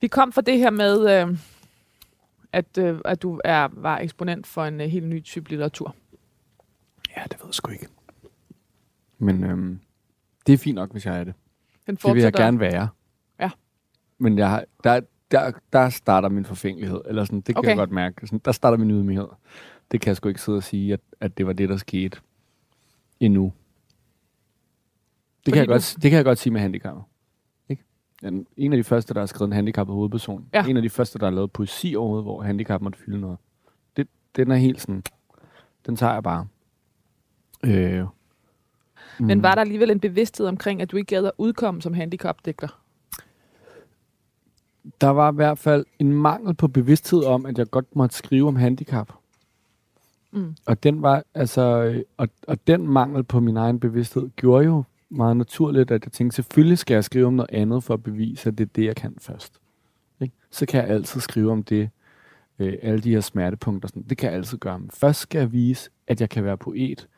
Vi 0.00 0.06
kom 0.06 0.32
fra 0.32 0.40
det 0.40 0.58
her 0.58 0.70
med, 0.70 1.10
øh, 1.10 1.38
at, 2.52 2.78
øh, 2.78 2.98
at 3.04 3.22
du 3.22 3.40
er, 3.44 3.68
var 3.72 3.98
eksponent 3.98 4.46
for 4.46 4.64
en 4.64 4.80
øh, 4.80 4.86
helt 4.86 5.06
ny 5.06 5.22
type 5.22 5.50
litteratur. 5.50 5.94
Ja, 7.16 7.22
det 7.22 7.36
ved 7.38 7.46
jeg 7.46 7.54
sgu 7.54 7.70
ikke. 7.70 7.86
Men 9.18 9.44
øhm, 9.44 9.80
det 10.46 10.52
er 10.52 10.58
fint 10.58 10.74
nok, 10.74 10.92
hvis 10.92 11.06
jeg 11.06 11.20
er 11.20 11.24
det. 11.24 11.34
Den 11.86 11.94
Det 11.94 12.14
vil 12.14 12.22
jeg 12.22 12.32
gerne 12.32 12.60
være. 12.60 12.88
Ja. 13.40 13.50
Men 14.18 14.38
jeg 14.38 14.50
har, 14.50 14.64
der, 14.84 15.00
der, 15.30 15.52
der 15.72 15.90
starter 15.90 16.28
min 16.28 16.44
forfængelighed. 16.44 17.00
Eller 17.06 17.24
sådan, 17.24 17.40
det 17.40 17.46
kan 17.46 17.56
Okay. 17.58 17.68
jeg 17.68 17.76
godt 17.76 17.90
mærke. 17.90 18.26
Sådan, 18.26 18.40
der 18.44 18.52
starter 18.52 18.78
min 18.78 18.90
ydmyghed. 18.90 19.28
Det 19.90 20.00
kan 20.00 20.08
jeg 20.08 20.16
sgu 20.16 20.28
ikke 20.28 20.40
sidde 20.40 20.56
og 20.56 20.62
sige, 20.62 20.92
at, 20.92 21.00
at 21.20 21.38
det 21.38 21.46
var 21.46 21.52
det, 21.52 21.68
der 21.68 21.76
skete 21.76 22.18
endnu. 23.20 23.52
Det 25.46 25.54
kan, 25.54 25.60
jeg 25.60 25.68
godt, 25.68 25.96
det 26.02 26.10
kan 26.10 26.16
jeg 26.16 26.24
godt 26.24 26.38
sige 26.38 26.52
med 26.52 26.60
handicap. 26.60 26.96
Ikke? 27.68 27.82
En, 28.22 28.46
en 28.56 28.72
af 28.72 28.76
de 28.76 28.84
første, 28.84 29.14
der 29.14 29.20
har 29.20 29.26
skrevet 29.26 29.48
en 29.48 29.52
handicappet 29.52 29.94
hovedperson. 29.94 30.48
Ja. 30.54 30.66
En 30.66 30.76
af 30.76 30.82
de 30.82 30.90
første, 30.90 31.18
der 31.18 31.26
har 31.26 31.30
lavet 31.30 31.52
poesi 31.52 31.94
overhovedet, 31.94 32.24
hvor 32.24 32.42
handicap 32.42 32.80
måtte 32.80 32.98
fylde 32.98 33.20
noget. 33.20 33.38
Det, 33.96 34.08
den 34.36 34.50
er 34.50 34.56
helt 34.56 34.80
sådan... 34.80 35.02
Den 35.86 35.96
tager 35.96 36.12
jeg 36.12 36.22
bare. 36.22 36.46
Øh, 37.64 38.04
Men 39.18 39.42
var 39.42 39.54
der 39.54 39.60
alligevel 39.60 39.90
en 39.90 40.00
bevidsthed 40.00 40.46
omkring, 40.46 40.82
at 40.82 40.90
du 40.90 40.96
ikke 40.96 41.14
gad 41.14 41.24
at 41.24 41.32
udkomme 41.38 41.82
som 41.82 41.94
handicapdigter? 41.94 42.82
der 45.00 45.08
var 45.08 45.32
i 45.32 45.34
hvert 45.34 45.58
fald 45.58 45.86
en 45.98 46.12
mangel 46.12 46.54
på 46.54 46.68
bevidsthed 46.68 47.24
om, 47.24 47.46
at 47.46 47.58
jeg 47.58 47.70
godt 47.70 47.96
måtte 47.96 48.16
skrive 48.16 48.48
om 48.48 48.56
handicap. 48.56 49.12
Mm. 50.30 50.56
Og 50.66 50.82
den 50.82 51.02
var 51.02 51.24
altså, 51.34 51.94
og, 52.16 52.28
og 52.48 52.66
den 52.66 52.88
mangel 52.88 53.24
på 53.24 53.40
min 53.40 53.56
egen 53.56 53.80
bevidsthed 53.80 54.30
gjorde 54.36 54.64
jo 54.64 54.84
meget 55.08 55.36
naturligt, 55.36 55.90
at 55.90 56.04
jeg 56.04 56.12
tænkte, 56.12 56.34
selvfølgelig 56.34 56.78
skal 56.78 56.94
jeg 56.94 57.04
skrive 57.04 57.26
om 57.26 57.34
noget 57.34 57.50
andet 57.50 57.84
for 57.84 57.94
at 57.94 58.02
bevise, 58.02 58.48
at 58.48 58.58
det 58.58 58.64
er 58.64 58.70
det, 58.74 58.84
jeg 58.84 58.96
kan 58.96 59.16
først. 59.20 59.52
Ikke? 60.20 60.34
Så 60.50 60.66
kan 60.66 60.82
jeg 60.82 60.90
altid 60.90 61.20
skrive 61.20 61.52
om 61.52 61.62
det, 61.62 61.90
øh, 62.58 62.74
alle 62.82 63.00
de 63.00 63.10
her 63.10 63.20
smertepunkter. 63.20 63.88
Sådan. 63.88 64.02
Det 64.02 64.18
kan 64.18 64.30
jeg 64.30 64.36
altid 64.36 64.58
gøre. 64.58 64.78
Men 64.78 64.90
først 64.90 65.20
skal 65.20 65.38
jeg 65.38 65.52
vise, 65.52 65.90
at 66.06 66.20
jeg 66.20 66.30
kan 66.30 66.44
være 66.44 66.56
poet. 66.56 67.08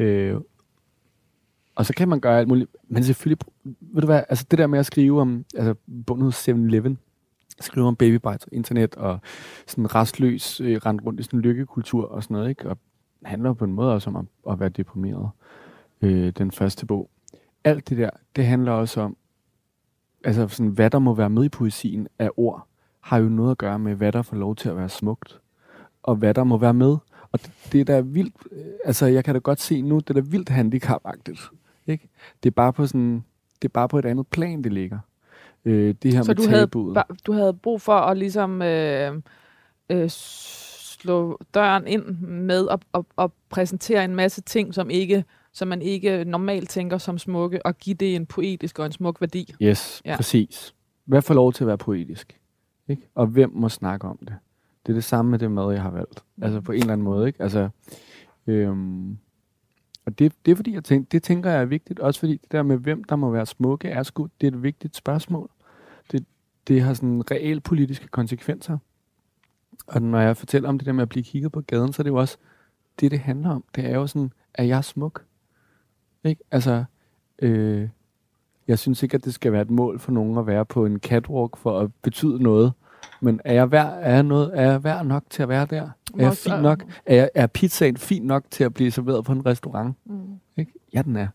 Øh, 0.00 0.40
og 1.74 1.86
så 1.86 1.94
kan 1.94 2.08
man 2.08 2.20
gøre 2.20 2.38
alt 2.38 2.48
muligt. 2.48 2.70
Men 2.88 3.04
selvfølgelig, 3.04 3.46
ved 3.80 4.00
du 4.00 4.06
hvad, 4.06 4.22
altså 4.28 4.46
det 4.50 4.58
der 4.58 4.66
med 4.66 4.78
at 4.78 4.86
skrive 4.86 5.20
om, 5.20 5.44
altså 5.54 5.74
bundet 6.06 6.24
hos 6.24 6.48
7-Eleven, 6.48 6.98
skrive 7.60 7.86
om 7.86 7.96
babybites 7.96 8.44
og 8.44 8.52
internet 8.52 8.94
og 8.94 9.18
sådan 9.66 9.94
restløs 9.94 10.60
øh, 10.60 10.76
rende 10.76 11.04
rundt 11.04 11.20
i 11.20 11.22
sådan 11.22 11.38
en 11.38 11.42
lykkekultur 11.42 12.08
og 12.08 12.22
sådan 12.22 12.34
noget, 12.34 12.48
ikke? 12.48 12.68
Og 12.68 12.78
handler 13.24 13.52
på 13.52 13.64
en 13.64 13.72
måde 13.72 13.92
også 13.94 14.10
om 14.10 14.16
at, 14.16 14.52
at 14.52 14.60
være 14.60 14.68
deprimeret. 14.68 15.30
Øh, 16.02 16.32
den 16.38 16.50
første 16.50 16.86
bog. 16.86 17.10
Alt 17.64 17.88
det 17.88 17.98
der, 17.98 18.10
det 18.36 18.46
handler 18.46 18.72
også 18.72 19.00
om, 19.00 19.16
altså 20.24 20.48
sådan, 20.48 20.70
hvad 20.70 20.90
der 20.90 20.98
må 20.98 21.14
være 21.14 21.30
med 21.30 21.44
i 21.44 21.48
poesien 21.48 22.08
af 22.18 22.30
ord, 22.36 22.66
har 23.00 23.18
jo 23.18 23.28
noget 23.28 23.50
at 23.50 23.58
gøre 23.58 23.78
med, 23.78 23.94
hvad 23.94 24.12
der 24.12 24.22
får 24.22 24.36
lov 24.36 24.56
til 24.56 24.68
at 24.68 24.76
være 24.76 24.88
smukt, 24.88 25.40
og 26.02 26.16
hvad 26.16 26.34
der 26.34 26.44
må 26.44 26.58
være 26.58 26.74
med. 26.74 26.96
Og 27.32 27.40
det, 27.42 27.50
det 27.72 27.80
er 27.80 27.84
da 27.84 28.00
vildt, 28.00 28.34
øh, 28.52 28.64
altså 28.84 29.06
jeg 29.06 29.24
kan 29.24 29.34
da 29.34 29.38
godt 29.38 29.60
se 29.60 29.82
nu, 29.82 29.98
det 29.98 30.10
er 30.10 30.14
da 30.14 30.20
vildt 30.20 30.48
handicapagtigt. 30.48 31.40
Ikke? 31.86 32.08
Det 32.42 32.48
er 32.50 32.54
bare 32.54 32.72
på 32.72 32.86
sådan, 32.86 33.24
det 33.62 33.68
er 33.68 33.72
bare 33.72 33.88
på 33.88 33.98
et 33.98 34.04
andet 34.04 34.26
plan, 34.26 34.64
det 34.64 34.72
ligger. 34.72 34.98
Øh, 35.64 35.94
det 36.02 36.14
her 36.14 36.22
Så 36.22 36.30
med 36.30 36.34
du 36.36 36.48
havde, 36.48 36.62
tabuet. 36.62 36.98
ba- 36.98 37.16
du 37.26 37.32
havde 37.32 37.52
brug 37.54 37.80
for 37.80 37.92
at 37.92 38.16
ligesom 38.18 38.62
øh, 38.62 39.14
øh, 39.90 40.08
slå 40.10 41.40
døren 41.54 41.86
ind 41.86 42.04
med 42.20 42.68
at, 42.70 42.80
at, 42.94 43.04
at 43.18 43.30
præsentere 43.50 44.04
en 44.04 44.14
masse 44.14 44.40
ting, 44.40 44.74
som 44.74 44.90
ikke 44.90 45.24
som 45.52 45.68
man 45.68 45.82
ikke 45.82 46.24
normalt 46.24 46.70
tænker 46.70 46.98
som 46.98 47.18
smukke, 47.18 47.66
og 47.66 47.78
give 47.78 47.94
det 47.94 48.16
en 48.16 48.26
poetisk 48.26 48.78
og 48.78 48.86
en 48.86 48.92
smuk 48.92 49.20
værdi. 49.20 49.54
Yes, 49.62 50.02
Ja. 50.04 50.10
ja. 50.10 50.16
præcis. 50.16 50.74
Hvad 51.04 51.22
får 51.22 51.34
lov 51.34 51.52
til 51.52 51.64
at 51.64 51.68
være 51.68 51.78
poetisk? 51.78 52.38
Ikke? 52.88 53.02
Og 53.14 53.26
hvem 53.26 53.50
må 53.54 53.68
snakke 53.68 54.08
om 54.08 54.18
det? 54.18 54.34
Det 54.86 54.92
er 54.92 54.96
det 54.96 55.04
samme 55.04 55.30
med 55.30 55.38
det 55.38 55.50
mad, 55.50 55.72
jeg 55.72 55.82
har 55.82 55.90
valgt. 55.90 56.24
Altså 56.42 56.60
på 56.60 56.72
en 56.72 56.80
eller 56.80 56.92
anden 56.92 57.04
måde. 57.04 57.26
Ikke? 57.26 57.42
Altså, 57.42 57.68
øhm, 58.46 59.18
og 60.06 60.18
det, 60.18 60.32
det 60.46 60.52
er 60.52 60.56
fordi, 60.56 60.74
jeg 60.74 60.84
tænker, 60.84 61.08
det 61.12 61.22
tænker 61.22 61.50
jeg 61.50 61.60
er 61.60 61.64
vigtigt. 61.64 62.00
Også 62.00 62.20
fordi 62.20 62.32
det 62.32 62.52
der 62.52 62.62
med, 62.62 62.76
hvem 62.76 63.04
der 63.04 63.16
må 63.16 63.30
være 63.30 63.46
smukke, 63.46 63.88
er 63.88 64.02
sgu, 64.02 64.28
det 64.40 64.46
er 64.46 64.50
et 64.50 64.62
vigtigt 64.62 64.96
spørgsmål. 64.96 65.50
Det, 66.12 66.24
det 66.68 66.82
har 66.82 66.94
sådan 66.94 67.30
reelle 67.30 67.60
politiske 67.60 68.08
konsekvenser. 68.08 68.78
Og 69.86 70.02
når 70.02 70.20
jeg 70.20 70.36
fortæller 70.36 70.68
om 70.68 70.78
det 70.78 70.86
der 70.86 70.92
med 70.92 71.02
at 71.02 71.08
blive 71.08 71.22
kigget 71.22 71.52
på 71.52 71.60
gaden, 71.60 71.92
så 71.92 72.02
er 72.02 72.04
det 72.04 72.10
jo 72.10 72.16
også 72.16 72.38
det, 73.00 73.10
det 73.10 73.18
handler 73.18 73.50
om. 73.50 73.64
Det 73.74 73.84
er 73.84 73.94
jo 73.94 74.06
sådan, 74.06 74.32
er 74.54 74.64
jeg 74.64 74.84
smuk? 74.84 75.24
Ikke? 76.24 76.42
Altså, 76.50 76.84
øh, 77.38 77.88
jeg 78.68 78.78
synes 78.78 79.02
ikke, 79.02 79.14
at 79.14 79.24
det 79.24 79.34
skal 79.34 79.52
være 79.52 79.62
et 79.62 79.70
mål 79.70 79.98
for 79.98 80.12
nogen 80.12 80.38
at 80.38 80.46
være 80.46 80.66
på 80.66 80.86
en 80.86 80.98
catwalk 80.98 81.56
for 81.56 81.80
at 81.80 81.90
betyde 82.02 82.42
noget. 82.42 82.72
Men 83.20 83.40
er 83.44 83.52
jeg 83.52 83.70
værd, 83.70 83.98
er 84.00 84.14
jeg 84.14 84.22
noget, 84.22 84.50
er 84.54 84.70
jeg 84.70 84.84
værd 84.84 85.06
nok 85.06 85.24
til 85.30 85.42
at 85.42 85.48
være 85.48 85.66
der? 85.66 85.82
Er 85.82 85.88
jeg 86.18 86.36
fin 86.36 86.52
nok? 86.62 86.84
Er, 87.06 87.14
jeg, 87.14 87.30
er 87.34 87.46
pizzaen 87.46 87.96
fin 87.96 88.22
nok 88.22 88.44
til 88.50 88.64
at 88.64 88.74
blive 88.74 88.90
serveret 88.90 89.24
på 89.24 89.32
en 89.32 89.46
restaurant? 89.46 89.96
Mm. 90.06 90.20
Ikke? 90.56 90.72
Ja, 90.94 91.02
den 91.02 91.16
er. 91.16 91.26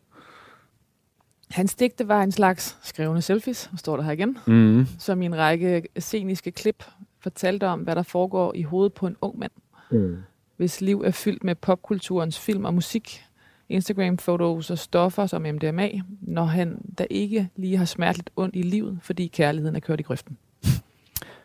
Hans 1.52 1.76
digte 1.76 2.08
var 2.08 2.24
en 2.24 2.32
slags 2.32 2.78
skrevne 2.84 3.21
selfies, 3.21 3.71
står 3.78 3.95
der 3.98 4.04
her 4.04 4.12
igen, 4.12 4.38
Mm. 4.48 4.86
som 5.00 5.21
i 5.21 5.26
en 5.26 5.38
række 5.38 5.84
sceniske 6.00 6.52
klip 6.52 6.84
fortalte 7.19 7.67
om, 7.67 7.80
hvad 7.80 7.95
der 7.95 8.04
foregår 8.04 8.54
i 8.56 8.62
hovedet 8.63 8.93
på 8.93 9.08
en 9.08 9.15
ung 9.21 9.39
mand, 9.39 9.52
Mm. 9.91 10.17
hvis 10.58 10.82
liv 10.82 11.02
er 11.06 11.12
fyldt 11.12 11.43
med 11.43 11.56
popkulturens 11.56 12.39
film 12.39 12.65
og 12.65 12.74
musik, 12.74 13.24
Instagram-fotos 13.69 14.71
og 14.71 14.78
stoffer 14.78 15.26
som 15.26 15.41
MDMA, 15.41 15.89
når 16.21 16.45
han 16.45 16.82
da 16.98 17.06
ikke 17.10 17.50
lige 17.56 17.78
har 17.78 17.86
smerteligt 17.86 18.30
ondt 18.36 18.56
i 18.56 18.62
livet, 18.62 19.00
fordi 19.02 19.28
kærligheden 19.28 19.76
er 19.76 19.80
kørt 19.80 20.00
i 20.00 20.04
grøften. 20.04 20.38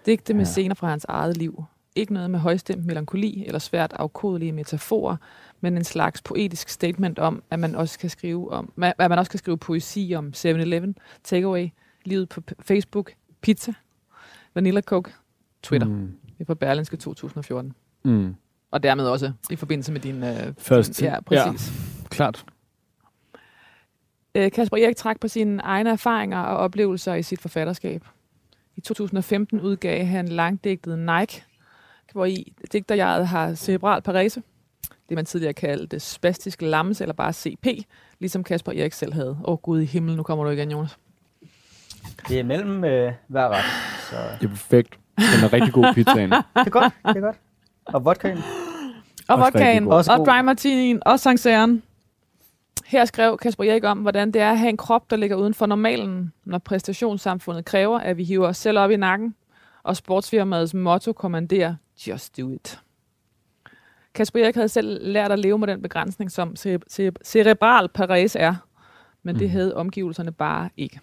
Digte 0.07 0.35
med 0.35 0.41
Ja. 0.45 0.51
scener 0.51 0.75
fra 0.75 0.89
hans 0.89 1.05
eget 1.09 1.37
liv. 1.37 1.65
Ikke 1.97 2.13
noget 2.13 2.31
med 2.31 2.39
højstemt 2.39 2.87
melankoli 2.87 3.45
eller 3.47 3.59
svært 3.59 3.93
afkodelige 3.93 4.53
metaforer, 4.53 5.17
men 5.61 5.77
en 5.77 5.85
slags 5.85 6.23
poetisk 6.23 6.69
statement 6.69 7.19
om, 7.19 7.43
at 7.51 7.59
man 7.59 7.75
også 7.75 7.99
kan 7.99 8.11
skrive 8.11 8.53
om, 8.53 8.73
at 8.83 8.95
man 9.11 9.19
også 9.19 9.31
kan 9.31 9.39
skrive 9.39 9.59
poesi 9.59 10.13
om 10.17 10.33
7-Eleven, 10.37 10.97
takeaway, 11.25 11.69
livet 12.05 12.29
på 12.29 12.43
Facebook, 12.61 13.13
pizza, 13.41 13.73
Vanilla 14.55 14.81
Coke, 14.81 15.13
Twitter. 15.63 15.89
Mm. 15.89 16.13
Det 16.39 16.41
er 16.41 16.45
fra 16.45 16.55
Berlinske 16.55 16.97
2014. 16.97 17.73
Mm. 18.05 18.35
Og 18.71 18.83
dermed 18.83 19.05
også 19.05 19.33
i 19.51 19.57
forbindelse 19.57 19.93
med 19.93 20.01
din... 20.01 20.23
Øh, 20.23 20.55
Første. 20.59 21.05
Ja, 21.05 21.21
præcis. 21.21 21.73
Klart. 22.11 22.45
Øh, 24.35 24.51
Kasper 24.53 24.77
Erik 24.77 24.97
trak 24.97 25.21
på 25.21 25.29
sine 25.29 25.63
egne 25.63 25.91
erfaringer 25.91 26.39
og 26.39 26.57
oplevelser 26.57 27.15
i 27.15 27.23
sit 27.23 27.41
forfatterskab. 27.41 28.05
I 28.77 28.81
2015 28.81 29.61
udgav 29.61 30.05
han 30.05 30.29
langdigtet 30.29 30.99
Nike, 30.99 31.43
hvor 32.13 32.25
i 32.25 32.53
digterjeget 32.73 33.29
har 33.29 33.55
cerebral 33.55 34.03
parese, 34.03 34.43
det 35.09 35.15
man 35.15 35.25
tidligere 35.25 35.53
kaldte 35.53 36.01
spastisk 36.01 36.63
lammelse, 36.63 37.05
eller 37.05 37.15
bare 37.15 37.33
CP, 37.33 37.67
ligesom 38.19 38.45
Kasper 38.45 38.73
Erik 38.73 38.93
selv 38.93 39.13
havde. 39.13 39.31
Åh 39.31 39.53
oh, 39.53 39.59
gud 39.59 39.81
i 39.81 39.85
himlen, 39.85 40.17
nu 40.17 40.23
kommer 40.23 40.45
du 40.45 40.51
igen, 40.51 40.71
Jonas. 40.71 40.99
Det 42.29 42.41
er 42.41 42.45
mellem 42.45 42.85
øh, 42.85 43.13
hver 43.29 43.49
ret. 43.49 43.65
Så 44.11 44.17
Det 44.41 44.45
er 44.45 44.51
perfekt. 44.51 44.99
Den 45.17 45.45
er 45.45 45.53
rigtig 45.53 45.73
god 45.73 45.95
pizzaen. 45.95 46.31
det 46.31 46.43
er 46.55 46.71
godt, 46.71 46.93
det 47.07 47.17
er 47.17 47.21
godt. 47.21 47.37
Og 47.85 48.05
vodkaen. 48.05 48.39
Og 49.29 49.39
vodkaen, 49.39 49.93
og 49.93 50.05
god. 50.17 50.27
dry 50.27 50.41
martinien, 50.41 51.03
og 51.07 51.21
Sancerren. 51.21 51.83
Her 52.87 53.05
skrev 53.05 53.37
Kasper 53.39 53.65
Erik 53.65 53.85
om, 53.85 53.99
hvordan 53.99 54.31
det 54.33 54.43
er 54.43 54.51
at 54.51 54.59
have 54.59 54.69
en 54.71 54.77
krop, 54.77 55.11
der 55.11 55.17
ligger 55.17 55.37
uden 55.37 55.55
for 55.55 55.67
normalen, 55.67 56.33
når 56.45 56.59
præstationssamfundet 56.59 57.65
kræver, 57.65 57.99
at 57.99 58.17
vi 58.17 58.25
hiver 58.25 58.49
os 58.49 58.57
selv 58.57 58.79
op 58.79 58.91
i 58.91 58.97
nakken, 58.97 59.35
og 59.83 59.97
sportsfirmaets 59.97 60.75
motto 60.75 61.13
kommanderer, 61.13 61.75
just 62.07 62.37
do 62.37 62.51
it. 62.53 62.81
Kasper 64.15 64.41
Erik 64.45 64.55
havde 64.55 64.69
selv 64.69 64.99
lært 65.13 65.33
at 65.33 65.39
leve 65.39 65.59
med 65.59 65.69
den 65.69 65.83
begrænsning, 65.83 66.31
som 66.31 66.57
cere- 66.57 66.79
cere- 66.91 67.13
cerebral 67.25 67.89
parese 67.89 68.39
er, 68.39 68.55
men 69.23 69.35
det 69.35 69.43
Mhm. 69.43 69.51
havde 69.51 69.77
omgivelserne 69.77 70.33
bare 70.33 70.71
ikke. 70.77 71.01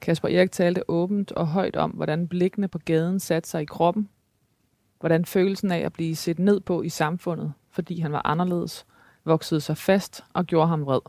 Kasper 0.00 0.28
Erik 0.28 0.52
talte 0.52 0.90
åbent 0.90 1.32
og 1.32 1.46
højt 1.46 1.76
om, 1.76 1.90
hvordan 1.90 2.28
blikkene 2.28 2.68
på 2.68 2.78
gaden 2.78 3.20
satte 3.20 3.48
sig 3.48 3.62
i 3.62 3.64
kroppen, 3.64 4.08
hvordan 5.00 5.24
følelsen 5.24 5.70
af 5.72 5.78
at 5.78 5.92
blive 5.92 6.16
set 6.16 6.38
ned 6.38 6.60
på 6.60 6.82
i 6.82 6.88
samfundet, 6.88 7.52
fordi 7.70 8.00
han 8.00 8.12
var 8.12 8.22
anderledes, 8.24 8.86
voksede 9.24 9.60
sig 9.60 9.76
fast 9.76 10.24
og 10.34 10.44
gjorde 10.44 10.68
ham 10.68 10.86
vred. 10.86 11.00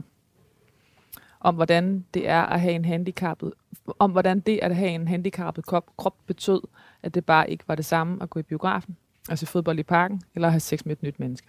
Om 1.40 1.56
hvordan 1.56 2.06
det 2.14 2.30
er 2.30 2.42
at 2.42 2.62
have 2.62 2.74
en 2.74 2.86
handicappet, 2.86 3.54
om 4.00 4.12
hvordan 4.12 4.40
det 4.40 4.60
at 4.62 4.76
have 4.76 4.90
en 4.90 5.08
handicappet 5.08 5.66
krop, 5.66 5.98
krop 5.98 6.16
betød, 6.26 6.62
at 7.04 7.16
det 7.16 7.26
bare 7.26 7.50
ikke 7.50 7.64
var 7.68 7.76
det 7.76 7.86
samme 7.86 8.24
at 8.24 8.30
gå 8.30 8.40
i 8.40 8.44
biografen, 8.44 8.98
altså 9.30 9.46
fodbold 9.46 9.80
i 9.80 9.84
parken, 9.84 10.22
eller 10.36 10.48
at 10.48 10.52
have 10.52 10.60
sex 10.60 10.86
med 10.86 10.92
et 10.92 11.04
nyt 11.04 11.20
menneske. 11.20 11.48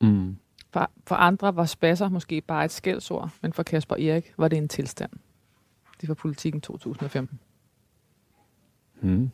Mm. 0.00 0.36
For, 0.72 0.90
for 1.06 1.14
andre 1.14 1.56
var 1.56 1.64
spasser 1.64 2.08
måske 2.08 2.40
bare 2.40 2.64
et 2.64 2.70
skældsord, 2.70 3.30
men 3.42 3.52
for 3.52 3.62
Kasper 3.62 3.96
Erik 3.96 4.32
var 4.36 4.48
det 4.48 4.58
en 4.58 4.68
tilstand. 4.68 5.10
Det 6.00 6.08
var 6.08 6.14
politikken 6.14 6.60
2015. 6.60 7.40
Mm. 9.00 9.30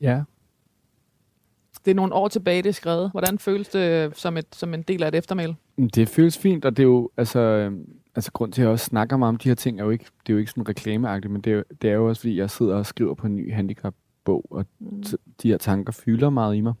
Ja. 0.00 0.22
Det 1.84 1.90
er 1.90 1.94
nogle 1.94 2.14
år 2.14 2.28
tilbage, 2.28 2.62
det 2.62 2.68
er 2.68 2.72
skrevet. 2.72 3.10
Hvordan 3.10 3.38
føles 3.38 3.68
det 3.68 4.16
som, 4.16 4.36
et, 4.36 4.46
som 4.52 4.74
en 4.74 4.82
del 4.82 5.02
af 5.02 5.08
et 5.08 5.14
eftermæl? 5.14 5.54
Det 5.94 6.08
føles 6.08 6.38
fint, 6.38 6.64
og 6.64 6.76
det 6.76 6.82
er 6.82 6.86
jo, 6.86 7.10
altså, 7.16 7.38
øhm, 7.40 7.88
altså 8.14 8.32
grund 8.32 8.52
til, 8.52 8.62
at 8.62 8.64
jeg 8.64 8.72
også 8.72 8.84
snakker 8.84 9.16
meget 9.16 9.28
om 9.28 9.36
de 9.36 9.48
her 9.48 9.54
ting, 9.54 9.80
er 9.80 9.84
jo 9.84 9.90
ikke, 9.90 10.04
det 10.04 10.28
er 10.28 10.34
jo 10.34 10.38
ikke 10.38 10.50
sådan 10.50 10.68
reklameagtigt, 10.68 11.32
men 11.32 11.40
det 11.42 11.52
er, 11.52 11.56
jo, 11.56 11.62
det 11.82 11.90
er 11.90 11.94
jo 11.94 12.08
også, 12.08 12.20
fordi 12.20 12.36
jeg 12.38 12.50
sidder 12.50 12.74
og 12.76 12.86
skriver 12.86 13.14
på 13.14 13.26
en 13.26 13.36
ny 13.36 13.54
handicapbog, 13.54 14.46
og 14.50 14.66
Mm. 14.78 15.02
de 15.42 15.48
her 15.48 15.58
tanker 15.58 15.92
fylder 15.92 16.30
meget 16.30 16.56
i 16.56 16.60
mig. 16.60 16.74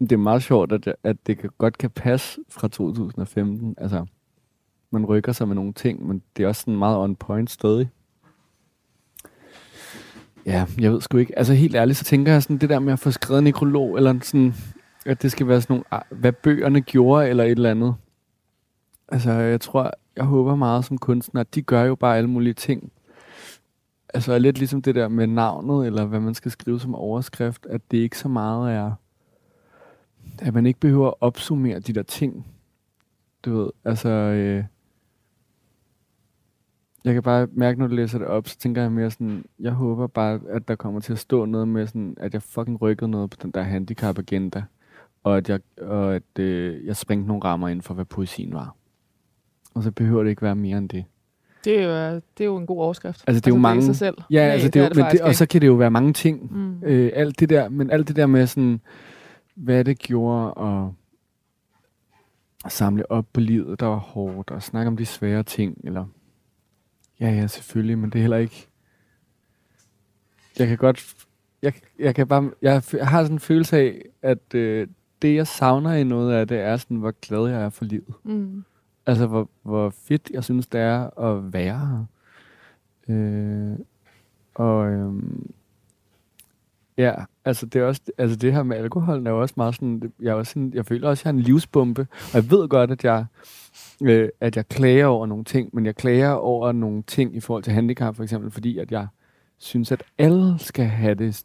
Det 0.00 0.12
er 0.12 0.16
meget 0.16 0.42
sjovt, 0.42 0.72
at, 0.72 0.94
at 1.04 1.16
det 1.26 1.38
kan, 1.38 1.50
godt 1.58 1.78
kan 1.78 1.90
passe 1.90 2.40
fra 2.48 2.68
2015. 2.68 3.74
Altså, 3.78 4.06
man 4.90 5.06
rykker 5.06 5.32
sig 5.32 5.48
med 5.48 5.54
nogle 5.54 5.72
ting, 5.72 6.06
men 6.06 6.22
det 6.36 6.44
er 6.44 6.48
også 6.48 6.60
sådan 6.60 6.76
meget 6.76 6.96
on 6.98 7.16
point 7.16 7.50
stadig. 7.50 7.88
Ja, 10.48 10.66
jeg 10.78 10.92
ved 10.92 11.00
sgu 11.00 11.16
ikke. 11.16 11.38
Altså 11.38 11.54
helt 11.54 11.74
ærligt, 11.74 11.98
så 11.98 12.04
tænker 12.04 12.32
jeg 12.32 12.42
sådan 12.42 12.58
det 12.58 12.68
der 12.68 12.78
med 12.78 12.92
at 12.92 12.98
få 12.98 13.10
skrevet 13.10 13.38
en 13.38 13.44
nekrolog, 13.44 13.96
eller 13.96 14.18
sådan, 14.22 14.54
at 15.06 15.22
det 15.22 15.32
skal 15.32 15.48
være 15.48 15.60
sådan 15.60 15.74
nogle, 15.74 15.84
ah, 15.90 16.02
hvad 16.10 16.32
bøgerne 16.32 16.80
gjorde, 16.80 17.28
eller 17.28 17.44
et 17.44 17.50
eller 17.50 17.70
andet. 17.70 17.94
Altså, 19.08 19.32
jeg 19.32 19.60
tror, 19.60 19.92
jeg 20.16 20.24
håber 20.24 20.56
meget 20.56 20.84
som 20.84 20.98
kunstner, 20.98 21.40
at 21.40 21.54
de 21.54 21.62
gør 21.62 21.82
jo 21.82 21.94
bare 21.94 22.16
alle 22.16 22.30
mulige 22.30 22.54
ting. 22.54 22.92
Altså 24.14 24.38
lidt 24.38 24.58
ligesom 24.58 24.82
det 24.82 24.94
der 24.94 25.08
med 25.08 25.26
navnet, 25.26 25.86
eller 25.86 26.04
hvad 26.04 26.20
man 26.20 26.34
skal 26.34 26.50
skrive 26.50 26.80
som 26.80 26.94
overskrift, 26.94 27.66
at 27.66 27.80
det 27.90 27.98
ikke 27.98 28.18
så 28.18 28.28
meget 28.28 28.72
er, 28.72 28.92
at 30.38 30.54
man 30.54 30.66
ikke 30.66 30.80
behøver 30.80 31.08
at 31.08 31.14
opsummere 31.20 31.80
de 31.80 31.92
der 31.92 32.02
ting. 32.02 32.46
Du 33.44 33.58
ved, 33.58 33.70
altså, 33.84 34.08
øh, 34.08 34.64
jeg 37.04 37.14
kan 37.14 37.22
bare 37.22 37.48
mærke, 37.52 37.78
når 37.78 37.86
du 37.86 37.94
læser 37.94 38.18
det 38.18 38.26
op, 38.26 38.48
så 38.48 38.58
tænker 38.58 38.82
jeg 38.82 38.92
mere 38.92 39.10
sådan, 39.10 39.44
jeg 39.60 39.72
håber 39.72 40.06
bare, 40.06 40.40
at 40.50 40.68
der 40.68 40.74
kommer 40.74 41.00
til 41.00 41.12
at 41.12 41.18
stå 41.18 41.44
noget 41.44 41.68
med 41.68 41.86
sådan, 41.86 42.14
at 42.20 42.34
jeg 42.34 42.42
fucking 42.42 42.82
rykkede 42.82 43.10
noget 43.10 43.30
på 43.30 43.36
den 43.42 43.50
der 43.50 43.62
handicap-agenda, 43.62 44.62
og 45.24 45.36
at 45.36 45.48
jeg, 45.48 45.60
og 45.82 46.14
at, 46.14 46.38
øh, 46.38 46.86
jeg 46.86 46.96
sprængte 46.96 47.28
nogle 47.28 47.44
rammer 47.44 47.68
ind 47.68 47.82
for, 47.82 47.94
hvad 47.94 48.04
poesien 48.04 48.52
var. 48.54 48.74
Og 49.74 49.82
så 49.82 49.90
behøver 49.90 50.22
det 50.22 50.30
ikke 50.30 50.42
være 50.42 50.54
mere 50.56 50.78
end 50.78 50.88
det. 50.88 51.04
Det 51.64 51.80
er 51.82 51.84
jo, 52.10 52.14
det 52.14 52.40
er 52.40 52.44
jo 52.44 52.56
en 52.56 52.66
god 52.66 52.78
overskrift. 52.80 53.24
Altså, 53.26 53.40
det 53.40 53.46
er 53.46 53.50
jo 53.54 53.58
i 53.58 53.60
mange- 53.60 53.82
sig 53.82 53.96
selv. 53.96 54.16
Ja, 54.30 54.40
Nej, 54.44 54.52
altså 54.52 54.68
det, 54.68 54.82
er 54.82 54.88
jo, 54.88 54.90
men 55.02 55.04
det, 55.12 55.20
og 55.20 55.34
så 55.34 55.46
kan 55.46 55.60
det 55.60 55.66
jo 55.66 55.72
være 55.74 55.90
mange 55.90 56.12
ting. 56.12 56.52
Mm. 56.56 56.82
Øh, 56.82 57.10
alt 57.14 57.40
det 57.40 57.48
der, 57.50 57.68
men 57.68 57.90
alt 57.90 58.08
det 58.08 58.16
der 58.16 58.26
med 58.26 58.46
sådan, 58.46 58.80
hvad 59.54 59.84
det 59.84 59.98
gjorde 59.98 60.54
og 60.54 60.94
at 62.64 62.72
samle 62.72 63.10
op 63.12 63.26
på 63.32 63.40
livet, 63.40 63.80
der 63.80 63.86
var 63.86 63.96
hårdt, 63.96 64.50
og 64.50 64.62
snakke 64.62 64.88
om 64.88 64.96
de 64.96 65.06
svære 65.06 65.42
ting, 65.42 65.78
eller 65.84 66.04
ja, 67.20 67.30
ja, 67.30 67.46
selvfølgelig, 67.46 67.98
men 67.98 68.10
det 68.10 68.18
er 68.18 68.22
heller 68.22 68.36
ikke, 68.36 68.68
jeg 70.58 70.68
kan 70.68 70.76
godt, 70.76 71.16
jeg, 71.62 71.72
jeg 71.98 72.14
kan 72.14 72.28
bare, 72.28 72.50
jeg, 72.62 72.82
jeg 72.92 73.08
har 73.08 73.22
sådan 73.22 73.34
en 73.34 73.40
følelse 73.40 73.76
af, 73.76 74.02
at 74.22 74.54
øh, 74.54 74.88
det, 75.22 75.34
jeg 75.34 75.46
savner 75.46 75.92
i 75.92 76.04
noget 76.04 76.32
af 76.32 76.48
det, 76.48 76.60
er 76.60 76.76
sådan, 76.76 76.96
hvor 76.96 77.14
glad 77.22 77.50
jeg 77.50 77.62
er 77.62 77.70
for 77.70 77.84
livet. 77.84 78.14
Mm. 78.24 78.64
Altså, 79.06 79.26
hvor, 79.26 79.50
hvor 79.62 79.90
fedt 79.90 80.30
jeg 80.30 80.44
synes, 80.44 80.66
det 80.66 80.80
er 80.80 81.20
at 81.20 81.52
være 81.52 81.78
her. 81.78 82.04
Øh, 83.08 83.78
og 84.54 84.90
øhm, 84.90 85.50
ja, 86.98 87.14
altså 87.44 87.66
det, 87.66 87.80
er 87.80 87.84
også, 87.84 88.00
altså 88.18 88.36
det 88.36 88.52
her 88.52 88.62
med 88.62 88.76
alkoholen 88.76 89.26
er 89.26 89.30
jo 89.30 89.40
også 89.40 89.54
meget 89.56 89.74
sådan, 89.74 90.12
jeg, 90.20 90.30
er 90.30 90.34
også 90.34 90.52
sådan, 90.52 90.72
jeg 90.74 90.86
føler 90.86 91.08
også, 91.08 91.20
at 91.20 91.24
jeg 91.24 91.32
har 91.32 91.38
en 91.38 91.44
livsbombe, 91.44 92.06
og 92.10 92.34
jeg 92.34 92.50
ved 92.50 92.68
godt, 92.68 92.90
at 92.90 93.04
jeg, 93.04 93.24
øh, 94.02 94.28
at 94.40 94.56
jeg 94.56 94.68
klager 94.68 95.06
over 95.06 95.26
nogle 95.26 95.44
ting, 95.44 95.70
men 95.72 95.86
jeg 95.86 95.96
klager 95.96 96.32
over 96.32 96.72
nogle 96.72 97.02
ting 97.02 97.36
i 97.36 97.40
forhold 97.40 97.62
til 97.62 97.72
handicap 97.72 98.16
for 98.16 98.22
eksempel, 98.22 98.50
fordi 98.50 98.78
at 98.78 98.92
jeg 98.92 99.06
synes, 99.58 99.92
at 99.92 100.02
alle 100.18 100.58
skal 100.58 100.84
have 100.84 101.14
det 101.14 101.44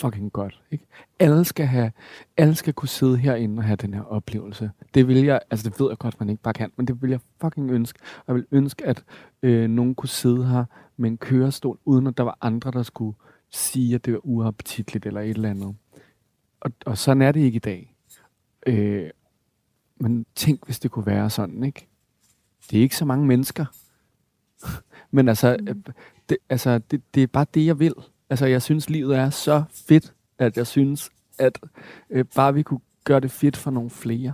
fucking 0.00 0.32
godt. 0.32 0.62
Ikke? 0.70 0.86
Alle 1.18 1.44
skal 1.44 1.66
have, 1.66 1.92
alle 2.36 2.54
skal 2.54 2.72
kunne 2.72 2.88
sidde 2.88 3.16
herinde 3.16 3.60
og 3.60 3.64
have 3.64 3.76
den 3.76 3.94
her 3.94 4.02
oplevelse. 4.02 4.70
Det 4.94 5.08
vil 5.08 5.24
jeg, 5.24 5.40
altså 5.50 5.70
det 5.70 5.80
ved 5.80 5.88
jeg 5.90 5.98
godt, 5.98 6.20
man 6.20 6.30
ikke 6.30 6.42
bare 6.42 6.54
kan, 6.54 6.70
men 6.76 6.86
det 6.86 7.02
vil 7.02 7.10
jeg 7.10 7.20
fucking 7.40 7.70
ønske. 7.70 7.98
Og 8.02 8.24
jeg 8.26 8.34
vil 8.34 8.46
ønske, 8.52 8.86
at 8.86 9.04
øh, 9.42 9.70
nogen 9.70 9.94
kunne 9.94 10.08
sidde 10.08 10.46
her 10.46 10.64
med 10.96 11.10
en 11.10 11.18
kørestol, 11.18 11.78
uden 11.84 12.06
at 12.06 12.16
der 12.16 12.24
var 12.24 12.38
andre, 12.40 12.70
der 12.70 12.82
skulle 12.82 13.16
sige, 13.50 13.94
at 13.94 14.04
det 14.04 14.12
var 14.12 14.20
uappetitligt 14.22 15.06
eller 15.06 15.20
et 15.20 15.30
eller 15.30 15.50
andet. 15.50 15.76
Og, 16.60 16.72
og 16.86 16.98
sådan 16.98 17.22
er 17.22 17.32
det 17.32 17.40
ikke 17.40 17.56
i 17.56 17.58
dag. 17.58 17.94
Øh, 18.66 19.10
men 20.00 20.26
tænk, 20.34 20.64
hvis 20.64 20.80
det 20.80 20.90
kunne 20.90 21.06
være 21.06 21.30
sådan, 21.30 21.64
ikke? 21.64 21.88
Det 22.70 22.78
er 22.78 22.82
ikke 22.82 22.96
så 22.96 23.04
mange 23.04 23.26
mennesker. 23.26 23.66
men 25.16 25.28
altså, 25.28 25.56
øh, 25.68 25.74
det, 26.28 26.38
altså 26.48 26.78
det, 26.78 27.02
det 27.14 27.22
er 27.22 27.26
bare 27.26 27.46
det, 27.54 27.66
jeg 27.66 27.78
vil. 27.78 27.94
Altså, 28.30 28.46
jeg 28.46 28.62
synes, 28.62 28.90
livet 28.90 29.16
er 29.16 29.30
så 29.30 29.64
fedt, 29.72 30.14
at 30.38 30.56
jeg 30.56 30.66
synes, 30.66 31.10
at 31.38 31.58
øh, 32.10 32.24
bare 32.24 32.54
vi 32.54 32.62
kunne 32.62 32.80
gøre 33.04 33.20
det 33.20 33.30
fedt 33.30 33.56
for 33.56 33.70
nogle 33.70 33.90
flere. 33.90 34.32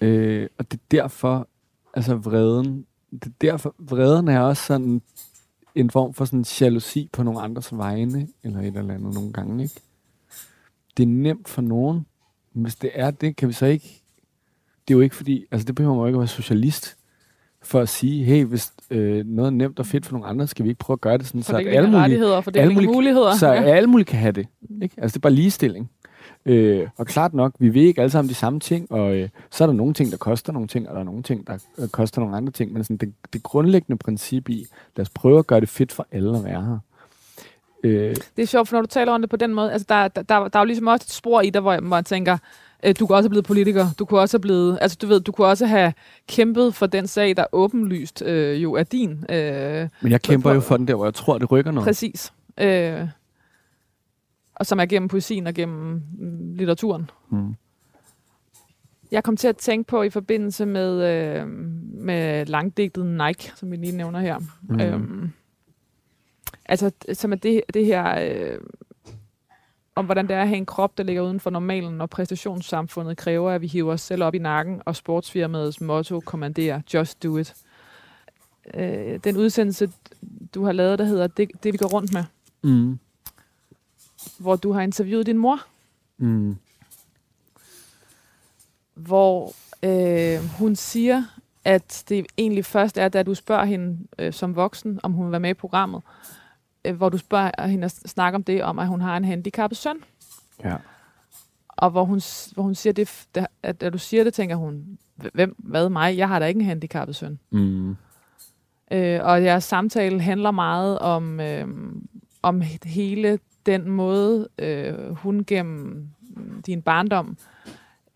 Øh, 0.00 0.48
og 0.58 0.72
det 0.72 0.78
er 0.78 0.84
derfor, 0.90 1.48
altså 1.94 2.14
vreden, 2.14 2.86
det 3.10 3.26
er 3.26 3.30
derfor, 3.40 3.74
vreden 3.78 4.28
er 4.28 4.40
også 4.40 4.62
sådan 4.62 5.02
en 5.74 5.90
form 5.90 6.14
for 6.14 6.24
sådan 6.24 6.44
jalousi 6.60 7.08
på 7.12 7.22
nogle 7.22 7.40
andres 7.40 7.76
vegne, 7.76 8.28
eller 8.44 8.60
et 8.60 8.66
eller 8.66 8.94
andet 8.94 9.14
nogle 9.14 9.32
gange, 9.32 9.62
ikke? 9.62 9.74
Det 10.96 11.02
er 11.02 11.06
nemt 11.06 11.48
for 11.48 11.62
nogen, 11.62 12.06
men 12.54 12.62
hvis 12.62 12.74
det 12.74 12.90
er 12.94 13.10
det, 13.10 13.36
kan 13.36 13.48
vi 13.48 13.52
så 13.52 13.66
ikke... 13.66 14.02
Det 14.88 14.94
er 14.94 14.98
jo 14.98 15.00
ikke 15.00 15.16
fordi... 15.16 15.44
Altså, 15.50 15.66
det 15.66 15.74
behøver 15.74 15.94
man 15.94 16.00
jo 16.02 16.06
ikke 16.06 16.16
at 16.16 16.20
være 16.20 16.28
socialist 16.28 16.96
for 17.62 17.80
at 17.80 17.88
sige, 17.88 18.24
hey, 18.24 18.44
hvis 18.44 18.72
øh, 18.90 19.26
noget 19.26 19.46
er 19.46 19.50
nemt 19.50 19.78
og 19.78 19.86
fedt 19.86 20.06
for 20.06 20.12
nogle 20.12 20.26
andre, 20.26 20.46
skal 20.46 20.64
vi 20.64 20.68
ikke 20.70 20.78
prøve 20.78 20.94
at 20.94 21.00
gøre 21.00 21.18
det 21.18 21.26
sådan, 21.26 21.42
For 21.42 21.52
så 21.52 21.58
det 21.58 21.66
at 21.66 21.76
alle 21.76 21.90
mulige, 21.90 22.18
for 22.42 22.50
alle 22.56 22.74
mulige- 22.74 22.92
muligheder. 22.92 23.34
så 23.36 23.46
ja. 23.52 23.62
alle 23.62 23.86
mulige 23.86 24.04
kan 24.06 24.18
have 24.18 24.32
det. 24.32 24.46
Ikke? 24.82 24.94
Altså, 24.98 25.14
det 25.14 25.18
er 25.18 25.20
bare 25.20 25.32
ligestilling. 25.32 25.90
Øh, 26.46 26.88
og 26.96 27.06
klart 27.06 27.34
nok, 27.34 27.52
vi 27.58 27.74
ved 27.74 27.82
ikke 27.82 28.00
alle 28.00 28.10
sammen 28.10 28.28
de 28.28 28.34
samme 28.34 28.60
ting, 28.60 28.92
og 28.92 29.14
øh, 29.14 29.28
så 29.50 29.64
er 29.64 29.66
der 29.66 29.74
nogle 29.74 29.94
ting, 29.94 30.10
der 30.10 30.16
koster 30.16 30.52
nogle 30.52 30.68
ting, 30.68 30.88
og 30.88 30.94
der 30.94 31.00
er 31.00 31.04
nogle 31.04 31.22
ting, 31.22 31.46
der 31.46 31.58
øh, 31.78 31.88
koster 31.88 32.20
nogle 32.20 32.36
andre 32.36 32.52
ting. 32.52 32.72
Men 32.72 32.84
sådan, 32.84 32.96
det, 32.96 33.12
det 33.32 33.42
grundlæggende 33.42 33.98
princip 33.98 34.48
i, 34.48 34.66
lad 34.96 35.02
os 35.02 35.10
prøve 35.10 35.38
at 35.38 35.46
gøre 35.46 35.60
det 35.60 35.68
fedt 35.68 35.92
for 35.92 36.06
alle 36.12 36.38
at 36.38 36.44
være 36.44 36.62
her. 36.62 36.78
Øh, 37.84 38.16
Det 38.36 38.42
er 38.42 38.46
sjovt, 38.46 38.68
for 38.68 38.76
når 38.76 38.80
du 38.82 38.86
taler 38.86 39.12
om 39.12 39.20
det 39.22 39.30
på 39.30 39.36
den 39.36 39.54
måde, 39.54 39.72
altså 39.72 39.86
der, 39.88 40.08
der, 40.08 40.22
der, 40.22 40.48
der 40.48 40.58
er 40.58 40.62
jo 40.62 40.64
ligesom 40.66 40.86
også 40.86 41.04
et 41.08 41.12
spor 41.12 41.40
i 41.40 41.50
dig, 41.50 41.60
hvor 41.60 41.72
jeg, 41.72 41.80
hvor 41.80 41.96
jeg 41.96 42.04
tænker, 42.06 42.38
øh, 42.84 42.94
du 42.98 43.06
kunne 43.06 43.16
også 43.16 43.24
have 43.26 43.30
blevet 43.30 43.44
politiker, 43.44 43.86
du 43.98 44.04
kunne 44.04 44.20
også 44.20 44.36
have 44.36 44.42
blevet, 44.42 44.78
altså 44.80 44.98
du 45.02 45.06
ved, 45.06 45.20
du 45.20 45.32
kunne 45.32 45.46
også 45.46 45.66
have 45.66 45.92
kæmpet 46.28 46.74
for 46.74 46.86
den 46.86 47.06
sag, 47.06 47.36
der 47.36 47.44
åbenlyst 47.52 48.22
øh, 48.22 48.62
jo 48.62 48.72
er 48.72 48.82
din. 48.82 49.10
Øh, 49.30 49.88
men 50.02 50.12
jeg 50.12 50.22
kæmper 50.22 50.50
for- 50.50 50.54
jo 50.54 50.60
for 50.60 50.76
den 50.76 50.88
der, 50.88 50.94
hvor 50.94 51.04
jeg 51.06 51.14
tror, 51.14 51.38
det 51.38 51.50
rykker 51.52 51.70
noget. 51.70 51.86
præcis. 51.86 52.32
Øh, 52.60 53.00
og 54.54 54.66
som 54.66 54.80
er 54.80 54.86
gennem 54.86 55.08
poesien 55.08 55.46
og 55.46 55.54
gennem 55.54 56.02
mm, 56.18 56.54
litteraturen. 56.54 57.10
Mm. 57.30 57.54
Jeg 59.10 59.24
kom 59.24 59.36
til 59.36 59.48
at 59.48 59.56
tænke 59.56 59.88
på 59.88 60.02
i 60.02 60.10
forbindelse 60.10 60.66
med, 60.66 61.02
øh, 61.02 61.48
med 61.94 62.46
langdigtet 62.46 63.06
Nike, 63.06 63.52
som 63.56 63.70
vi 63.70 63.76
lige 63.76 63.96
nævner 63.96 64.20
her. 64.20 64.38
Mm. 64.62 64.80
Øhm, 64.80 65.30
altså, 66.66 66.90
som 67.12 67.32
er 67.32 67.36
det, 67.36 67.62
det 67.74 67.86
her... 67.86 68.18
Øh, 68.20 68.58
om 69.94 70.04
hvordan 70.04 70.28
det 70.28 70.36
er 70.36 70.40
at 70.42 70.48
have 70.48 70.56
en 70.56 70.66
krop, 70.66 70.98
der 70.98 71.04
ligger 71.04 71.22
uden 71.22 71.40
for 71.40 71.50
normalen, 71.50 72.00
og 72.00 72.10
præstationssamfundet 72.10 73.16
kræver, 73.16 73.50
at 73.50 73.60
vi 73.60 73.66
hiver 73.66 73.92
os 73.92 74.00
selv 74.00 74.24
op 74.24 74.34
i 74.34 74.38
nakken, 74.38 74.82
og 74.86 74.96
sportsfirmaets 74.96 75.80
motto 75.80 76.20
kommanderer, 76.20 76.80
just 76.94 77.22
do 77.22 77.36
it. 77.36 77.54
Øh, 78.74 79.18
den 79.24 79.36
udsendelse, 79.36 79.92
du 80.54 80.64
har 80.64 80.72
lavet, 80.72 80.98
der 80.98 81.04
hedder 81.04 81.26
Det, 81.26 81.50
det 81.62 81.72
vi 81.72 81.78
går 81.78 81.86
rundt 81.86 82.12
med, 82.12 82.24
Mm. 82.64 82.98
Hvor 84.38 84.56
du 84.56 84.72
har 84.72 84.80
interviewet 84.80 85.26
din 85.26 85.38
mor, 85.38 85.58
Mm. 86.18 86.56
hvor 88.94 89.52
øh, 89.82 90.44
hun 90.58 90.76
siger, 90.76 91.24
at 91.64 92.04
det 92.08 92.26
egentlig 92.38 92.64
først 92.64 92.98
er, 92.98 93.08
da 93.08 93.22
du 93.22 93.34
spørger 93.34 93.64
hende 93.64 93.98
øh, 94.18 94.32
som 94.32 94.56
voksen, 94.56 95.00
om 95.02 95.12
hun 95.12 95.24
vil 95.26 95.30
være 95.32 95.40
med 95.40 95.50
i 95.50 95.54
programmet, 95.54 96.02
øh, 96.84 96.96
hvor 96.96 97.08
du 97.08 97.18
spørger 97.18 97.66
hende 97.66 97.84
at 97.84 97.90
snakke 97.92 98.36
om 98.36 98.44
det, 98.44 98.62
om 98.62 98.78
at 98.78 98.86
hun 98.88 99.00
har 99.00 99.16
en 99.16 99.24
handicappet 99.24 99.78
søn. 99.78 99.96
Ja. 100.64 100.76
Og 101.68 101.90
hvor 101.90 102.04
hun, 102.04 102.20
hvor 102.54 102.62
hun 102.62 102.74
siger 102.74 102.92
det, 102.92 103.26
at 103.62 103.80
da 103.80 103.90
du 103.90 103.98
siger 103.98 104.24
det, 104.24 104.34
tænker 104.34 104.56
hun, 104.56 104.98
hvem, 105.34 105.54
hvad 105.58 105.88
mig? 105.88 106.16
Jeg 106.16 106.28
har 106.28 106.38
da 106.38 106.46
ikke 106.46 106.60
en 106.60 106.66
handicappet 106.66 107.16
søn. 107.16 107.38
Mm. 107.50 107.96
Øh, 108.92 109.20
og 109.22 109.44
jeres 109.44 109.64
samtale 109.64 110.20
handler 110.20 110.50
meget 110.50 110.98
om, 110.98 111.40
øh, 111.40 111.68
om 112.42 112.62
he- 112.62 112.88
hele 112.88 113.38
den 113.66 113.90
måde, 113.90 114.48
øh, 114.58 115.10
hun 115.10 115.44
gennem 115.46 116.08
din 116.66 116.82
barndom 116.82 117.36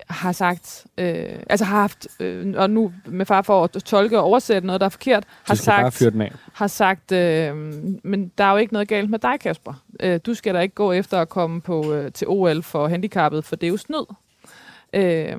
har 0.09 0.33
sagt, 0.33 0.87
øh, 0.99 1.39
altså 1.51 1.65
har 1.65 1.81
haft, 1.81 2.07
øh, 2.21 2.55
og 2.57 2.71
nu 2.71 2.93
med 3.07 3.27
far 3.27 3.43
for 3.43 3.65
at 3.65 3.71
tolke 3.71 4.19
og 4.19 4.25
oversætte 4.25 4.67
noget, 4.67 4.81
der 4.81 4.85
er 4.85 4.91
forkert, 4.91 5.25
har 5.45 5.55
sagt, 5.55 6.03
har 6.53 6.67
sagt 6.67 7.13
øh, 7.13 7.57
men 8.05 8.33
der 8.39 8.45
er 8.45 8.51
jo 8.51 8.57
ikke 8.57 8.73
noget 8.73 8.89
galt 8.89 9.11
med 9.11 9.19
dig, 9.19 9.41
Kasper. 9.41 9.83
Øh, 10.01 10.21
du 10.27 10.35
skal 10.35 10.55
da 10.55 10.61
ikke 10.61 10.75
gå 10.75 10.93
efter 10.93 11.21
at 11.21 11.29
komme 11.29 11.61
på 11.61 11.93
øh, 11.93 12.13
til 12.13 12.29
OL 12.29 12.63
for 12.63 12.89
handicappet, 12.89 13.45
for 13.45 13.57
det 13.57 13.67
er 13.67 13.71
jo 13.71 13.77
snyd. 13.77 14.15
Øh, 14.97 15.33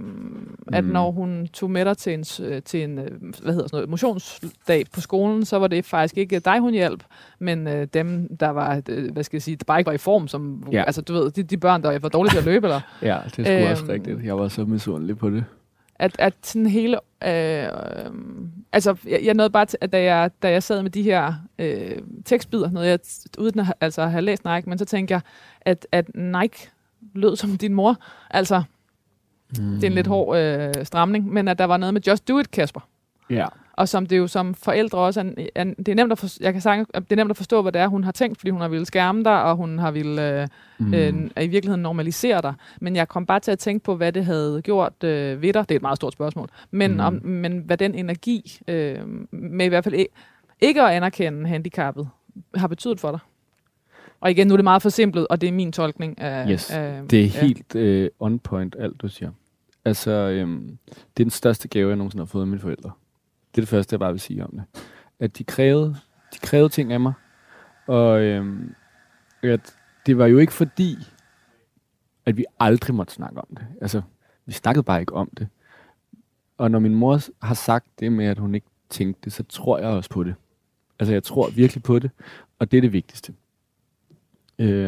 at 0.74 0.84
Mm. 0.84 0.90
når 0.90 1.12
hun 1.12 1.48
tog 1.54 1.72
med 1.72 1.86
dig 1.86 1.98
til 1.98 2.14
en, 2.14 2.26
øh, 2.46 2.62
til 2.62 2.84
en 2.84 3.00
øh, 3.00 3.12
hvad 3.22 3.54
hedder 3.54 3.68
sådan 3.68 3.70
noget, 3.78 3.90
motionsdag 3.90 4.86
på 4.94 5.02
skolen, 5.02 5.46
så 5.46 5.60
var 5.60 5.68
det 5.68 5.86
faktisk 5.86 6.18
ikke 6.18 6.40
dig, 6.40 6.60
hun 6.60 6.74
hjalp, 6.74 7.04
men 7.40 7.68
øh, 7.68 7.88
dem, 7.94 8.38
der 8.38 8.50
var, 8.50 8.82
øh, 8.90 9.12
hvad 9.14 9.24
skal 9.24 9.38
jeg 9.38 9.42
sige, 9.42 9.56
der 9.56 9.64
bare 9.68 9.80
ikke 9.80 9.88
var 9.88 9.94
i 9.94 9.98
form, 9.98 10.28
som, 10.28 10.68
Ja. 10.72 10.84
altså 10.84 11.02
du 11.02 11.14
ved, 11.14 11.32
de, 11.32 11.44
de 11.44 11.58
børn, 11.58 11.84
der 11.84 12.00
var 12.00 12.10
dårlige 12.10 12.32
til 12.32 12.38
at 12.38 12.46
løbe, 12.46 12.68
eller 12.68 12.82
Ja, 13.02 13.18
det 13.26 13.40
er 13.40 13.44
sgu 13.44 13.54
øhm, 13.54 13.72
også 13.72 13.84
Øhm. 13.84 13.92
rigtigt. 13.92 14.24
Jeg 14.24 14.38
var 14.38 14.48
så 14.48 14.66
misundelig 14.66 15.18
på 15.18 15.30
det. 15.30 15.46
at, 16.00 16.16
at 16.20 16.34
sådan 16.44 16.66
hele... 16.66 17.00
Øh, 17.28 17.64
øh, 17.64 17.70
altså, 18.74 18.96
jeg, 19.08 19.20
jeg 19.24 19.34
nåede 19.34 19.50
bare 19.50 19.66
til, 19.66 19.78
at 19.82 19.92
da 19.92 20.04
jeg, 20.04 20.32
da 20.44 20.52
jeg 20.52 20.64
sad 20.64 20.82
med 20.84 20.92
de 20.92 21.02
her 21.02 21.34
øh, 21.60 21.92
tekstbider, 22.26 22.72
noget 22.72 22.88
jeg, 22.88 23.00
uden 23.38 23.60
at 23.60 23.74
altså, 23.82 24.06
have 24.06 24.22
læst 24.22 24.46
Nike, 24.46 24.70
men 24.70 24.78
så 24.78 24.86
tænkte 24.86 25.12
jeg, 25.14 25.22
at, 25.62 25.88
at 25.92 26.16
Nike 26.16 26.70
lød 27.14 27.36
som 27.36 27.58
din 27.58 27.74
mor. 27.74 27.96
Altså, 28.32 28.64
Mm. 29.60 29.76
det 29.76 29.84
er 29.84 29.88
en 29.88 29.94
lidt 29.94 30.08
hård 30.08 30.38
øh, 30.38 30.74
stramning, 30.86 31.34
men 31.34 31.48
at 31.48 31.60
der 31.60 31.66
var 31.66 31.78
noget 31.78 31.94
med 31.94 32.02
Just 32.08 32.28
Do 32.28 32.40
It, 32.40 32.52
Kasper. 32.52 32.88
Ja. 33.30 33.46
Og 33.74 33.90
som 33.90 34.06
det 34.06 34.18
jo 34.18 34.28
som 34.28 34.54
forældre 34.54 34.98
også, 35.00 35.20
er, 35.22 35.46
er, 35.56 35.64
det 35.64 35.88
er 35.88 35.96
nemt 35.96 36.12
at, 36.12 36.18
for, 36.20 36.28
jeg 36.42 36.54
kan 36.54 36.62
sige, 36.62 36.86
det 36.96 37.12
er 37.12 37.16
nemt 37.16 37.30
at 37.32 37.38
forstå, 37.38 37.62
hvad 37.62 37.72
det 37.72 37.82
er, 37.82 37.88
hun 37.88 38.04
har 38.04 38.12
tænkt, 38.12 38.38
fordi 38.40 38.50
hun 38.50 38.62
har 38.62 38.68
ville 38.68 38.86
skærme 38.86 39.24
dig, 39.24 39.44
og 39.44 39.56
hun 39.56 39.80
har 39.80 39.92
ville 39.92 40.42
øh, 40.42 40.48
Mm. 40.80 40.94
øh, 40.94 41.14
i 41.44 41.48
virkeligheden 41.48 41.82
normalisere 41.82 42.42
dig. 42.42 42.54
Men 42.82 42.96
jeg 42.96 43.08
kom 43.08 43.26
bare 43.26 43.40
til 43.40 43.52
at 43.52 43.60
tænke 43.60 43.84
på, 43.84 43.96
hvad 43.96 44.12
det 44.12 44.26
havde 44.26 44.62
gjort 44.64 45.04
øh, 45.04 45.42
ved 45.42 45.54
dig. 45.54 45.70
Det 45.70 45.76
er 45.76 45.80
et 45.80 45.82
meget 45.82 45.96
stort 45.96 46.14
spørgsmål. 46.14 46.50
Men, 46.72 46.92
Mm. 46.92 46.98
mm. 46.98 47.00
om, 47.04 47.14
men 47.26 47.58
hvad 47.66 47.78
den 47.78 47.96
energi, 47.96 48.60
øh, 48.68 48.96
med 49.32 49.66
i 49.66 49.70
hvert 49.70 49.84
fald 49.84 49.96
ikke, 49.96 50.12
ikke 50.62 50.82
at 50.82 50.90
anerkende 50.90 51.48
handicappet, 51.50 52.10
har 52.56 52.68
betydet 52.68 53.00
for 53.00 53.12
dig. 53.12 53.20
Og 54.20 54.32
igen, 54.32 54.48
nu 54.48 54.54
er 54.54 54.58
det 54.58 54.64
meget 54.64 54.82
forsimplet, 54.82 55.28
og 55.28 55.42
det 55.42 55.50
er 55.50 55.54
min 55.54 55.72
tolkning 55.72 56.22
af... 56.22 56.50
Yes. 56.50 56.72
af 56.72 57.08
Det 57.08 57.20
er 57.20 57.24
ja. 57.24 57.42
helt 57.42 57.76
øh, 57.76 58.10
on 58.20 58.40
point, 58.40 58.76
alt 58.80 59.02
du 59.02 59.08
siger. 59.08 59.32
Altså, 59.86 60.12
øhm, 60.12 60.78
det 60.88 61.24
er 61.24 61.26
den 61.26 61.30
største 61.30 61.68
gave, 61.68 61.90
jeg 61.90 61.98
nogensinde 61.98 62.22
har 62.22 62.28
fået 62.28 62.42
af 62.42 62.48
mine 62.48 62.60
forældre. 62.60 62.92
Det 63.52 63.58
er 63.58 63.62
det 63.62 63.70
første, 63.70 63.94
jeg 63.94 64.00
bare 64.00 64.12
vil 64.12 64.20
sige 64.20 64.44
om 64.44 64.52
det. 64.52 64.64
At 65.20 65.38
de 65.38 65.44
krævede, 65.44 65.96
de 66.34 66.40
krævede 66.40 66.70
ting 66.70 66.94
af 66.94 67.00
mig. 67.00 67.14
Og 67.88 68.22
øhm, 68.22 68.74
at 69.44 69.76
det 70.06 70.18
var 70.18 70.26
jo 70.26 70.38
ikke 70.38 70.54
fordi, 70.54 70.96
at 72.26 72.38
vi 72.38 72.46
aldrig 72.60 72.96
måtte 72.96 73.14
snakke 73.14 73.38
om 73.38 73.48
det. 73.50 73.68
Altså, 73.82 74.02
vi 74.46 74.52
snakkede 74.52 74.84
bare 74.84 75.00
ikke 75.00 75.14
om 75.14 75.30
det. 75.38 75.48
Og 76.58 76.72
når 76.72 76.80
min 76.80 76.96
mor 76.96 77.20
har 77.46 77.56
sagt 77.56 77.88
det 78.00 78.12
med, 78.12 78.26
at 78.26 78.38
hun 78.40 78.56
ikke 78.56 78.68
tænkte 78.90 79.22
det, 79.24 79.34
så 79.34 79.44
tror 79.44 79.78
jeg 79.78 79.88
også 79.88 80.10
på 80.10 80.24
det. 80.24 80.36
Altså, 81.00 81.14
jeg 81.14 81.24
tror 81.24 81.50
virkelig 81.50 81.84
på 81.84 82.00
det, 82.00 82.12
og 82.60 82.72
det 82.72 82.78
er 82.78 82.82
det 82.82 82.94
vigtigste. 82.94 83.34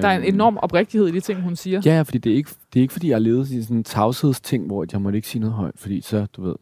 Der 0.02 0.08
er 0.08 0.18
en 0.18 0.34
enorm 0.34 0.58
oprigtighed 0.58 1.08
i 1.08 1.12
de 1.12 1.20
ting, 1.20 1.42
hun 1.42 1.56
siger. 1.56 1.82
Ja, 1.86 2.02
fordi 2.02 2.18
det 2.18 2.32
er 2.32 2.36
ikke, 2.36 2.50
det 2.74 2.80
er 2.80 2.82
ikke 2.82 2.94
fordi, 2.94 3.08
jeg 3.10 3.16
har 3.16 3.20
levet 3.20 3.50
i 3.50 3.64
sådan 3.64 3.78
en 3.78 3.84
tavshedsting, 3.84 4.66
hvor 4.66 4.86
jeg 4.92 5.02
måtte 5.02 5.18
ikke 5.18 5.28
sige 5.28 5.40
noget 5.40 5.56
højt, 5.56 5.76
fordi 5.76 6.02
så, 6.02 6.26
du 6.36 6.44
ved. 6.44 6.56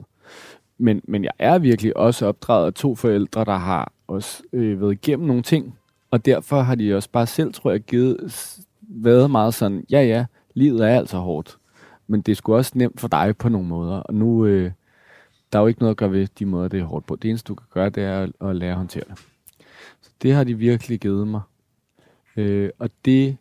Men, 0.77 1.01
men 1.07 1.23
jeg 1.23 1.31
er 1.39 1.57
virkelig 1.59 1.97
også 1.97 2.25
opdraget 2.25 2.65
af 2.65 2.73
to 2.73 2.95
forældre, 2.95 3.45
der 3.45 3.57
har 3.57 3.91
også 4.07 4.43
øh, 4.53 4.81
været 4.81 4.91
igennem 4.91 5.27
nogle 5.27 5.41
ting, 5.41 5.75
og 6.11 6.25
derfor 6.25 6.61
har 6.61 6.75
de 6.75 6.95
også 6.95 7.09
bare 7.09 7.27
selv, 7.27 7.53
tror 7.53 7.71
jeg, 7.71 7.79
givet, 7.79 8.57
været 8.81 9.31
meget 9.31 9.53
sådan, 9.53 9.85
ja 9.89 10.01
ja, 10.03 10.25
livet 10.53 10.89
er 10.89 10.97
altså 10.97 11.17
hårdt, 11.17 11.57
men 12.07 12.21
det 12.21 12.31
er 12.31 12.35
sgu 12.35 12.55
også 12.55 12.71
nemt 12.75 12.99
for 12.99 13.07
dig 13.07 13.37
på 13.37 13.49
nogle 13.49 13.67
måder, 13.67 13.95
og 13.97 14.13
nu, 14.13 14.45
øh, 14.45 14.71
der 15.53 15.59
er 15.59 15.63
jo 15.63 15.67
ikke 15.67 15.79
noget 15.79 15.91
at 15.91 15.97
gøre 15.97 16.11
ved 16.11 16.27
de 16.39 16.45
måder, 16.45 16.67
det 16.67 16.79
er 16.79 16.83
hårdt 16.83 17.05
på. 17.05 17.15
Det 17.15 17.29
eneste, 17.29 17.47
du 17.47 17.55
kan 17.55 17.67
gøre, 17.73 17.89
det 17.89 18.03
er 18.03 18.23
at, 18.23 18.49
at 18.49 18.55
lære 18.55 18.71
at 18.71 18.77
håndtere 18.77 19.03
det. 19.09 19.17
Så 20.01 20.09
det 20.21 20.33
har 20.33 20.43
de 20.43 20.53
virkelig 20.53 20.99
givet 20.99 21.27
mig. 21.27 21.41
Øh, 22.37 22.69
og 22.79 22.89
det 23.05 23.37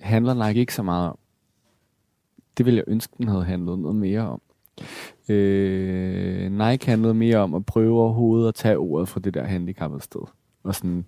handler 0.00 0.46
Nike 0.46 0.60
ikke 0.60 0.74
så 0.74 0.82
meget 0.82 1.10
om. 1.10 1.18
Det 2.58 2.66
ville 2.66 2.76
jeg 2.76 2.84
ønske, 2.86 3.14
den 3.18 3.28
havde 3.28 3.44
handlet 3.44 3.78
noget 3.78 3.96
mere 3.96 4.20
om. 4.20 4.40
Øh, 5.28 6.52
Nike 6.52 6.86
handlede 6.86 7.14
mere 7.14 7.38
om 7.38 7.54
at 7.54 7.66
prøve 7.66 8.00
overhovedet 8.00 8.48
at 8.48 8.54
tage 8.54 8.78
ordet 8.78 9.08
fra 9.08 9.20
det 9.20 9.34
der 9.34 9.44
handicappede 9.44 10.02
sted. 10.02 10.20
Og 10.62 10.74
sådan 10.74 11.04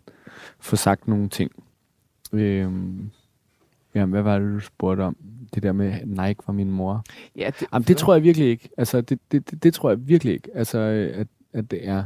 få 0.61 0.77
sagt 0.77 1.09
nogle 1.09 1.29
ting. 1.29 1.53
Øh, 2.33 2.73
ja, 3.95 4.05
hvad 4.05 4.23
var 4.23 4.39
det, 4.39 4.55
du 4.55 4.61
spurgte 4.61 5.01
om? 5.01 5.17
Det 5.55 5.63
der 5.63 5.73
med, 5.73 5.93
at 5.93 6.09
Nike 6.09 6.47
var 6.47 6.53
min 6.53 6.71
mor. 6.71 7.05
Ja, 7.37 7.51
det, 7.61 7.67
Jamen, 7.73 7.85
det 7.89 7.97
tror 7.97 8.15
jeg 8.15 8.23
virkelig 8.23 8.49
ikke. 8.49 8.69
Altså, 8.77 9.01
det, 9.01 9.19
det, 9.33 9.51
det, 9.51 9.63
det 9.63 9.75
tror 9.75 9.91
jeg 9.91 10.09
virkelig 10.09 10.35
ikke, 10.35 10.49
altså, 10.55 10.79
øh, 10.79 11.21
at, 11.21 11.27
at 11.53 11.71
det 11.71 11.89
er. 11.89 12.05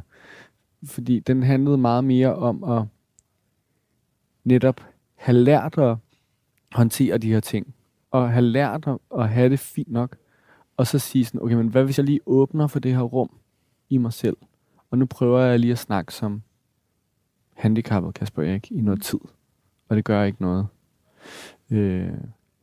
Fordi 0.85 1.21
den 1.21 1.43
handlede 1.43 1.79
meget 1.79 2.05
mere 2.05 2.35
om 2.35 2.65
at 2.65 2.83
netop 4.47 4.81
have 5.15 5.39
lært 5.39 5.79
at 5.79 5.97
håndtere 6.73 7.19
de 7.19 7.33
her 7.33 7.41
ting. 7.41 7.75
Og 8.11 8.31
have 8.31 8.43
lært 8.43 8.89
at, 9.19 9.29
have 9.29 9.51
det 9.51 9.59
fint 9.59 9.91
nok. 9.91 10.17
Og 10.77 10.87
så 10.87 10.99
sige 10.99 11.25
sådan, 11.25 11.43
okay, 11.43 11.55
men 11.55 11.69
hvad 11.69 11.85
hvis 11.85 11.99
jeg 11.99 12.07
lige 12.07 12.21
åbner 12.27 12.67
for 12.67 12.79
det 12.79 12.95
her 12.95 13.03
rum 13.03 13.31
i 13.89 13.99
mig 13.99 14.13
selv? 14.13 14.37
Og 14.91 14.99
nu 14.99 15.07
prøver 15.07 15.41
jeg 15.41 15.59
lige 15.61 15.73
at 15.73 15.79
snakke 15.79 16.15
som 16.15 16.43
handicappet 17.55 18.15
Kasper 18.15 18.43
Erik 18.43 18.73
i 18.73 18.81
noget 18.81 19.03
tid. 19.03 19.19
Og 19.89 19.97
det 19.97 20.05
gør 20.05 20.25
ikke 20.25 20.43
noget. 20.43 20.67
Øh, 21.71 22.13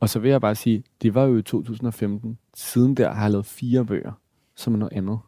og 0.00 0.08
så 0.08 0.18
vil 0.18 0.30
jeg 0.30 0.40
bare 0.40 0.54
sige, 0.54 0.84
det 1.02 1.14
var 1.14 1.24
jo 1.24 1.36
i 1.36 1.42
2015. 1.42 2.38
Siden 2.54 2.94
der 2.94 3.12
har 3.12 3.22
jeg 3.22 3.30
lavet 3.30 3.46
fire 3.46 3.84
bøger. 3.84 4.12
som 4.54 4.74
er 4.74 4.78
noget 4.78 4.92
andet. 4.92 5.18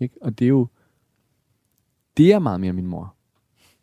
Ikke? 0.00 0.14
Og 0.22 0.38
det 0.38 0.44
er 0.44 0.48
jo, 0.48 0.68
det 2.16 2.32
er 2.32 2.38
meget 2.38 2.60
mere 2.60 2.72
min 2.72 2.86
mor. 2.86 3.14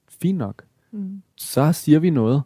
Fint 0.07 0.37
nok. 0.37 0.65
Mm. 0.93 1.21
Så 1.35 1.73
siger 1.73 1.99
vi 1.99 2.09
noget, 2.09 2.43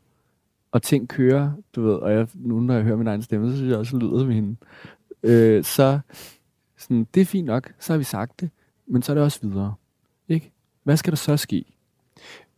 og 0.72 0.82
ting 0.82 1.10
kører, 1.10 1.52
du 1.76 1.82
ved, 1.82 1.94
og 1.94 2.12
jeg, 2.12 2.28
nu 2.34 2.60
når 2.60 2.74
jeg 2.74 2.84
hører 2.84 2.98
min 2.98 3.08
egen 3.08 3.22
stemme, 3.22 3.50
så 3.52 3.56
synes 3.58 3.70
jeg 3.70 3.78
også, 3.78 3.98
lyder 3.98 4.20
som 4.20 4.30
hende. 4.30 4.56
Øh, 5.24 5.64
så 5.64 6.00
sådan, 6.78 7.08
det 7.14 7.22
er 7.22 7.26
fint 7.26 7.46
nok, 7.46 7.74
så 7.80 7.94
har 7.94 7.98
vi 7.98 8.04
sagt 8.04 8.42
det, 8.42 8.50
men 8.88 9.02
så 9.02 9.12
er 9.12 9.14
det 9.14 9.24
også 9.24 9.40
videre. 9.42 9.74
Ikke? 10.28 10.52
Hvad 10.84 10.98
skal 10.98 11.12
der 11.12 11.18
så 11.18 11.38
ske? 11.38 11.66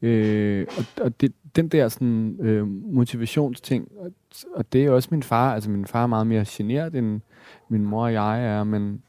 Øh, 0.02 0.68
og 0.78 1.06
og 1.06 1.22
det, 1.22 1.34
den 1.56 1.68
der 1.68 1.88
sådan, 1.90 2.38
øh, 2.40 2.68
motivationsting, 2.68 3.92
og, 3.98 4.12
og 4.54 4.74
det 4.74 4.86
er 4.86 4.92
også 4.92 5.08
min 5.12 5.24
far, 5.24 5.54
altså 5.54 5.70
min 5.70 5.86
far 5.86 6.04
er 6.04 6.08
meget 6.08 6.28
mere 6.28 6.46
generet, 6.48 6.96
end 6.96 7.22
min 7.70 7.86
mor 7.86 8.04
og 8.04 8.14
jeg 8.14 8.46
er, 8.46 8.64
men, 8.64 9.04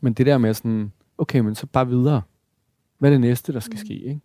men 0.00 0.12
det 0.12 0.26
der 0.26 0.38
med 0.38 0.54
sådan, 0.54 0.92
okay, 1.18 1.38
men 1.38 1.54
så 1.54 1.66
bare 1.66 1.88
videre. 1.88 2.22
Hvad 2.98 3.10
er 3.10 3.14
det 3.14 3.20
næste, 3.20 3.52
der 3.52 3.60
skal 3.60 3.78
ske? 3.78 3.94
Ikke? 3.94 4.20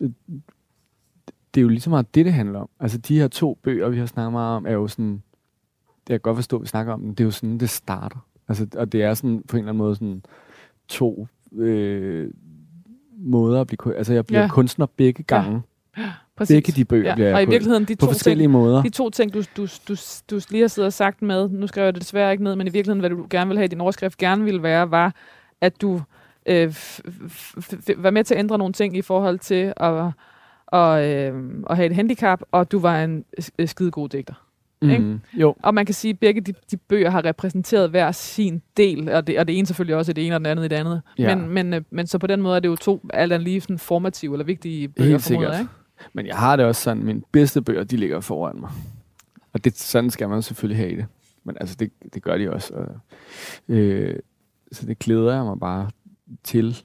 Det, 0.00 1.60
er 1.60 1.62
jo 1.62 1.68
lige 1.68 1.80
så 1.80 1.90
meget 1.90 2.14
det, 2.14 2.24
det 2.24 2.32
handler 2.32 2.58
om. 2.58 2.68
Altså 2.80 2.98
de 2.98 3.18
her 3.18 3.28
to 3.28 3.58
bøger, 3.62 3.88
vi 3.88 3.98
har 3.98 4.06
snakket 4.06 4.32
meget 4.32 4.56
om, 4.56 4.66
er 4.66 4.72
jo 4.72 4.88
sådan, 4.88 5.12
det 5.12 6.06
kan 6.06 6.12
jeg 6.12 6.22
godt 6.22 6.36
forstå, 6.36 6.56
at 6.56 6.62
vi 6.62 6.66
snakker 6.66 6.92
om, 6.92 7.00
men 7.00 7.10
det 7.10 7.20
er 7.20 7.24
jo 7.24 7.30
sådan, 7.30 7.58
det 7.58 7.70
starter. 7.70 8.26
Altså, 8.48 8.66
og 8.76 8.92
det 8.92 9.02
er 9.02 9.14
sådan 9.14 9.42
på 9.48 9.56
en 9.56 9.58
eller 9.58 9.72
anden 9.72 9.78
måde 9.78 9.94
sådan 9.94 10.22
to 10.88 11.28
øh, 11.56 12.30
måder 13.18 13.60
at 13.60 13.66
blive 13.66 13.96
Altså 13.96 14.12
jeg 14.12 14.26
bliver 14.26 14.40
Ja. 14.40 14.44
ja. 14.44 14.50
kunstner 14.50 14.86
begge 14.96 15.22
gange. 15.22 15.62
Præcis. 16.36 16.54
Begge 16.54 16.72
de 16.72 16.84
bøger 16.84 17.08
ja. 17.08 17.14
bliver 17.14 17.34
Og 17.34 17.42
i 17.42 17.46
virkeligheden, 17.46 17.84
de 17.84 17.96
på 17.96 18.06
to, 18.06 18.12
forskellige 18.12 18.44
ting, 18.44 18.52
måder. 18.52 18.82
de 18.82 18.88
to 18.88 19.10
ting, 19.10 19.34
du, 19.34 19.42
du, 19.56 19.66
du, 19.88 19.94
du 20.30 20.40
lige 20.50 20.60
har 20.60 20.68
siddet 20.68 20.86
og 20.86 20.92
sagt 20.92 21.22
med, 21.22 21.48
nu 21.48 21.66
skriver 21.66 21.84
jeg 21.84 21.94
det 21.94 22.02
desværre 22.02 22.32
ikke 22.32 22.44
ned, 22.44 22.56
men 22.56 22.66
i 22.66 22.70
virkeligheden, 22.70 23.00
hvad 23.00 23.10
du 23.10 23.26
gerne 23.30 23.48
vil 23.48 23.56
have 23.58 23.64
i 23.64 23.68
din 23.68 23.80
overskrift, 23.80 24.18
gerne 24.18 24.44
ville 24.44 24.62
være, 24.62 24.90
var, 24.90 25.14
at 25.60 25.80
du 25.82 26.00
øh, 26.50 26.74
var 27.96 28.10
med 28.10 28.24
til 28.24 28.34
at 28.34 28.38
ændre 28.38 28.58
nogle 28.58 28.72
ting 28.72 28.96
i 28.96 29.02
forhold 29.02 29.38
til 29.38 29.72
at, 29.76 30.12
og, 30.66 31.08
øh, 31.08 31.34
at 31.70 31.76
have 31.76 31.86
et 31.86 31.94
handicap, 31.94 32.42
og 32.52 32.72
du 32.72 32.78
var 32.78 33.04
en 33.04 33.24
øh, 33.58 33.68
skidegod 33.68 34.08
digter. 34.08 34.34
ikke? 34.82 34.98
Mm, 34.98 35.20
jo, 35.34 35.54
Og 35.62 35.74
man 35.74 35.86
kan 35.86 35.94
sige, 35.94 36.12
at 36.12 36.18
begge 36.18 36.40
de, 36.40 36.52
de 36.70 36.76
bøger 36.76 37.10
har 37.10 37.24
repræsenteret 37.24 37.90
hver 37.90 38.12
sin 38.12 38.62
del, 38.76 39.08
og 39.08 39.26
det, 39.26 39.38
og 39.38 39.48
det 39.48 39.58
ene 39.58 39.66
selvfølgelig 39.66 39.96
også 39.96 40.12
det 40.12 40.26
ene, 40.26 40.34
og 40.36 40.40
det 40.40 40.46
andet 40.50 40.64
i 40.64 40.68
det 40.68 40.76
andet. 40.76 41.02
Ja. 41.18 41.34
Men, 41.34 41.48
men, 41.48 41.74
øh, 41.74 41.82
men 41.90 42.06
så 42.06 42.18
på 42.18 42.26
den 42.26 42.42
måde 42.42 42.56
er 42.56 42.60
det 42.60 42.68
jo 42.68 42.76
to 42.76 43.00
alt 43.12 43.32
andet 43.32 43.44
lige 43.44 43.60
sådan 43.60 43.78
formative 43.78 44.34
eller 44.34 44.44
vigtige 44.44 44.88
bøger, 44.88 45.10
Helt 45.10 45.22
sikkert. 45.22 45.60
ikke? 45.60 45.70
men 46.12 46.26
jeg 46.26 46.36
har 46.36 46.56
det 46.56 46.66
også 46.66 46.82
sådan, 46.82 47.02
mine 47.04 47.22
bedste 47.32 47.62
bøger, 47.62 47.84
de 47.84 47.96
ligger 47.96 48.20
foran 48.20 48.60
mig. 48.60 48.70
Og 49.52 49.64
det, 49.64 49.78
sådan 49.78 50.10
skal 50.10 50.28
man 50.28 50.42
selvfølgelig 50.42 50.76
have 50.76 50.96
det. 50.96 51.06
Men 51.44 51.56
altså, 51.60 51.76
det, 51.78 51.90
det 52.14 52.22
gør 52.22 52.38
de 52.38 52.52
også. 52.52 52.74
Og, 52.74 52.86
øh, 53.68 54.18
så 54.72 54.86
det 54.86 54.98
glæder 54.98 55.34
jeg 55.34 55.44
mig 55.44 55.60
bare 55.60 55.90
til. 56.44 56.82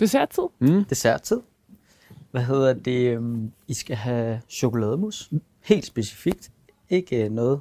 Desserttid. 0.00 0.42
Mm. 0.58 0.84
Desserttid. 0.84 1.40
Hvad 2.30 2.42
hedder 2.44 2.72
det? 2.72 3.10
øhm, 3.16 3.52
I 3.68 3.74
skal 3.74 3.96
have 3.96 4.40
chokolademus. 4.48 5.30
Helt 5.62 5.86
specifikt. 5.86 6.50
Ikke 6.90 7.24
øh, 7.24 7.30
noget 7.30 7.60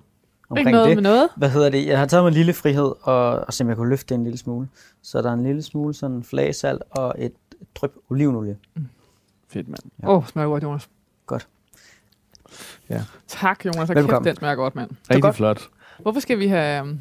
omkring 0.50 0.68
Ikke 0.68 0.72
noget 0.72 0.88
det. 0.88 0.98
med 0.98 1.04
noget. 1.04 1.30
Hvad 1.38 1.50
hedder 1.50 1.70
det? 1.70 1.86
Jeg 1.86 2.00
har 2.00 2.06
taget 2.06 2.24
mig 2.24 2.28
en 2.28 2.34
lille 2.34 2.54
frihed, 2.54 2.94
og, 3.02 3.30
og 3.40 3.54
se 3.54 3.64
om 3.64 3.68
jeg 3.68 3.78
kunne 3.78 3.90
løfte 3.90 4.10
det 4.10 4.20
en 4.20 4.24
lille 4.24 4.38
smule. 4.38 4.68
Så 5.02 5.22
der 5.22 5.30
er 5.30 5.34
en 5.34 5.44
lille 5.44 5.62
smule 5.64 5.94
sådan 5.94 6.24
flagesalt 6.24 6.84
og 6.92 7.16
et 7.18 7.34
dryp 7.76 7.92
olivenolie. 8.10 8.58
Fedt, 9.48 9.68
mand. 9.68 9.80
Åh, 9.86 9.90
ja. 10.04 10.16
oh, 10.18 10.28
smager 10.28 10.48
godt, 10.50 10.64
Jonas. 10.64 10.90
Godt. 11.26 11.48
Ja. 12.90 13.04
Tak, 13.28 13.66
Jonas. 13.66 13.90
Og 13.90 13.96
kæft, 13.96 14.24
den 14.24 14.36
smager 14.36 14.56
godt, 14.56 14.76
mand. 14.76 14.90
Rigtig 15.10 15.22
godt. 15.22 15.36
flot. 15.36 15.62
Hvorfor 16.00 16.20
skal 16.20 16.40
vi 16.40 16.48
have 16.48 16.82
um, 16.82 17.00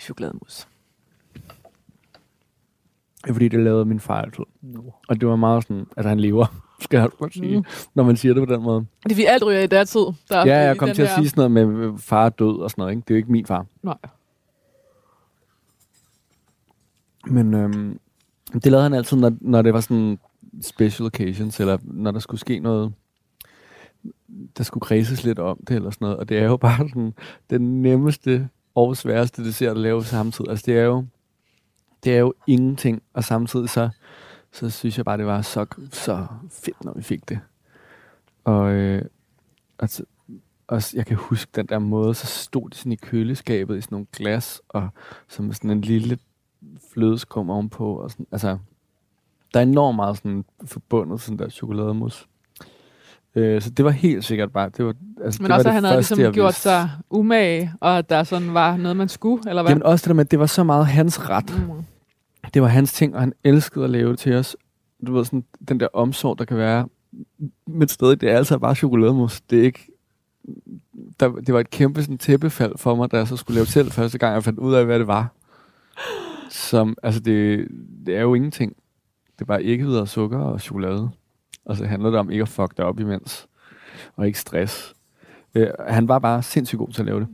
chokolademus? 0.00 0.68
Fordi, 3.32 3.48
det 3.48 3.60
lavede 3.60 3.84
min 3.84 4.00
far 4.00 4.22
altid. 4.22 4.44
Og 5.08 5.20
det 5.20 5.28
var 5.28 5.36
meget 5.36 5.62
sådan, 5.62 5.86
at 5.96 6.04
han 6.04 6.20
lever, 6.20 6.46
skal 6.84 6.98
jeg 6.98 7.08
godt 7.18 7.32
sige, 7.34 7.58
mm. 7.58 7.64
når 7.94 8.04
man 8.04 8.16
siger 8.16 8.34
det 8.34 8.48
på 8.48 8.54
den 8.54 8.62
måde. 8.62 8.86
Det 9.04 9.12
er 9.12 9.16
vi 9.16 9.24
alt 9.24 9.44
ryger 9.46 9.60
i 9.60 9.66
datid. 9.66 10.00
Der 10.30 10.46
Ja, 10.46 10.58
jeg 10.60 10.76
kom 10.76 10.88
til 10.92 11.02
at 11.02 11.08
der- 11.08 11.14
sige 11.14 11.28
sådan 11.28 11.50
noget 11.52 11.68
med 11.68 11.84
øh, 11.86 11.98
far 11.98 12.28
død 12.28 12.58
og 12.60 12.70
sådan 12.70 12.82
noget. 12.82 12.92
Ikke? 12.92 13.00
Det 13.08 13.10
er 13.10 13.14
jo 13.14 13.16
ikke 13.18 13.32
min 13.32 13.46
far. 13.46 13.66
Nej. 13.82 13.96
Men 17.26 17.54
øhm, 17.54 17.98
det 18.54 18.66
lavede 18.66 18.82
han 18.82 18.94
altid, 18.94 19.16
når, 19.16 19.32
når 19.40 19.62
det 19.62 19.74
var 19.74 19.80
sådan 19.80 20.18
special 20.62 21.06
occasions, 21.06 21.60
eller 21.60 21.78
når 21.82 22.10
der 22.10 22.18
skulle 22.18 22.40
ske 22.40 22.58
noget, 22.58 22.92
der 24.58 24.64
skulle 24.64 24.82
kredses 24.82 25.24
lidt 25.24 25.38
om 25.38 25.58
det, 25.68 25.76
eller 25.76 25.90
sådan 25.90 26.04
noget. 26.04 26.16
Og 26.16 26.28
det 26.28 26.38
er 26.38 26.44
jo 26.44 26.56
bare 26.56 26.88
sådan 26.88 27.14
den 27.50 27.82
nemmeste 27.82 28.48
og 28.74 28.96
sværeste 28.96 29.44
dessert 29.44 29.70
at 29.70 29.76
lave 29.76 30.04
samtidig. 30.04 30.50
Altså 30.50 30.64
det 30.66 30.78
er 30.78 30.82
jo, 30.84 31.04
det 32.04 32.14
er 32.14 32.18
jo 32.18 32.34
ingenting, 32.46 33.02
og 33.12 33.24
samtidig 33.24 33.70
så, 33.70 33.88
så 34.52 34.70
synes 34.70 34.96
jeg 34.96 35.04
bare, 35.04 35.18
det 35.18 35.26
var 35.26 35.42
så, 35.42 35.66
så 35.92 36.26
fedt, 36.50 36.84
når 36.84 36.92
vi 36.92 37.02
fik 37.02 37.28
det. 37.28 37.40
Og, 38.44 38.72
øh, 38.72 39.02
altså, 39.78 40.04
og 40.66 40.82
jeg 40.94 41.06
kan 41.06 41.16
huske 41.16 41.50
den 41.54 41.66
der 41.66 41.78
måde, 41.78 42.14
så 42.14 42.26
stod 42.26 42.70
det 42.70 42.78
sådan 42.78 42.92
i 42.92 42.96
køleskabet 42.96 43.78
i 43.78 43.80
sådan 43.80 43.94
nogle 43.94 44.06
glas, 44.12 44.62
og 44.68 44.88
som 45.28 45.52
sådan 45.52 45.70
en 45.70 45.80
lille 45.80 46.18
flødeskum 46.92 47.50
ovenpå. 47.50 47.94
Og 47.94 48.10
sådan, 48.10 48.26
altså, 48.32 48.58
der 49.54 49.60
er 49.60 49.64
enormt 49.64 49.96
meget 49.96 50.16
sådan 50.16 50.44
forbundet 50.64 51.20
sådan 51.20 51.38
der 51.38 51.48
chokolademus. 51.48 52.28
Øh, 53.34 53.62
så 53.62 53.70
det 53.70 53.84
var 53.84 53.90
helt 53.90 54.24
sikkert 54.24 54.52
bare, 54.52 54.70
det 54.76 54.84
var, 54.84 54.94
altså, 55.24 55.42
Men 55.42 55.50
det 55.50 55.56
også, 55.56 55.68
var 55.68 55.70
at 55.70 55.74
han 55.74 55.84
havde 55.84 55.96
første, 55.96 56.14
ligesom 56.14 56.32
gjort 56.32 56.54
sig 56.54 56.90
umage, 57.10 57.72
og 57.80 57.98
at 57.98 58.10
der 58.10 58.24
sådan 58.24 58.54
var 58.54 58.76
noget, 58.76 58.96
man 58.96 59.08
skulle, 59.08 59.42
eller 59.48 59.62
hvad? 59.62 59.70
Jamen 59.70 59.82
også 59.82 60.02
det 60.02 60.08
der 60.08 60.14
med, 60.14 60.24
at 60.24 60.30
det 60.30 60.38
var 60.38 60.46
så 60.46 60.64
meget 60.64 60.86
hans 60.86 61.28
ret. 61.30 61.68
Mm. 61.68 61.84
Det 62.54 62.62
var 62.62 62.68
hans 62.68 62.92
ting, 62.92 63.14
og 63.14 63.20
han 63.20 63.32
elskede 63.44 63.84
at 63.84 63.90
lave 63.90 64.10
det 64.10 64.18
til 64.18 64.34
os. 64.34 64.56
Du 65.06 65.12
ved, 65.12 65.24
sådan 65.24 65.44
den 65.68 65.80
der 65.80 65.88
omsorg, 65.92 66.38
der 66.38 66.44
kan 66.44 66.56
være. 66.56 66.88
Men 67.66 67.88
stadig, 67.88 68.20
det 68.20 68.30
er 68.30 68.36
altså 68.36 68.58
bare 68.58 68.74
chokolademus. 68.74 69.40
Det 69.40 69.58
er 69.58 69.62
ikke... 69.62 69.86
Der, 71.20 71.28
det 71.28 71.54
var 71.54 71.60
et 71.60 71.70
kæmpe 71.70 72.02
sådan, 72.02 72.18
tæppefald 72.18 72.72
for 72.76 72.94
mig, 72.94 73.12
da 73.12 73.16
jeg 73.16 73.28
så 73.28 73.36
skulle 73.36 73.54
lave 73.54 73.66
selv 73.66 73.90
første 73.90 74.18
gang, 74.18 74.34
jeg 74.34 74.44
fandt 74.44 74.58
ud 74.58 74.74
af, 74.74 74.84
hvad 74.84 74.98
det 74.98 75.06
var. 75.06 75.32
Som, 76.50 76.96
altså 77.02 77.20
det, 77.20 77.68
det 78.06 78.16
er 78.16 78.20
jo 78.20 78.34
ingenting. 78.34 78.76
Det 79.32 79.40
er 79.40 79.44
bare 79.44 79.62
ikke 79.62 79.84
videre 79.84 80.06
sukker 80.06 80.38
og 80.38 80.60
chokolade. 80.60 81.10
Og 81.68 81.76
så 81.76 81.84
handler 81.86 82.10
det 82.10 82.18
om 82.18 82.30
ikke 82.30 82.42
at 82.42 82.48
fuck 82.48 82.76
det 82.76 82.84
op 82.84 83.00
imens. 83.00 83.46
Og 84.16 84.26
ikke 84.26 84.38
stress. 84.38 84.94
Øh, 85.54 85.68
han 85.88 86.08
var 86.08 86.18
bare 86.18 86.42
sindssygt 86.42 86.78
god 86.78 86.88
til 86.92 87.02
at 87.02 87.06
lave 87.06 87.20
det. 87.20 87.28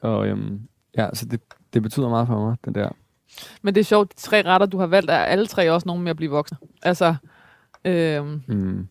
Og 0.00 0.26
øhm, 0.26 0.60
ja, 0.96 1.08
så 1.12 1.26
det, 1.26 1.40
det 1.74 1.82
betyder 1.82 2.08
meget 2.08 2.26
for 2.26 2.46
mig, 2.46 2.56
den 2.64 2.74
der 2.74 2.88
Men 3.62 3.74
det 3.74 3.80
er 3.80 3.84
sjovt, 3.84 4.10
de 4.16 4.20
tre 4.20 4.42
retter, 4.42 4.66
du 4.66 4.78
har 4.78 4.86
valgt, 4.86 5.10
er 5.10 5.18
alle 5.18 5.46
tre 5.46 5.72
også 5.72 5.88
nogle 5.88 6.02
med 6.02 6.10
at 6.10 6.16
blive 6.16 6.30
voksne. 6.30 6.58
Altså, 6.82 7.14
øhm, 7.84 8.42
Mm. 8.46 8.88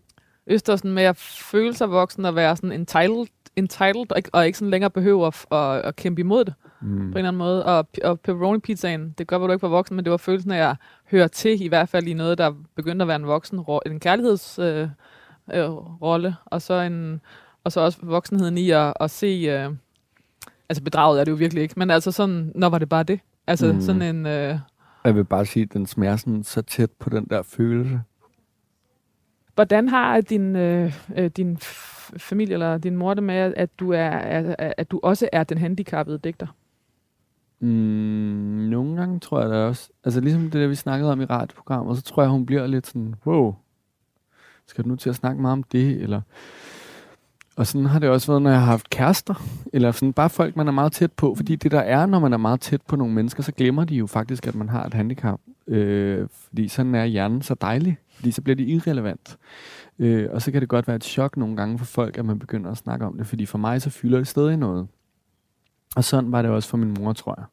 Østersen 0.48 0.92
med 0.92 1.04
at 1.04 1.18
føle 1.18 1.74
sig 1.74 1.92
voksen 1.92 2.26
og 2.26 2.36
være 2.36 2.56
sådan 2.56 2.72
entitled, 2.72 3.28
entitled 3.56 4.12
og, 4.12 4.18
ikke, 4.18 4.30
og 4.34 4.46
ikke 4.46 4.58
sådan 4.58 4.72
længere 4.72 4.90
behøver 4.90 5.28
at, 5.28 5.46
at, 5.52 5.86
at 5.86 5.96
kæmpe 5.96 6.22
imod 6.22 6.46
det 6.46 6.54
Mm. 6.82 6.88
på 6.90 6.96
en 6.96 7.08
eller 7.18 7.28
anden 7.28 7.38
måde. 7.38 7.66
Og, 7.66 7.88
og 8.04 8.20
pepperoni 8.20 8.60
pizzaen, 8.60 9.16
det 9.18 9.28
gør, 9.28 9.38
at 9.40 9.48
du 9.48 9.52
ikke 9.52 9.62
var 9.62 9.70
voksen, 9.70 9.96
men 9.96 10.06
det 10.06 10.12
var 10.12 10.18
følelsen 10.18 10.52
af 10.52 10.70
at 10.70 10.76
høre 11.12 11.28
til, 11.28 11.62
i 11.64 11.68
hvert 11.68 11.90
fald 11.90 12.08
i 12.08 12.14
noget, 12.14 12.38
der 12.38 12.54
begyndte 12.76 13.04
at 13.04 13.08
være 13.08 13.16
en 13.16 13.28
voksen, 13.28 13.66
en 13.86 14.00
kærlighedsrolle, 14.00 14.92
øh, 15.54 15.64
øh, 15.64 15.70
rolle, 16.02 16.36
og 16.46 16.62
så 16.62 16.74
en 16.74 17.22
og 17.64 17.72
så 17.72 17.80
også 17.82 17.98
voksenheden 18.04 18.58
i 18.58 18.70
at, 18.72 18.94
at 19.00 19.12
se, 19.12 19.26
øh, 19.50 19.72
altså 20.70 20.84
bedraget 20.84 21.20
er 21.20 21.24
det 21.24 21.32
jo 21.32 21.36
virkelig 21.36 21.64
ikke, 21.64 21.74
men 21.78 21.92
altså 21.92 22.12
sådan, 22.12 22.52
når 22.56 22.70
var 22.70 22.78
det 22.80 22.90
bare 22.90 23.04
det? 23.04 23.20
Altså 23.48 23.74
Mm. 23.74 23.82
sådan 23.82 24.02
en, 24.02 24.26
øh, 24.26 24.60
Jeg 25.04 25.16
vil 25.16 25.24
bare 25.26 25.46
sige, 25.46 25.64
at 25.64 25.74
den 25.74 25.86
smager 25.86 26.16
sådan 26.16 26.44
så 26.44 26.62
tæt 26.62 26.92
på 26.92 27.10
den 27.10 27.26
der 27.30 27.42
følelse. 27.42 28.02
hvordan 29.56 29.90
har 29.90 30.22
din, 30.22 30.56
øh, 30.56 30.94
øh, 31.16 31.28
din 31.38 31.58
familie 32.18 32.54
eller 32.54 32.78
din 32.78 32.96
mor 32.96 33.14
det 33.14 33.24
med, 33.24 33.54
at 33.58 33.70
du, 33.80 33.92
er, 33.92 34.00
er, 34.00 34.74
at 34.78 34.92
du 34.92 35.00
også 35.04 35.30
er 35.34 35.44
den 35.44 35.58
handicappede 35.58 36.18
digter? 36.24 36.48
Mm, 37.60 37.68
nogle 38.70 38.96
gange 38.96 39.20
tror 39.20 39.42
jeg 39.42 39.50
da 39.50 39.56
også, 39.56 39.90
altså 40.04 40.20
ligesom 40.20 40.42
det 40.42 40.54
der, 40.54 40.68
vi 40.68 40.76
snakkede 40.76 41.12
om 41.12 41.22
i 41.22 41.26
radioprogrammet, 41.26 41.98
så 41.98 42.04
tror 42.04 42.24
jeg, 42.24 42.30
hun 42.30 42.46
bliver 42.46 42.68
lidt 42.68 42.88
sådan, 42.88 43.16
wow, 43.26 43.56
skal 44.68 44.84
du 44.84 44.90
nu 44.90 44.96
til 44.96 45.10
at 45.10 45.16
snakke 45.16 45.42
meget 45.42 45.54
om 45.54 45.64
det, 45.64 46.02
eller... 46.02 46.22
Og 47.56 47.68
sådan 47.68 47.86
har 47.86 48.00
det 48.00 48.10
også 48.10 48.28
været, 48.28 48.42
når 48.42 48.50
jeg 48.50 48.60
har 48.60 48.66
haft 48.66 48.90
kærester, 48.90 49.34
eller 49.74 49.92
sådan 49.92 50.14
bare 50.14 50.30
folk, 50.30 50.56
man 50.56 50.68
er 50.68 50.72
meget 50.72 50.92
tæt 50.92 51.12
på, 51.12 51.36
fordi 51.36 51.56
det 51.56 51.72
der 51.72 51.80
er, 51.80 52.06
når 52.06 52.20
man 52.20 52.34
er 52.34 52.38
meget 52.38 52.62
tæt 52.62 52.82
på 52.82 52.96
nogle 52.96 53.14
mennesker, 53.14 53.44
så 53.44 53.52
glemmer 53.52 53.84
de 53.84 53.96
jo 53.96 54.08
faktisk, 54.08 54.48
at 54.48 54.56
man 54.56 54.70
har 54.70 54.86
et 54.86 54.94
handicap. 54.94 55.40
Øh, 55.68 56.28
fordi 56.32 56.68
sådan 56.68 56.96
er 56.96 57.06
hjernen 57.06 57.42
så 57.42 57.56
dejlig, 57.62 57.98
fordi 58.16 58.32
så 58.32 58.42
bliver 58.42 58.56
det 58.56 58.68
irrelevant. 58.68 59.38
Øh, 60.00 60.28
og 60.32 60.42
så 60.42 60.52
kan 60.52 60.62
det 60.62 60.70
godt 60.70 60.88
være 60.88 60.96
et 60.96 61.04
chok 61.04 61.38
nogle 61.38 61.56
gange 61.56 61.78
for 61.78 61.86
folk, 61.86 62.18
at 62.18 62.26
man 62.26 62.40
begynder 62.40 62.72
at 62.72 62.78
snakke 62.78 63.06
om 63.06 63.18
det, 63.18 63.28
fordi 63.28 63.46
for 63.46 63.58
mig 63.58 63.82
så 63.82 63.90
fylder 63.90 64.18
det 64.18 64.28
stadig 64.28 64.58
noget. 64.58 64.88
Og 65.96 66.04
sådan 66.04 66.32
var 66.32 66.42
det 66.42 66.52
også 66.52 66.70
for 66.70 66.78
min 66.78 66.94
mor, 67.00 67.14
tror 67.14 67.36
jeg. 67.38 67.46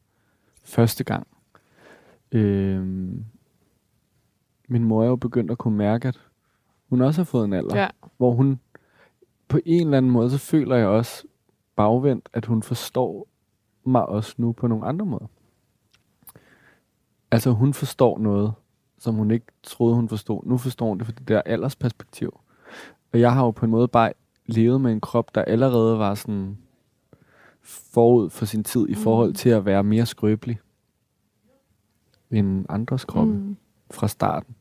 Første 0.63 1.03
gang. 1.03 1.27
Øh, 2.31 2.81
min 4.67 4.83
mor 4.83 5.03
er 5.03 5.07
jo 5.07 5.15
begyndt 5.15 5.51
at 5.51 5.57
kunne 5.57 5.77
mærke, 5.77 6.07
at 6.07 6.19
hun 6.89 7.01
også 7.01 7.19
har 7.21 7.25
fået 7.25 7.45
en 7.45 7.53
alder, 7.53 7.77
Ja. 7.77 7.87
hvor 8.17 8.31
hun 8.31 8.59
på 9.47 9.59
en 9.65 9.81
eller 9.87 9.97
anden 9.97 10.11
måde, 10.11 10.29
så 10.31 10.37
føler 10.37 10.75
jeg 10.75 10.87
også 10.87 11.23
bagvendt, 11.75 12.29
at 12.33 12.45
hun 12.45 12.63
forstår 12.63 13.27
mig 13.83 14.05
også 14.05 14.33
nu 14.37 14.51
på 14.51 14.67
nogle 14.67 14.85
andre 14.85 15.05
måder. 15.05 15.27
Altså, 17.31 17.51
hun 17.51 17.73
forstår 17.73 18.19
noget, 18.19 18.53
som 18.99 19.15
hun 19.15 19.31
ikke 19.31 19.45
troede, 19.63 19.95
hun 19.95 20.09
forstod. 20.09 20.41
Nu 20.45 20.57
forstår 20.57 20.87
hun 20.87 20.97
det 20.97 21.05
fra 21.07 21.13
det 21.17 21.27
der 21.27 21.41
aldersperspektiv. 21.41 22.39
Og 23.13 23.19
jeg 23.19 23.33
har 23.33 23.43
jo 23.45 23.51
på 23.51 23.65
en 23.65 23.71
måde 23.71 23.87
bare 23.87 24.13
levet 24.45 24.81
med 24.81 24.91
en 24.91 25.01
krop, 25.01 25.35
der 25.35 25.41
allerede 25.41 25.99
var 25.99 26.15
sådan 26.15 26.57
forud 27.67 28.29
for 28.29 28.45
sin 28.45 28.63
tid 28.63 28.89
i 28.89 28.95
forhold 28.95 29.33
til 29.33 29.49
at 29.49 29.65
være 29.65 29.83
mere 29.83 30.05
skrøbelig 30.05 30.59
end 32.31 32.65
andres 32.69 33.05
kroppe 33.05 33.33
mm. 33.33 33.57
fra 33.91 34.07
starten. 34.07 34.55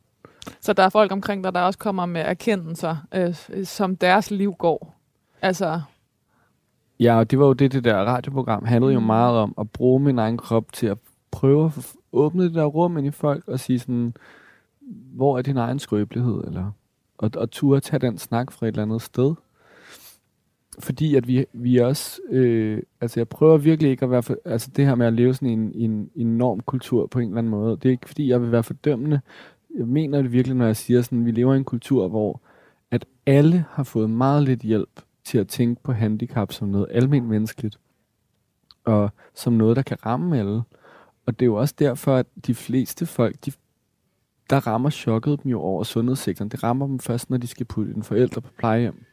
Så 0.60 0.72
der 0.72 0.82
er 0.82 0.88
folk 0.88 1.12
omkring 1.12 1.44
dig, 1.44 1.54
der 1.54 1.60
også 1.60 1.78
kommer 1.78 2.06
med 2.06 2.20
erkendelser, 2.20 2.96
øh, 3.14 3.34
som 3.64 3.96
deres 3.96 4.30
liv 4.30 4.54
går. 4.58 4.94
Altså, 5.42 5.80
Ja, 7.00 7.18
og 7.18 7.30
det 7.30 7.38
var 7.38 7.46
jo 7.46 7.52
det, 7.52 7.72
det 7.72 7.84
der 7.84 7.96
radioprogram 7.96 8.64
handlede 8.64 8.92
jo 8.94 9.00
meget 9.00 9.38
om, 9.38 9.54
at 9.58 9.70
bruge 9.70 10.00
min 10.00 10.18
egen 10.18 10.36
krop 10.36 10.72
til 10.72 10.86
at 10.86 10.98
prøve 11.30 11.66
at 11.76 11.94
åbne 12.12 12.44
det 12.44 12.54
der 12.54 12.64
rum 12.64 12.98
ind 12.98 13.06
i 13.06 13.10
folk 13.10 13.48
og 13.48 13.60
sige 13.60 13.78
sådan, 13.78 14.14
hvor 15.14 15.38
er 15.38 15.42
din 15.42 15.56
egen 15.56 15.78
skrøbelighed, 15.78 16.44
eller 16.44 16.70
og, 17.18 17.30
og 17.36 17.50
turde 17.50 17.80
tage 17.80 18.00
den 18.00 18.18
snak 18.18 18.52
fra 18.52 18.66
et 18.66 18.68
eller 18.68 18.82
andet 18.82 19.02
sted. 19.02 19.34
Fordi 20.78 21.14
at 21.14 21.28
vi, 21.28 21.44
vi 21.52 21.76
også, 21.76 22.20
øh, 22.30 22.82
altså 23.00 23.20
jeg 23.20 23.28
prøver 23.28 23.56
virkelig 23.56 23.90
ikke 23.90 24.04
at 24.04 24.10
være, 24.10 24.22
for, 24.22 24.36
altså 24.44 24.70
det 24.76 24.86
her 24.86 24.94
med 24.94 25.06
at 25.06 25.12
leve 25.12 25.34
sådan 25.34 25.48
i 25.48 25.82
en, 25.82 26.10
en, 26.14 26.42
en 26.42 26.60
kultur 26.60 27.06
på 27.06 27.18
en 27.18 27.28
eller 27.28 27.38
anden 27.38 27.50
måde, 27.50 27.76
det 27.76 27.84
er 27.84 27.90
ikke 27.90 28.06
fordi 28.06 28.28
jeg 28.28 28.42
vil 28.42 28.52
være 28.52 28.62
fordømmende. 28.62 29.20
Jeg 29.78 29.86
mener 29.88 30.22
det 30.22 30.32
virkelig, 30.32 30.56
når 30.56 30.66
jeg 30.66 30.76
siger 30.76 31.02
sådan, 31.02 31.26
vi 31.26 31.30
lever 31.30 31.54
i 31.54 31.56
en 31.56 31.64
kultur, 31.64 32.08
hvor 32.08 32.40
at 32.90 33.04
alle 33.26 33.64
har 33.70 33.82
fået 33.82 34.10
meget 34.10 34.42
lidt 34.42 34.60
hjælp 34.60 35.00
til 35.24 35.38
at 35.38 35.48
tænke 35.48 35.82
på 35.82 35.92
handicap 35.92 36.52
som 36.52 36.68
noget 36.68 36.86
almindeligt 36.90 37.30
menneskeligt, 37.30 37.78
og 38.84 39.10
som 39.34 39.52
noget, 39.52 39.76
der 39.76 39.82
kan 39.82 40.06
ramme 40.06 40.38
alle. 40.38 40.62
Og 41.26 41.40
det 41.40 41.42
er 41.42 41.46
jo 41.46 41.54
også 41.54 41.74
derfor, 41.78 42.16
at 42.16 42.26
de 42.46 42.54
fleste 42.54 43.06
folk, 43.06 43.36
de, 43.44 43.52
der 44.50 44.66
rammer 44.66 44.90
chokket 44.90 45.42
dem 45.42 45.50
jo 45.50 45.60
over 45.60 45.84
sundhedssektoren. 45.84 46.48
Det 46.48 46.62
rammer 46.62 46.86
dem 46.86 46.98
først, 46.98 47.30
når 47.30 47.36
de 47.36 47.46
skal 47.46 47.66
putte 47.66 47.92
en 47.96 48.02
forælder 48.02 48.40
på 48.40 48.50
plejehjem. 48.58 49.04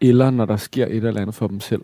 Eller 0.00 0.30
når 0.30 0.44
der 0.44 0.56
sker 0.56 0.86
et 0.86 1.04
eller 1.04 1.20
andet 1.20 1.34
for 1.34 1.46
dem 1.46 1.60
selv. 1.60 1.82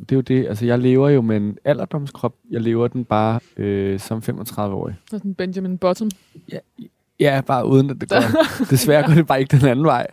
Det 0.00 0.12
er 0.12 0.16
jo 0.16 0.20
det, 0.20 0.46
altså 0.46 0.66
jeg 0.66 0.78
lever 0.78 1.08
jo 1.08 1.20
med 1.20 1.36
en 1.36 1.58
alderdomskrop. 1.64 2.34
Jeg 2.50 2.60
lever 2.60 2.88
den 2.88 3.04
bare 3.04 3.40
øh, 3.56 4.00
som 4.00 4.18
35-årig. 4.18 4.94
så 5.10 5.18
sådan 5.18 5.34
Benjamin 5.34 5.78
Bottom. 5.78 6.10
Ja, 7.20 7.40
bare 7.40 7.66
uden 7.66 7.90
at 7.90 7.96
det 8.00 8.08
går. 8.08 8.22
Desværre 8.70 9.06
går 9.06 9.14
det 9.14 9.26
bare 9.26 9.40
ikke 9.40 9.56
den 9.56 9.68
anden 9.68 9.84
vej. 9.84 10.06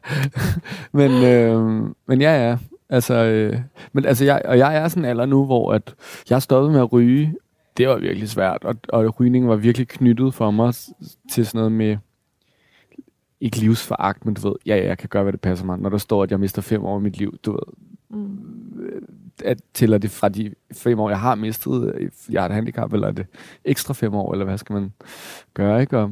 men, 1.00 1.12
øh, 1.24 1.62
men 2.08 2.22
ja, 2.22 2.50
ja. 2.50 2.58
Altså, 2.90 3.14
øh, 3.14 3.60
men 3.94 4.06
altså, 4.06 4.26
jeg, 4.26 4.42
og 4.46 4.58
jeg 4.58 4.76
er 4.76 4.88
sådan 4.88 5.06
en 5.06 5.10
alder 5.10 5.26
nu, 5.26 5.46
hvor 5.46 5.74
at 5.74 5.96
jeg 6.30 6.42
stoppede 6.42 6.72
med 6.72 6.80
at 6.80 6.94
ryge. 6.94 7.36
Det 7.78 7.88
var 7.88 7.98
virkelig 7.98 8.30
svært, 8.30 8.64
og, 8.64 8.76
og 8.90 9.20
rygningen 9.20 9.50
var 9.50 9.56
virkelig 9.56 9.88
knyttet 9.88 10.34
for 10.34 10.52
mig 10.52 10.74
til 11.32 11.46
sådan 11.46 11.60
noget 11.60 11.72
med, 11.72 11.98
ikke 13.42 13.58
livsforagt, 13.60 14.26
men 14.26 14.34
du 14.34 14.48
ved, 14.48 14.56
ja, 14.66 14.76
ja, 14.76 14.88
jeg 14.88 14.98
kan 14.98 15.10
gøre, 15.10 15.24
hvad 15.24 15.34
det 15.34 15.42
passer 15.42 15.66
mig. 15.66 15.80
Når 15.80 15.90
der 15.90 15.98
står, 15.98 16.24
at 16.24 16.32
jeg 16.32 16.40
mister 16.40 16.62
fem 16.62 16.84
år 16.84 17.00
i 17.00 17.02
mit 17.02 17.18
liv, 17.18 17.38
du 17.46 17.52
ved, 17.52 17.60
Mm. 18.12 18.40
at 19.46 19.62
tæller 19.74 19.98
det 19.98 20.12
fra 20.12 20.30
de 20.30 20.54
fem 20.74 21.00
år, 21.00 21.10
jeg 21.10 21.20
har 21.20 21.36
mistet, 21.36 21.94
øh, 21.96 22.10
jeg 22.30 22.42
har 22.42 22.50
et 22.50 22.56
handicap, 22.56 22.94
eller 22.94 23.08
er 23.08 23.12
det 23.12 23.26
ekstra 23.66 23.94
fem 23.94 24.14
år, 24.14 24.32
eller 24.34 24.46
hvad 24.46 24.58
skal 24.58 24.74
man 24.74 24.94
gøre, 25.54 25.82
ikke? 25.82 25.98
Og, 25.98 26.12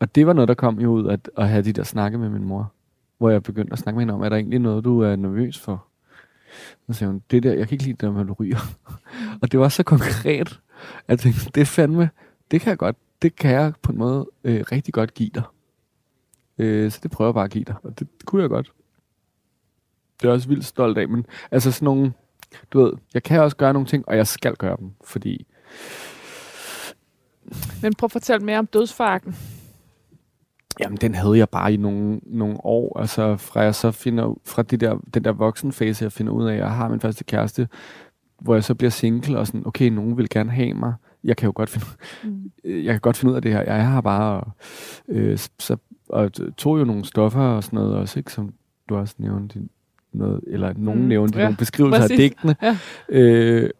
og 0.00 0.14
det 0.14 0.26
var 0.26 0.32
noget, 0.32 0.48
der 0.48 0.54
kom 0.54 0.80
jo 0.80 0.92
ud 0.92 1.08
at, 1.08 1.30
at 1.36 1.48
have 1.48 1.62
de 1.62 1.72
der 1.72 1.82
snakke 1.82 2.18
med 2.18 2.28
min 2.28 2.44
mor, 2.44 2.72
hvor 3.18 3.30
jeg 3.30 3.42
begyndte 3.42 3.72
at 3.72 3.78
snakke 3.78 3.96
med 3.96 4.02
hende 4.02 4.14
om, 4.14 4.20
er 4.20 4.28
der 4.28 4.36
egentlig 4.36 4.58
noget, 4.58 4.84
du 4.84 5.00
er 5.00 5.16
nervøs 5.16 5.58
for? 5.58 5.86
Så 6.86 6.92
siger 6.92 7.08
hun, 7.08 7.22
det 7.30 7.42
der, 7.42 7.52
jeg 7.52 7.68
kan 7.68 7.74
ikke 7.74 7.84
lide 7.84 8.06
det, 8.06 8.14
når 8.14 8.22
du 8.22 8.32
ryger. 8.32 8.58
og 9.42 9.52
det 9.52 9.60
var 9.60 9.68
så 9.68 9.82
konkret, 9.82 10.60
at 10.88 11.08
jeg 11.08 11.18
tænkte, 11.18 11.50
det 11.54 11.68
fandme, 11.68 12.10
det 12.50 12.60
kan 12.60 12.70
jeg 12.70 12.78
godt, 12.78 12.96
det 13.22 13.36
kan 13.36 13.50
jeg 13.50 13.72
på 13.82 13.92
en 13.92 13.98
måde 13.98 14.26
øh, 14.44 14.64
rigtig 14.72 14.94
godt 14.94 15.14
give 15.14 15.30
dig. 15.34 15.42
Øh, 16.58 16.90
så 16.90 17.00
det 17.02 17.10
prøver 17.10 17.28
jeg 17.28 17.34
bare 17.34 17.44
at 17.44 17.50
give 17.50 17.64
dig, 17.64 17.74
og 17.82 17.98
det, 17.98 18.08
det 18.18 18.26
kunne 18.26 18.42
jeg 18.42 18.50
godt. 18.50 18.72
Det 20.20 20.24
er 20.24 20.28
jeg 20.28 20.34
også 20.34 20.48
vildt 20.48 20.64
stolt 20.64 20.98
af, 20.98 21.08
men 21.08 21.26
altså 21.50 21.72
sådan 21.72 21.84
nogle, 21.84 22.12
du 22.72 22.82
ved, 22.82 22.92
jeg 23.14 23.22
kan 23.22 23.40
også 23.40 23.56
gøre 23.56 23.72
nogle 23.72 23.88
ting, 23.88 24.08
og 24.08 24.16
jeg 24.16 24.26
skal 24.26 24.56
gøre 24.56 24.76
dem, 24.80 24.90
fordi 25.04 25.46
Men 27.82 27.94
prøv 27.94 28.04
at 28.06 28.12
fortælle 28.12 28.46
mere 28.46 28.58
om 28.58 28.66
dødsfarken. 28.66 29.36
Jamen, 30.80 30.96
den 31.00 31.14
havde 31.14 31.38
jeg 31.38 31.48
bare 31.48 31.74
i 31.74 31.76
nogle, 31.76 32.20
nogle 32.26 32.56
år. 32.64 32.98
Altså, 33.00 33.36
fra 33.36 33.60
jeg 33.60 33.74
så 33.74 33.90
finder, 33.90 34.34
fra 34.44 34.62
det 34.62 34.80
der, 34.80 34.98
den 35.14 35.24
der 35.24 35.32
voksenfase, 35.32 36.04
jeg 36.04 36.12
finder 36.12 36.32
ud 36.32 36.46
af, 36.46 36.52
at 36.52 36.58
jeg 36.58 36.70
har 36.70 36.88
min 36.88 37.00
første 37.00 37.24
kæreste, 37.24 37.68
hvor 38.40 38.54
jeg 38.54 38.64
så 38.64 38.74
bliver 38.74 38.90
single, 38.90 39.38
og 39.38 39.46
sådan, 39.46 39.66
okay, 39.66 39.88
nogen 39.88 40.16
vil 40.16 40.28
gerne 40.28 40.50
have 40.50 40.74
mig. 40.74 40.94
Jeg 41.24 41.36
kan 41.36 41.46
jo 41.46 41.52
godt 41.54 41.70
finde, 41.70 41.86
Mm. 42.24 42.50
jeg 42.64 42.94
kan 42.94 43.00
godt 43.00 43.16
finde 43.16 43.30
ud 43.32 43.36
af 43.36 43.42
det 43.42 43.52
her. 43.52 43.60
Jeg 43.62 43.78
er 43.78 43.90
her 43.90 44.00
bare, 44.00 44.40
og, 44.40 44.52
øh, 45.08 45.38
så, 45.58 45.76
og 46.14 46.32
tog 46.56 46.78
jo 46.78 46.84
nogle 46.84 47.04
stoffer 47.04 47.40
og 47.40 47.64
sådan 47.64 47.76
noget 47.76 47.94
også, 47.96 48.18
ikke? 48.18 48.32
Som 48.32 48.54
du 48.88 48.96
også 48.96 49.14
nævnte, 49.18 49.68
noget, 50.12 50.40
eller 50.46 50.72
nogen 50.76 51.00
Mm, 51.02 51.08
nævnte 51.08 51.38
ja, 51.38 51.44
nogle 51.44 51.56
beskrivelser 51.56 52.00
præcis. 52.00 52.10
af 52.12 52.18
digtene. 52.18 52.56
Ja. 52.62 52.78
Øh, 53.08 53.70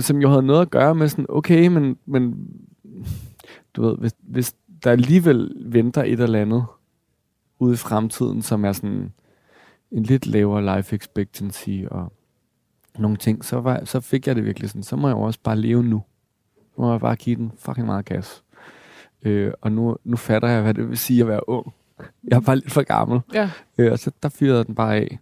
som 0.00 0.16
jo 0.16 0.28
havde 0.28 0.42
noget 0.42 0.60
at 0.62 0.70
gøre 0.70 0.94
med 0.94 1.08
sådan, 1.08 1.26
okay, 1.28 1.66
men, 1.66 1.96
men 2.06 2.48
du 3.74 3.82
ved, 3.82 3.96
hvis, 3.98 4.12
hvis 4.18 4.54
der 4.84 4.90
alligevel 4.90 5.52
venter 5.60 6.02
et 6.02 6.20
eller 6.20 6.40
andet 6.40 6.64
ude 7.58 7.72
i 7.72 7.76
fremtiden, 7.76 8.42
som 8.42 8.64
er 8.64 8.72
sådan 8.72 9.12
en 9.90 10.02
lidt 10.02 10.26
lavere 10.26 10.76
life 10.76 10.96
expectancy 10.96 11.70
og 11.90 12.12
nogle 12.98 13.16
ting, 13.16 13.44
så, 13.44 13.60
var, 13.60 13.84
så 13.84 14.00
fik 14.00 14.26
jeg 14.26 14.36
det 14.36 14.44
virkelig 14.44 14.70
sådan, 14.70 14.82
så 14.82 14.96
må 14.96 15.08
jeg 15.08 15.16
også 15.16 15.38
bare 15.42 15.56
leve 15.56 15.82
nu. 15.82 16.02
Nu 16.76 16.84
må 16.84 16.90
jeg 16.90 17.00
bare 17.00 17.16
give 17.16 17.36
den 17.36 17.52
fucking 17.58 17.86
meget 17.86 18.04
gas. 18.04 18.43
Øh, 19.24 19.52
og 19.60 19.72
nu, 19.72 19.96
nu 20.04 20.16
fatter 20.16 20.48
jeg, 20.48 20.62
hvad 20.62 20.74
det 20.74 20.88
vil 20.88 20.98
sige 20.98 21.20
at 21.20 21.28
være 21.28 21.48
ung. 21.48 21.72
Jeg 22.28 22.36
er 22.36 22.40
bare 22.40 22.56
lidt 22.56 22.70
for 22.72 22.82
gammel. 22.82 23.20
Ja, 23.34 23.50
Øh, 23.78 23.92
og 23.92 23.98
så 23.98 24.10
der 24.22 24.28
fyrede 24.28 24.64
den 24.64 24.74
bare 24.74 24.96
af. 24.96 25.18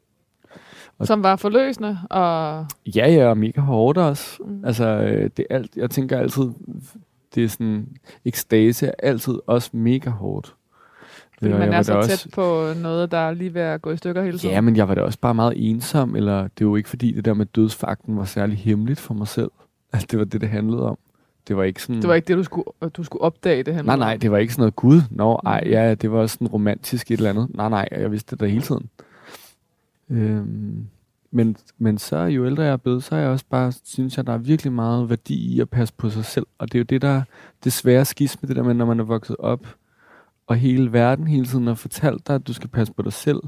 Og- 0.98 1.06
som 1.06 1.22
var 1.22 1.36
forløsende, 1.36 1.98
og 2.10 2.66
Ja, 2.96 3.10
ja, 3.12 3.28
og 3.28 3.38
mega 3.38 3.60
hårdt 3.60 3.98
også. 3.98 4.42
Mm. 4.46 4.64
Altså, 4.64 4.84
øh, 4.86 5.30
det 5.36 5.46
er 5.50 5.54
alt, 5.54 5.76
jeg 5.76 5.90
tænker 5.90 6.18
altid, 6.18 6.44
det 7.34 7.44
er 7.44 7.48
sådan, 7.48 7.88
ekstase 8.24 8.86
er 8.86 8.92
altid 9.02 9.34
også 9.46 9.70
mega 9.72 10.10
hårdt. 10.10 10.54
fordi 11.38 11.52
Og 11.52 11.58
man 11.58 11.68
jeg 11.72 11.78
er 11.78 11.82
så 11.82 12.02
tæt 12.06 12.26
på 12.34 12.66
noget, 12.82 13.10
der 13.10 13.18
er 13.18 13.34
lige 13.34 13.54
ved 13.54 13.62
at 13.62 13.82
gå 13.82 13.90
i 13.90 13.96
stykker 13.96 14.22
hele 14.22 14.38
tiden. 14.38 14.54
Ja, 14.54 14.60
men 14.60 14.76
jeg 14.76 14.88
var 14.88 14.94
da 14.94 15.00
også 15.02 15.18
bare 15.18 15.34
meget 15.34 15.54
ensom, 15.56 16.16
eller 16.16 16.42
det 16.42 16.48
er 16.60 16.64
jo 16.64 16.76
ikke 16.76 16.88
fordi 16.88 17.12
det 17.12 17.24
der 17.24 17.34
med 17.34 17.46
dødsfakten 17.46 18.16
var 18.16 18.24
særlig 18.24 18.58
hemmeligt 18.58 19.00
for 19.00 19.14
mig 19.14 19.28
selv. 19.28 19.50
At 19.92 20.06
det 20.10 20.18
var 20.18 20.24
det, 20.24 20.40
det 20.40 20.48
handlede 20.48 20.82
om. 20.82 20.98
Det 21.48 21.56
var 21.56 21.62
ikke 21.62 21.82
sådan... 21.82 21.96
Det 22.02 22.08
var 22.08 22.14
ikke 22.14 22.28
det, 22.28 22.36
du 22.36 22.42
skulle, 22.42 22.64
du 22.96 23.04
skulle 23.04 23.22
opdage 23.22 23.62
det 23.62 23.74
her. 23.74 23.82
Nej, 23.82 23.96
nej, 23.96 24.16
det 24.16 24.30
var 24.30 24.38
ikke 24.38 24.52
sådan 24.52 24.62
noget 24.62 24.76
gud. 24.76 25.00
Nå, 25.10 25.40
ej, 25.46 25.62
Mm. 25.64 25.70
ja, 25.70 25.94
det 25.94 26.12
var 26.12 26.26
sådan 26.26 26.48
romantisk 26.48 27.10
et 27.10 27.16
eller 27.16 27.30
andet. 27.30 27.54
Nej, 27.54 27.68
nej, 27.68 27.88
jeg 27.90 28.12
vidste 28.12 28.30
det 28.30 28.40
der 28.40 28.46
hele 28.46 28.62
tiden. 28.62 28.90
Øhm, 30.10 30.86
men, 31.30 31.56
men 31.78 31.98
så 31.98 32.16
jo 32.18 32.46
ældre 32.46 32.62
jeg 32.62 32.72
er 32.72 32.76
blevet, 32.76 33.04
så 33.04 33.14
er 33.14 33.18
jeg 33.20 33.28
også 33.28 33.44
bare, 33.50 33.72
synes 33.84 34.16
jeg, 34.16 34.26
der 34.26 34.32
er 34.32 34.38
virkelig 34.38 34.72
meget 34.72 35.10
værdi 35.10 35.54
i 35.54 35.60
at 35.60 35.70
passe 35.70 35.94
på 35.96 36.10
sig 36.10 36.24
selv. 36.24 36.46
Og 36.58 36.72
det 36.72 36.78
er 36.78 36.80
jo 36.80 36.84
det, 36.84 37.02
der 37.02 37.08
er 37.08 37.22
det 37.64 37.72
svære 37.72 38.04
skisme, 38.04 38.46
det 38.48 38.56
der 38.56 38.62
med, 38.62 38.74
når 38.74 38.84
man 38.86 39.00
er 39.00 39.04
vokset 39.04 39.36
op, 39.38 39.66
og 40.46 40.56
hele 40.56 40.92
verden 40.92 41.26
hele 41.26 41.46
tiden 41.46 41.66
har 41.66 41.74
fortalt 41.74 42.26
dig, 42.26 42.34
at 42.34 42.46
du 42.46 42.52
skal 42.52 42.68
passe 42.68 42.92
på 42.92 43.02
dig 43.02 43.12
selv, 43.12 43.40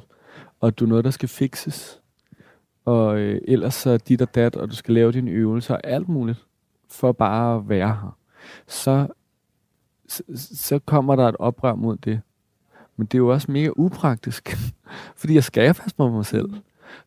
og 0.60 0.66
at 0.68 0.78
du 0.78 0.84
er 0.84 0.88
noget, 0.88 1.04
der 1.04 1.10
skal 1.10 1.28
fikses. 1.28 1.98
Og 2.84 3.18
øh, 3.18 3.40
ellers 3.48 3.74
så 3.74 3.90
er 3.90 3.98
dit 3.98 4.22
og 4.22 4.34
dat, 4.34 4.56
og 4.56 4.70
du 4.70 4.74
skal 4.76 4.94
lave 4.94 5.12
dine 5.12 5.30
øvelser 5.30 5.74
og 5.74 5.80
alt 5.84 6.08
muligt, 6.08 6.38
for 6.94 7.12
bare 7.12 7.56
at 7.56 7.68
være 7.68 7.88
her. 7.88 8.16
Så 8.66 9.06
så, 10.08 10.22
så 10.54 10.78
kommer 10.78 11.16
der 11.16 11.28
et 11.28 11.36
oprør 11.38 11.74
mod 11.74 11.96
det. 11.96 12.20
Men 12.96 13.06
det 13.06 13.14
er 13.14 13.18
jo 13.18 13.28
også 13.32 13.52
mega 13.52 13.68
upraktisk, 13.76 14.56
fordi 15.20 15.34
jeg 15.34 15.44
skal 15.44 15.74
passe 15.74 15.96
på 15.96 16.08
mig 16.10 16.26
selv. 16.26 16.48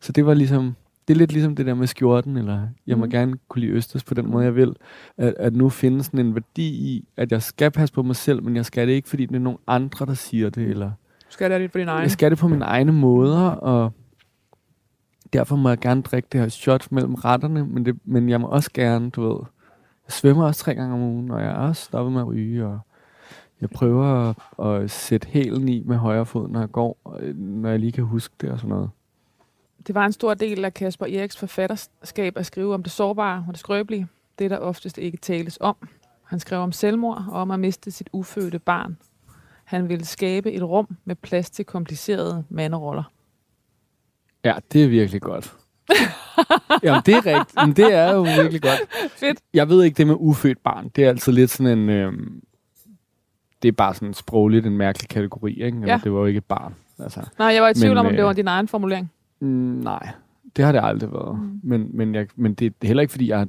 Så 0.00 0.12
det 0.12 0.26
var 0.26 0.34
ligesom, 0.34 0.74
det 1.08 1.14
er 1.14 1.18
lidt 1.18 1.32
ligesom 1.32 1.56
det 1.56 1.66
der 1.66 1.74
med 1.74 1.86
skjorten, 1.86 2.36
eller 2.36 2.68
jeg 2.86 2.98
må 2.98 3.04
Mm. 3.04 3.10
gerne 3.10 3.38
kunne 3.48 3.60
lide 3.60 3.72
Østers 3.72 4.04
på 4.04 4.14
den 4.14 4.30
måde, 4.30 4.44
jeg 4.44 4.54
vil. 4.54 4.76
At, 5.16 5.34
at 5.38 5.54
nu 5.56 5.68
findes 5.68 6.06
sådan 6.06 6.26
en 6.26 6.34
værdi 6.34 6.68
i, 6.68 7.08
at 7.16 7.32
jeg 7.32 7.42
skal 7.42 7.70
passe 7.70 7.94
på 7.94 8.02
mig 8.02 8.16
selv, 8.16 8.42
men 8.42 8.56
jeg 8.56 8.64
skal 8.66 8.88
det 8.88 8.94
ikke, 8.94 9.08
fordi 9.08 9.26
det 9.26 9.36
er 9.36 9.40
nogen 9.40 9.58
andre, 9.66 10.06
der 10.06 10.14
siger 10.14 10.50
det, 10.50 10.68
eller 10.68 10.86
Du 10.88 11.32
skal 11.32 11.50
det 11.50 11.60
lidt 11.60 11.72
for 11.72 11.78
din 11.78 11.88
egen. 11.88 12.02
jeg 12.02 12.10
skal 12.10 12.30
det 12.30 12.38
på 12.38 12.48
mine 12.48 12.64
egne 12.64 12.92
måder, 12.92 13.40
og 13.50 13.92
derfor 15.32 15.56
må 15.56 15.68
jeg 15.68 15.78
gerne 15.78 16.02
drikke 16.02 16.28
det 16.32 16.40
her 16.40 16.48
shot 16.48 16.92
mellem 16.92 17.14
retterne, 17.14 17.66
men, 17.66 17.84
det, 17.86 17.98
men 18.04 18.28
jeg 18.28 18.40
må 18.40 18.46
også 18.46 18.70
gerne, 18.74 19.10
du 19.10 19.28
ved, 19.28 19.40
jeg 20.08 20.12
svømmer 20.12 20.46
også 20.46 20.60
tre 20.60 20.74
gange 20.74 20.94
om 20.94 21.00
ugen, 21.00 21.30
og 21.30 21.40
jeg 21.40 21.50
er 21.50 21.54
også 21.54 21.84
stoppet 21.84 22.12
med 22.12 22.20
at 22.20 22.26
ryge, 22.26 22.66
og 22.66 22.80
jeg 23.60 23.70
prøver 23.70 24.34
at, 24.58 24.66
at 24.66 24.90
sætte 24.90 25.28
hælen 25.28 25.68
i 25.68 25.82
med 25.86 25.96
højre 25.96 26.26
fod, 26.26 26.48
når 26.48 26.60
jeg 26.60 26.72
går, 26.72 27.16
øh, 27.20 27.36
når 27.36 27.68
jeg 27.68 27.78
lige 27.78 27.92
kan 27.92 28.04
huske 28.04 28.34
det 28.40 28.50
og 28.50 28.58
sådan 28.58 28.70
noget. 28.70 28.90
Det 29.86 29.94
var 29.94 30.06
en 30.06 30.12
stor 30.12 30.34
del 30.34 30.64
af 30.64 30.74
Kasper 30.74 31.06
Eriks 31.06 31.36
forfatterskab 31.36 32.36
at 32.36 32.46
skrive 32.46 32.74
om 32.74 32.82
det 32.82 32.92
sårbare 32.92 33.44
og 33.48 33.54
det 33.54 33.60
skrøbelige. 33.60 34.08
Det, 34.38 34.50
der 34.50 34.58
oftest 34.58 34.98
ikke 34.98 35.16
tales 35.16 35.58
om. 35.60 35.76
Han 36.24 36.40
skrev 36.40 36.60
om 36.60 36.72
selvmord 36.72 37.24
og 37.28 37.40
om 37.40 37.50
at 37.50 37.60
miste 37.60 37.90
sit 37.90 38.08
ufødte 38.12 38.58
barn. 38.58 38.98
Han 39.64 39.88
ville 39.88 40.04
skabe 40.04 40.52
et 40.52 40.62
rum 40.62 40.96
med 41.04 41.14
plads 41.14 41.50
til 41.50 41.64
komplicerede 41.64 42.44
manderoller. 42.48 43.12
Ja, 44.44 44.54
det 44.72 44.84
er 44.84 44.88
virkelig 44.88 45.22
godt. 45.22 45.56
Jamen, 46.82 47.02
det 47.06 47.14
er 47.14 47.26
rigtigt. 47.26 47.56
Men 47.66 47.76
det 47.76 47.94
er 47.94 48.14
jo 48.14 48.22
virkelig 48.22 48.62
godt. 48.62 48.80
Fedt. 49.10 49.38
Jeg 49.54 49.68
ved 49.68 49.84
ikke 49.84 49.96
det 49.96 50.06
med 50.06 50.14
ufødt 50.18 50.58
barn. 50.64 50.88
Det 50.96 51.04
er 51.04 51.08
altid 51.08 51.32
lidt 51.32 51.50
sådan 51.50 51.78
en... 51.78 51.88
Øh, 51.88 52.12
det 53.62 53.68
er 53.68 53.72
bare 53.72 53.94
sådan 53.94 54.14
sprogligt 54.14 54.66
en 54.66 54.76
mærkelig 54.76 55.08
kategori, 55.08 55.52
ikke? 55.52 55.78
Eller, 55.78 55.92
Ja. 55.92 56.00
Det 56.04 56.12
var 56.12 56.18
jo 56.18 56.26
ikke 56.26 56.38
et 56.38 56.44
barn. 56.44 56.74
Altså. 56.98 57.20
Nej, 57.38 57.48
jeg 57.48 57.62
var 57.62 57.68
i 57.68 57.74
tvivl 57.74 57.90
Men, 57.90 57.98
om, 57.98 58.06
om 58.06 58.12
det 58.12 58.18
øh, 58.20 58.26
var 58.26 58.32
din 58.32 58.48
egen 58.48 58.68
formulering. 58.68 59.10
Mm, 59.40 59.46
nej, 59.48 60.08
det 60.56 60.64
har 60.64 60.72
det 60.72 60.80
aldrig 60.84 61.12
været. 61.12 61.38
Mm. 61.38 61.60
Men, 61.62 61.90
men, 61.94 62.14
jeg, 62.14 62.26
men 62.36 62.54
det 62.54 62.66
er 62.82 62.86
heller 62.86 63.00
ikke, 63.00 63.10
fordi 63.10 63.28
jeg... 63.28 63.46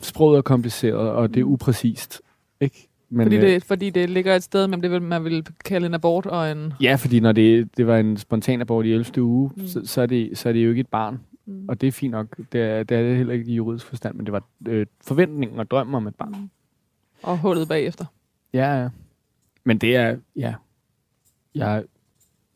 Sproget 0.00 0.38
er 0.38 0.42
kompliceret, 0.42 1.10
og 1.10 1.34
det 1.34 1.40
er 1.40 1.44
Mm. 1.44 1.50
upræcist. 1.52 2.22
Ikke? 2.60 2.88
Men, 3.10 3.26
Fordi 3.26 3.36
øh, 3.36 3.42
det, 3.42 3.64
fordi 3.64 3.90
det 3.90 4.10
ligger 4.10 4.34
et 4.36 4.42
sted, 4.42 4.66
men 4.66 4.82
det 4.82 4.90
vil, 4.90 5.02
man 5.02 5.24
vil 5.24 5.46
kalde 5.64 5.86
en 5.86 5.94
abort 5.94 6.26
og 6.26 6.50
en... 6.52 6.72
Ja, 6.80 6.94
fordi 6.94 7.20
når 7.20 7.32
det, 7.32 7.68
det 7.76 7.86
var 7.86 7.96
en 7.96 8.16
spontan 8.16 8.60
abort 8.60 8.86
i 8.86 8.92
11. 8.92 9.22
uge, 9.22 9.50
mm. 9.56 9.66
så, 9.66 9.80
så, 9.84 10.02
er 10.02 10.06
det, 10.06 10.38
så 10.38 10.48
er 10.48 10.52
det 10.52 10.64
jo 10.64 10.68
ikke 10.70 10.80
et 10.80 10.88
barn. 10.88 11.20
Mm. 11.46 11.68
Og 11.68 11.80
det 11.80 11.86
er 11.86 11.92
fint 11.92 12.10
nok. 12.10 12.36
Det 12.52 12.60
er 12.62 12.82
det, 12.82 12.96
er 12.96 13.02
det 13.02 13.16
heller 13.16 13.32
ikke 13.34 13.46
i 13.50 13.54
juridisk 13.54 13.86
forstand, 13.86 14.14
men 14.14 14.26
det 14.26 14.32
var 14.32 14.42
øh, 14.68 14.86
forventningen 15.00 15.58
og 15.58 15.70
drømmen 15.70 15.94
om 15.94 16.06
et 16.06 16.14
barn. 16.14 16.30
Mm. 16.40 16.50
Og 17.22 17.38
hullet 17.38 17.68
bagefter. 17.68 18.04
Ja, 18.52 18.82
ja. 18.82 18.88
Men 19.64 19.78
det 19.78 19.96
er, 19.96 20.16
ja. 20.36 20.54
Jeg, 21.54 21.84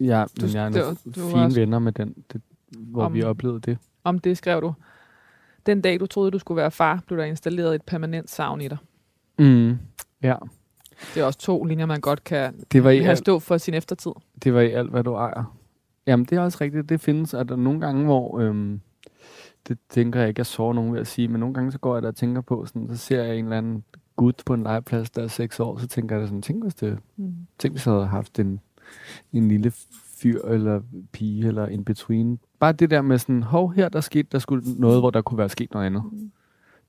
jeg, 0.00 0.26
Du- 0.40 0.46
men 0.46 0.54
jeg 0.54 0.64
er 0.64 0.68
nogle 0.68 0.96
du 1.14 1.28
fine 1.30 1.44
også- 1.44 1.60
venner 1.60 1.78
med 1.78 1.92
den, 1.92 2.14
det, 2.32 2.40
hvor 2.70 3.04
Om- 3.04 3.14
vi 3.14 3.22
oplevede 3.22 3.60
det. 3.60 3.78
Om 4.04 4.18
det 4.18 4.36
skrev 4.38 4.60
du. 4.60 4.74
Den 5.66 5.80
dag, 5.80 6.00
du 6.00 6.06
troede, 6.06 6.30
du 6.30 6.38
skulle 6.38 6.56
være 6.56 6.70
far, 6.70 7.02
blev 7.06 7.18
der 7.18 7.24
installeret 7.24 7.74
et 7.74 7.82
permanent 7.82 8.30
savn 8.30 8.60
i 8.60 8.68
dig. 8.68 8.78
Mm. 9.38 9.78
Ja, 10.22 10.36
Det 11.14 11.20
er 11.20 11.24
også 11.24 11.38
to 11.38 11.64
linjer, 11.64 11.86
man 11.86 12.00
godt 12.00 12.24
kan 12.24 12.64
det 12.72 12.84
var, 12.84 12.90
i 12.90 12.98
have 12.98 13.10
alt, 13.10 13.18
stå 13.18 13.38
for 13.38 13.58
sin 13.58 13.74
eftertid. 13.74 14.10
det 14.44 14.54
var 14.54 14.60
i 14.60 14.70
alt, 14.70 14.90
hvad 14.90 15.04
du 15.04 15.14
ejer. 15.14 15.56
Jamen, 16.06 16.26
det 16.26 16.38
er 16.38 16.40
også 16.40 16.58
rigtigt. 16.60 16.88
Det 16.88 17.00
findes, 17.00 17.34
at 17.34 17.48
der 17.48 17.54
er 17.54 17.58
nogle 17.58 17.80
gange, 17.80 18.04
hvor... 18.04 18.38
Øhm, 18.40 18.80
det 19.68 19.78
tænker 19.88 20.20
jeg 20.20 20.28
ikke, 20.28 20.38
jeg 20.38 20.46
sover 20.46 20.74
nogen 20.74 20.92
ved 20.92 21.00
at 21.00 21.06
sige, 21.06 21.28
men 21.28 21.40
nogle 21.40 21.54
gange 21.54 21.72
så 21.72 21.78
går 21.78 21.94
jeg 21.94 22.02
der 22.02 22.08
og 22.08 22.16
tænker 22.16 22.40
på, 22.40 22.66
sådan, 22.66 22.88
så 22.88 22.96
ser 22.96 23.22
jeg 23.22 23.36
en 23.36 23.44
eller 23.44 23.58
anden 23.58 23.84
gut 24.16 24.42
på 24.46 24.54
en 24.54 24.62
legeplads, 24.62 25.10
der 25.10 25.22
er 25.22 25.26
seks 25.26 25.60
år, 25.60 25.78
så 25.78 25.88
tænker 25.88 26.16
jeg 26.16 26.22
da 26.22 26.26
sådan, 26.26 26.42
tænk 26.42 26.62
hvis, 26.62 26.74
det, 26.74 26.98
Mm. 27.16 27.34
tænk 27.58 27.74
hvis 27.74 27.86
jeg 27.86 27.94
havde 27.94 28.06
haft 28.06 28.38
en, 28.38 28.60
en 29.32 29.48
lille 29.48 29.72
fyr 30.20 30.42
eller 30.42 30.80
pige 31.12 31.46
eller 31.46 31.66
in 31.66 31.84
between. 31.84 32.38
Bare 32.58 32.72
det 32.72 32.90
der 32.90 33.02
med 33.02 33.18
sådan, 33.18 33.42
hov, 33.42 33.72
her 33.72 33.88
der 33.88 34.00
skete 34.00 34.28
der 34.32 34.38
skulle 34.38 34.80
noget, 34.80 35.00
hvor 35.00 35.10
der 35.10 35.22
kunne 35.22 35.38
være 35.38 35.48
sket 35.48 35.72
noget 35.72 35.86
andet. 35.86 36.02
Mm. 36.12 36.30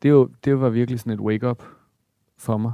Det, 0.01 0.09
er 0.09 0.13
jo, 0.13 0.29
det 0.45 0.59
var 0.59 0.69
virkelig 0.69 0.99
sådan 0.99 1.13
et 1.13 1.19
wake-up 1.19 1.63
for 2.37 2.57
mig. 2.57 2.71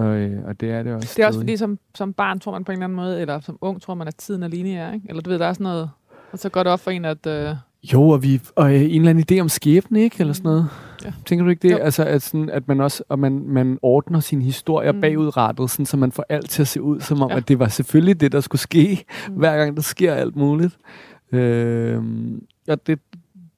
Og, 0.00 0.16
øh, 0.16 0.44
og 0.46 0.60
det 0.60 0.70
er 0.70 0.82
det 0.82 0.92
også. 0.94 1.12
Det 1.16 1.22
er 1.22 1.26
også 1.26 1.40
fordi, 1.40 1.56
som, 1.56 1.78
som 1.94 2.12
barn 2.12 2.38
tror 2.40 2.52
man 2.52 2.64
på 2.64 2.72
en 2.72 2.76
eller 2.78 2.84
anden 2.86 2.96
måde, 2.96 3.20
eller 3.20 3.40
som 3.40 3.58
ung 3.60 3.82
tror 3.82 3.94
man, 3.94 4.08
at 4.08 4.14
tiden 4.16 4.42
er 4.42 4.48
lineær, 4.48 4.92
ikke? 4.92 5.06
Eller 5.08 5.22
du 5.22 5.30
ved, 5.30 5.38
der 5.38 5.46
er 5.46 5.52
sådan 5.52 5.64
noget... 5.64 5.90
Og 6.32 6.38
så 6.38 6.48
går 6.48 6.62
det 6.62 6.72
op 6.72 6.80
for 6.80 6.90
en, 6.90 7.04
at... 7.04 7.26
Øh, 7.26 7.54
Jo, 7.92 8.08
og, 8.08 8.22
vi, 8.22 8.40
og 8.56 8.74
øh, 8.74 8.80
en 8.82 8.90
eller 8.90 9.10
anden 9.10 9.24
idé 9.32 9.40
om 9.40 9.48
skæbne, 9.48 10.00
ikke? 10.02 10.16
Eller 10.20 10.32
sådan 10.34 10.48
noget. 10.48 10.66
Ja. 11.04 11.12
Tænker 11.26 11.44
du 11.44 11.50
ikke 11.50 11.68
det? 11.68 11.72
Jo. 11.72 11.78
Altså, 11.78 12.04
at, 12.04 12.22
sådan, 12.22 12.50
at 12.50 12.68
man 12.68 12.80
også 12.80 13.02
og 13.08 13.18
man, 13.18 13.42
man 13.46 13.78
ordner 13.82 14.20
sin 14.20 14.42
historie 14.42 14.92
Mm. 14.92 15.00
bagudrettet, 15.00 15.70
sådan, 15.70 15.86
så 15.86 15.96
man 15.96 16.12
får 16.12 16.24
alt 16.28 16.50
til 16.50 16.62
at 16.62 16.68
se 16.68 16.82
ud, 16.82 17.00
som 17.00 17.22
om, 17.22 17.30
Ja. 17.30 17.36
at 17.36 17.48
det 17.48 17.58
var 17.58 17.68
selvfølgelig 17.68 18.20
det, 18.20 18.32
der 18.32 18.40
skulle 18.40 18.60
ske, 18.62 19.04
Mm. 19.28 19.34
hver 19.34 19.56
gang 19.56 19.76
der 19.76 19.82
sker 19.82 20.14
alt 20.14 20.36
muligt. 20.36 20.76
Øhm, 21.32 22.42
og 22.68 22.86
det, 22.86 22.98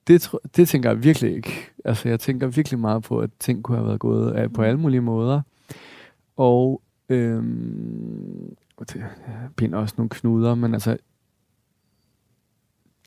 det, 0.06 0.30
det 0.56 0.68
tænker 0.68 0.90
jeg 0.90 1.04
virkelig 1.04 1.36
ikke. 1.36 1.70
Altså, 1.84 2.08
jeg 2.08 2.20
tænker 2.20 2.46
virkelig 2.46 2.78
meget 2.78 3.02
på, 3.02 3.18
at 3.18 3.30
ting 3.40 3.62
kunne 3.62 3.76
have 3.78 3.86
været 3.86 4.00
gået 4.00 4.32
af 4.32 4.52
på 4.52 4.60
Mm. 4.60 4.66
alle 4.66 4.80
mulige 4.80 5.00
måder. 5.00 5.40
Og 6.36 6.82
det 7.08 8.96
jeg 8.96 9.48
binder 9.56 9.78
også 9.78 9.94
nogle 9.98 10.08
knuder, 10.08 10.54
men 10.54 10.74
altså, 10.74 10.96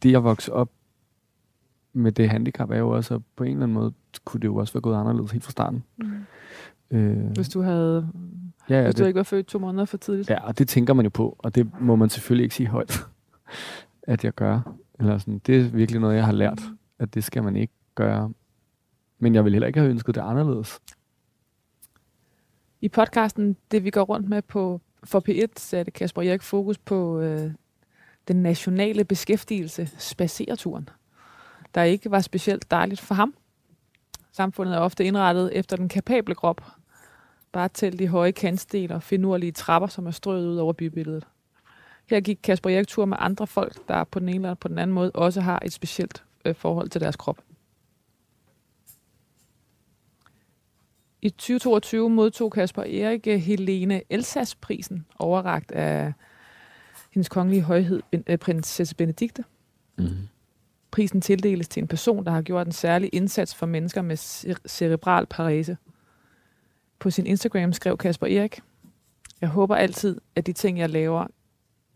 det 0.04 0.16
at 0.16 0.24
vokse 0.24 0.54
op 0.54 0.72
med 1.94 2.12
det 2.12 2.30
handicap 2.30 2.70
er 2.70 2.78
jo 2.78 2.90
også, 2.90 3.16
at 3.16 3.22
på 3.36 3.44
en 3.44 3.52
eller 3.52 3.64
anden 3.64 3.74
måde 3.74 3.94
kunne 4.26 4.42
det 4.42 4.48
jo 4.48 4.56
også 4.56 4.74
være 4.74 4.82
gået 4.82 4.96
anderledes 4.96 5.32
helt 5.32 5.44
fra 5.44 5.52
starten. 5.52 5.84
mm. 5.98 6.12
Øh, 6.92 7.32
Hvis 7.32 7.50
du 7.50 7.62
havde... 7.62 8.10
ja, 8.70 8.76
ja, 8.78 8.84
Hvis 8.84 8.96
du 8.96 9.04
det, 9.04 9.08
ikke 9.08 9.18
var 9.18 9.24
født 9.24 9.46
to 9.48 9.60
måneder 9.60 9.86
for 9.86 9.98
tidligt. 9.98 10.30
ja, 10.30 10.44
og 10.48 10.58
det 10.60 10.68
tænker 10.68 10.94
man 10.94 11.06
jo 11.06 11.10
på, 11.10 11.36
og 11.40 11.56
det 11.56 11.82
må 11.82 11.96
man 11.96 12.10
selvfølgelig 12.10 12.44
ikke 12.44 12.56
sige 12.56 12.68
højt, 12.68 13.00
at 14.04 14.24
jeg 14.24 14.34
gør. 14.34 14.76
Eller 15.00 15.18
sådan, 15.18 15.40
det 15.40 15.60
er 15.62 15.70
virkelig 15.70 16.02
noget, 16.02 16.16
jeg 16.16 16.26
har 16.26 16.32
lært, 16.34 16.62
at 17.00 17.14
det 17.14 17.24
skal 17.24 17.44
man 17.44 17.56
ikke 17.56 17.74
gøre. 17.96 18.32
Men 19.20 19.36
jeg 19.36 19.46
vil 19.46 19.54
heller 19.54 19.68
ikke 19.68 19.80
have 19.80 19.90
ønsket 19.90 20.16
det 20.16 20.22
anderledes. 20.22 20.80
I 22.86 22.90
podcasten, 22.90 23.58
det 23.72 23.84
vi 23.84 23.90
går 23.90 24.02
rundt 24.02 24.30
med 24.30 24.42
på 24.42 24.82
for 25.04 25.24
P1, 25.30 25.48
satte 25.58 25.92
Kasper 25.92 26.22
Erik 26.22 26.42
fokus 26.42 26.78
på 26.78 27.20
øh, 27.20 27.52
den 28.28 28.36
nationale 28.36 29.06
beskæftigelse, 29.06 29.90
spacereturen, 29.98 30.90
der 31.76 31.84
ikke 31.84 32.12
var 32.12 32.20
specielt 32.20 32.72
dejligt 32.72 33.02
for 33.02 33.16
ham. 33.16 33.34
Samfundet 34.32 34.76
er 34.76 34.80
ofte 34.80 35.06
indrettet 35.06 35.58
efter 35.58 35.78
den 35.78 35.90
kapable 35.90 36.36
krop. 36.36 36.62
Bare 37.52 37.68
til 37.68 38.00
de 38.00 38.08
høje 38.08 38.32
kantsten 38.32 38.92
og 38.92 39.04
finurlige 39.04 39.52
trapper, 39.52 39.88
som 39.88 40.08
er 40.08 40.12
strøget 40.12 40.48
ud 40.48 40.58
over 40.58 40.74
bybilledet. 40.74 41.28
Her 42.10 42.20
gik 42.22 42.40
Kasper 42.44 42.70
Erik 42.70 42.88
tur 42.88 43.06
med 43.06 43.18
andre 43.20 43.48
folk, 43.48 43.88
der 43.88 44.04
på 44.04 44.20
den 44.20 44.30
ene 44.30 44.48
eller 44.48 44.56
på 44.56 44.68
den 44.68 44.78
anden 44.78 44.94
måde 44.96 45.12
også 45.12 45.42
har 45.42 45.62
et 45.66 45.74
specielt 45.74 46.24
øh, 46.46 46.56
forhold 46.56 46.90
til 46.90 47.02
deres 47.02 47.16
krop. 47.16 47.38
I 51.26 51.30
2022 51.30 52.10
modtog 52.10 52.52
Kasper 52.52 52.82
Erik 52.84 53.28
øh, 53.28 53.40
Helene 53.40 54.02
Elsas-prisen, 54.10 55.06
overragt 55.20 55.72
af 55.72 56.14
hendes 57.12 57.30
kongelige 57.30 57.62
højhed, 57.62 58.04
øh, 58.28 58.38
prinsesse 58.38 58.96
Benedikte. 58.96 59.44
Mm. 59.98 60.08
Prisen 60.92 61.22
tildeles 61.22 61.68
til 61.68 61.82
en 61.82 61.88
person, 61.88 62.26
der 62.26 62.32
har 62.32 62.42
gjort 62.42 62.68
en 62.68 62.74
særlig 62.74 63.10
indsats 63.14 63.56
for 63.56 63.66
mennesker 63.66 64.02
med 64.02 64.18
cer- 64.18 64.68
cerebral 64.68 65.26
parese. 65.26 65.78
På 67.00 67.10
sin 67.10 67.26
Instagram 67.26 67.74
skrev 67.74 67.98
Kasper 67.98 68.28
Erik, 68.28 68.60
Jeg 69.42 69.50
håber 69.50 69.76
altid, 69.76 70.22
at 70.36 70.48
de 70.48 70.54
ting, 70.54 70.80
jeg 70.80 70.90
laver, 70.90 71.28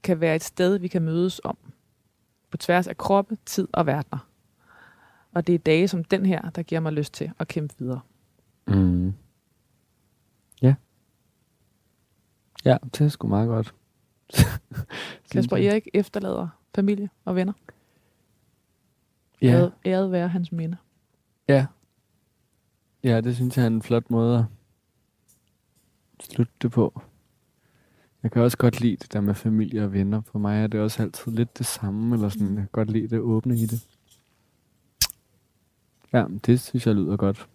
kan 0.03 0.21
være 0.21 0.35
et 0.35 0.43
sted, 0.43 0.79
vi 0.79 0.87
kan 0.87 1.01
mødes 1.01 1.41
om. 1.43 1.57
På 2.51 2.57
tværs 2.57 2.87
af 2.87 2.97
kroppe, 2.97 3.37
tid 3.45 3.67
og 3.73 3.85
verdener. 3.85 4.27
Og 5.33 5.47
det 5.47 5.55
er 5.55 5.59
dage 5.59 5.87
som 5.87 6.03
den 6.03 6.25
her, 6.25 6.49
der 6.49 6.63
giver 6.63 6.81
mig 6.81 6.93
lyst 6.93 7.13
til 7.13 7.31
at 7.39 7.47
kæmpe 7.47 7.75
videre. 7.79 7.99
Mm. 8.75 9.13
Ja. 10.61 10.75
Ja, 12.65 12.77
det 12.83 13.01
er 13.01 13.09
sgu 13.09 13.27
meget 13.27 13.47
godt. 13.47 13.75
Kasper 15.31 15.57
Erik 15.57 15.87
efterlader 15.93 16.47
familie 16.75 17.09
og 17.25 17.35
venner. 17.35 17.53
Ja, 19.41 19.47
Æret, 19.47 19.71
æret 19.85 20.11
være 20.11 20.27
hans 20.27 20.51
minde. 20.51 20.77
ja. 21.47 21.65
Ja, 23.03 23.21
det 23.21 23.35
synes 23.35 23.57
jeg 23.57 23.63
er 23.63 23.67
en 23.67 23.81
flot 23.81 24.11
måde 24.11 24.37
at 24.37 24.45
slutte 26.25 26.53
det 26.61 26.71
på. 26.71 27.01
Jeg 28.23 28.31
kan 28.31 28.41
også 28.41 28.57
godt 28.57 28.81
lide 28.81 28.95
det 28.95 29.13
der 29.13 29.21
med 29.21 29.35
familie 29.35 29.83
og 29.83 29.93
venner. 29.93 30.21
For 30.21 30.39
mig 30.39 30.63
er 30.63 30.67
det 30.67 30.79
også 30.79 31.01
altid 31.03 31.31
lidt 31.31 31.57
det 31.57 31.65
samme, 31.65 32.15
eller 32.15 32.29
sådan, 32.29 32.47
jeg 32.47 32.55
kan 32.57 32.67
godt 32.71 32.91
lide 32.91 33.07
det 33.07 33.19
åbne 33.19 33.55
i 33.57 33.65
det. 33.65 33.87
Ja, 36.13 36.25
det 36.45 36.59
synes 36.59 36.87
jeg 36.87 36.95
lyder 36.95 37.17
godt. 37.17 37.47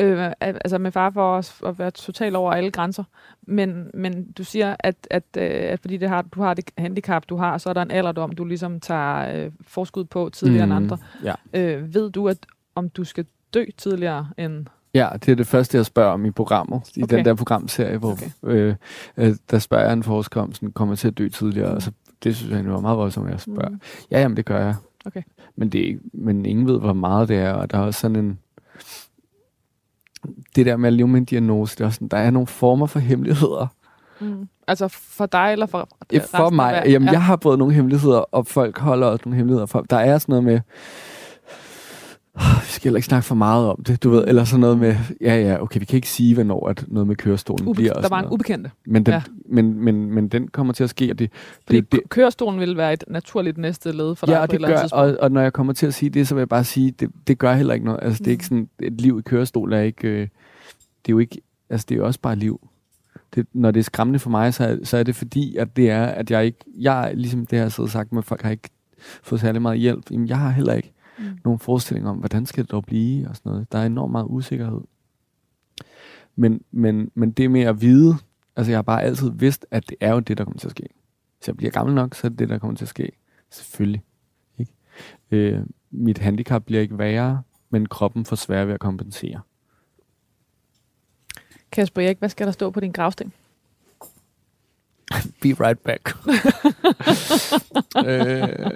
Øh, 0.00 0.26
al- 0.26 0.34
altså 0.40 0.78
med 0.78 0.92
far 0.92 1.10
for 1.10 1.36
os 1.36 1.62
at 1.66 1.78
være 1.78 1.90
totalt 1.90 2.36
over 2.36 2.52
alle 2.52 2.70
grænser. 2.70 3.04
Men, 3.42 3.90
men 3.94 4.32
du 4.32 4.44
siger, 4.44 4.76
at, 4.78 4.96
at, 5.10 5.24
øh, 5.36 5.42
at 5.50 5.80
fordi 5.80 5.96
det 5.96 6.08
har, 6.08 6.22
du 6.22 6.42
har 6.42 6.54
det 6.54 6.70
handicap, 6.78 7.24
du 7.28 7.36
har, 7.36 7.58
så 7.58 7.68
er 7.68 7.72
der 7.72 7.82
en 7.82 7.90
alderdom, 7.90 8.32
du 8.32 8.44
ligesom 8.44 8.80
tager 8.80 9.44
øh, 9.44 9.52
forskud 9.66 10.04
på 10.04 10.30
tidligere 10.32 10.66
mm. 10.66 10.72
end 10.72 10.76
andre. 10.76 10.98
Ja. 11.24 11.34
Øh, 11.54 11.94
ved 11.94 12.10
du, 12.10 12.28
at 12.28 12.38
om 12.74 12.88
du 12.88 13.04
skal 13.04 13.26
dø 13.54 13.64
tidligere 13.76 14.28
end... 14.38 14.66
Ja, 14.94 15.08
det 15.14 15.28
er 15.28 15.34
det 15.36 15.46
første, 15.46 15.76
jeg 15.76 15.86
spørger 15.86 16.12
om 16.12 16.24
i 16.24 16.30
programmet. 16.30 16.80
I 16.96 17.02
Okay. 17.02 17.16
den 17.16 17.24
der 17.24 17.34
programserie, 17.34 17.98
hvor 17.98 18.12
Okay. 18.12 18.26
øh, 18.44 18.74
øh, 19.16 19.34
der 19.50 19.58
spørger 19.58 19.84
jeg 19.84 19.92
en 19.92 20.02
forsker 20.02 20.40
om, 20.40 20.52
sådan, 20.52 20.72
kommer 20.72 20.94
til 20.94 21.08
at 21.08 21.18
dø 21.18 21.28
tidligere? 21.28 21.68
Mm. 21.68 21.76
Og 21.76 21.82
så, 21.82 21.90
det 22.24 22.36
synes 22.36 22.52
jeg, 22.52 22.72
var 22.72 22.80
meget 22.80 22.98
voldsomt, 22.98 23.26
at 23.26 23.32
jeg 23.32 23.40
spørger. 23.40 23.68
Mm. 23.68 23.80
Ja, 24.10 24.20
jamen 24.20 24.36
det 24.36 24.44
gør 24.44 24.64
jeg. 24.64 24.74
Okay. 25.06 25.22
Men, 25.56 25.68
det 25.68 26.00
men 26.12 26.46
ingen 26.46 26.66
ved, 26.66 26.78
hvor 26.80 26.92
meget 26.92 27.28
det 27.28 27.36
er, 27.36 27.52
og 27.52 27.70
der 27.70 27.78
er 27.78 27.82
også 27.82 28.00
sådan 28.00 28.16
en... 28.16 28.38
Det 30.56 30.66
der 30.66 30.76
med 30.76 30.86
at 30.86 30.92
leve 30.92 31.08
med 31.08 31.20
en 31.20 31.24
diagnose, 31.24 31.78
det 31.78 31.84
er 31.84 31.90
sådan, 31.90 32.08
der 32.08 32.16
er 32.16 32.30
nogle 32.30 32.46
former 32.46 32.86
for 32.86 32.98
hemmeligheder. 32.98 33.66
Mm. 34.20 34.48
Altså 34.66 34.88
for 34.88 35.26
dig 35.26 35.52
eller 35.52 35.66
for 35.66 35.88
for 36.30 36.38
af 36.38 36.52
mig, 36.52 36.72
verden? 36.72 36.92
jamen 36.92 37.06
ja. 37.06 37.12
jeg 37.12 37.22
har 37.22 37.36
både 37.36 37.58
nogle 37.58 37.74
hemmeligheder, 37.74 38.18
og 38.18 38.46
folk 38.46 38.78
holder 38.78 39.06
også 39.06 39.22
nogle 39.24 39.36
hemmeligheder 39.36 39.66
for. 39.66 39.80
Der 39.90 39.96
er 39.96 40.18
sådan 40.18 40.32
noget 40.32 40.44
med, 40.44 40.60
vi 42.36 42.66
skal 42.68 42.82
heller 42.84 42.96
ikke 42.96 43.06
snakke 43.06 43.26
for 43.26 43.34
meget 43.34 43.68
om 43.68 43.84
det, 43.84 44.02
du 44.02 44.10
ved, 44.10 44.24
eller 44.28 44.44
sådan 44.44 44.60
noget 44.60 44.78
med, 44.78 44.96
ja 45.20 45.40
ja, 45.40 45.62
okay, 45.62 45.80
vi 45.80 45.84
kan 45.84 45.96
ikke 45.96 46.08
sige, 46.08 46.34
hvornår 46.34 46.68
at 46.68 46.84
noget 46.88 47.06
med 47.06 47.16
kørestolen 47.16 47.68
Ube- 47.68 47.74
bliver. 47.74 47.92
der 47.92 48.08
var 48.08 48.20
en 48.20 48.28
ubekendte. 48.30 48.70
Men 48.86 49.06
den, 49.06 49.14
Ja. 49.14 49.22
men, 49.48 49.84
men, 49.84 50.10
men 50.14 50.28
den 50.28 50.48
kommer 50.48 50.72
til 50.72 50.84
at 50.84 50.90
ske, 50.90 51.10
og 51.10 51.18
det, 51.18 51.30
Fordi 51.66 51.80
det, 51.80 51.92
det, 51.92 52.00
kø- 52.00 52.06
kørestolen 52.08 52.60
ville 52.60 52.76
være 52.76 52.92
et 52.92 53.04
naturligt 53.08 53.58
næste 53.58 53.92
led 53.92 54.14
for 54.14 54.26
dig 54.26 54.32
ja, 54.32 54.38
på 54.38 54.44
et 54.44 54.50
det 54.50 54.54
eller 54.54 54.68
andet 54.78 54.92
gør, 54.92 54.98
og, 54.98 55.16
og 55.20 55.32
når 55.32 55.40
jeg 55.40 55.52
kommer 55.52 55.72
til 55.72 55.86
at 55.86 55.94
sige 55.94 56.10
det, 56.10 56.28
så 56.28 56.34
vil 56.34 56.40
jeg 56.40 56.48
bare 56.48 56.64
sige, 56.64 56.90
det, 56.90 57.10
det 57.26 57.38
gør 57.38 57.54
heller 57.54 57.74
ikke 57.74 57.86
noget. 57.86 58.00
Altså, 58.02 58.18
det 58.18 58.26
er 58.26 58.30
Mm. 58.30 58.32
ikke 58.32 58.44
sådan, 58.44 58.68
et 58.82 59.00
liv 59.00 59.18
i 59.18 59.22
kørestol 59.22 59.72
er 59.72 59.80
ikke, 59.80 60.08
øh, 60.08 60.20
det 60.20 60.28
er 61.08 61.10
jo 61.10 61.18
ikke, 61.18 61.40
altså, 61.70 61.86
det 61.88 61.94
er 61.94 61.98
jo 61.98 62.06
også 62.06 62.20
bare 62.20 62.36
liv. 62.36 62.68
Det, 63.34 63.46
når 63.52 63.70
det 63.70 63.80
er 63.80 63.84
skræmmende 63.84 64.18
for 64.18 64.30
mig, 64.30 64.54
så 64.54 64.78
så 64.84 64.96
er 64.96 65.02
det 65.02 65.16
fordi, 65.16 65.56
at 65.56 65.76
det 65.76 65.90
er, 65.90 66.04
at 66.04 66.30
jeg 66.30 66.44
ikke, 66.46 66.58
jeg, 66.78 67.12
ligesom 67.14 67.46
det 67.46 67.58
siddet 67.72 67.78
og 67.78 67.90
sagt 67.90 68.12
med, 68.12 68.22
folk 68.22 68.42
har 68.42 68.50
ikke 68.50 68.70
fået 69.22 69.40
særlig 69.40 69.62
meget 69.62 69.78
hjælp. 69.78 70.10
Jamen, 70.10 70.28
jeg 70.28 70.38
har 70.38 70.50
heller 70.50 70.72
ikke 70.72 70.92
Mm. 71.22 71.38
nogen 71.44 71.58
forestilling 71.58 72.08
om, 72.08 72.16
hvordan 72.16 72.46
skal 72.46 72.64
det 72.64 72.70
dog 72.70 72.84
blive, 72.84 73.28
og 73.28 73.36
sådan 73.36 73.52
noget. 73.52 73.72
Der 73.72 73.78
er 73.78 73.86
enormt 73.86 74.12
meget 74.12 74.26
usikkerhed. 74.28 74.80
Men, 76.36 76.60
men, 76.70 77.10
men 77.14 77.30
det 77.30 77.50
med 77.50 77.60
at 77.60 77.80
vide, 77.80 78.16
altså 78.56 78.72
jeg 78.72 78.76
har 78.78 78.82
bare 78.82 79.02
altid 79.02 79.30
vidst, 79.34 79.66
at 79.70 79.88
det 79.88 79.96
er 80.00 80.12
jo 80.12 80.20
det, 80.20 80.38
der 80.38 80.44
kommer 80.44 80.58
til 80.58 80.68
at 80.68 80.70
ske. 80.70 80.88
Hvis 81.38 81.48
jeg 81.48 81.56
bliver 81.56 81.70
gammel 81.70 81.94
nok, 81.94 82.14
så 82.14 82.26
er 82.26 82.28
det 82.28 82.38
det, 82.38 82.48
der 82.48 82.58
kommer 82.58 82.76
til 82.76 82.84
at 82.84 82.88
ske. 82.88 83.12
Selvfølgelig. 83.50 84.02
Ikke? 84.58 84.72
Øh, 85.30 85.60
mit 85.90 86.18
handicap 86.18 86.64
bliver 86.64 86.82
ikke 86.82 86.98
værre, 86.98 87.42
men 87.70 87.86
kroppen 87.86 88.24
får 88.24 88.36
svært 88.36 88.66
ved 88.66 88.74
at 88.74 88.80
kompensere. 88.80 89.40
Kasper 91.72 92.02
Erik, 92.02 92.18
hvad 92.18 92.28
skal 92.28 92.46
der 92.46 92.52
stå 92.52 92.70
på 92.70 92.80
din 92.80 92.92
gravsten? 92.92 93.32
Be 95.42 95.48
right 95.48 95.78
back. 95.78 96.16
øh, 98.08 98.70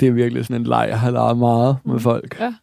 det 0.00 0.08
er 0.08 0.12
virkelig 0.12 0.44
sådan 0.44 0.60
en 0.60 0.66
leg, 0.66 0.86
jeg 0.88 1.00
har 1.00 1.10
lavet 1.10 1.38
meget 1.38 1.76
med 1.84 1.94
Mm. 1.94 2.00
folk. 2.00 2.40
Ja. 2.40 2.54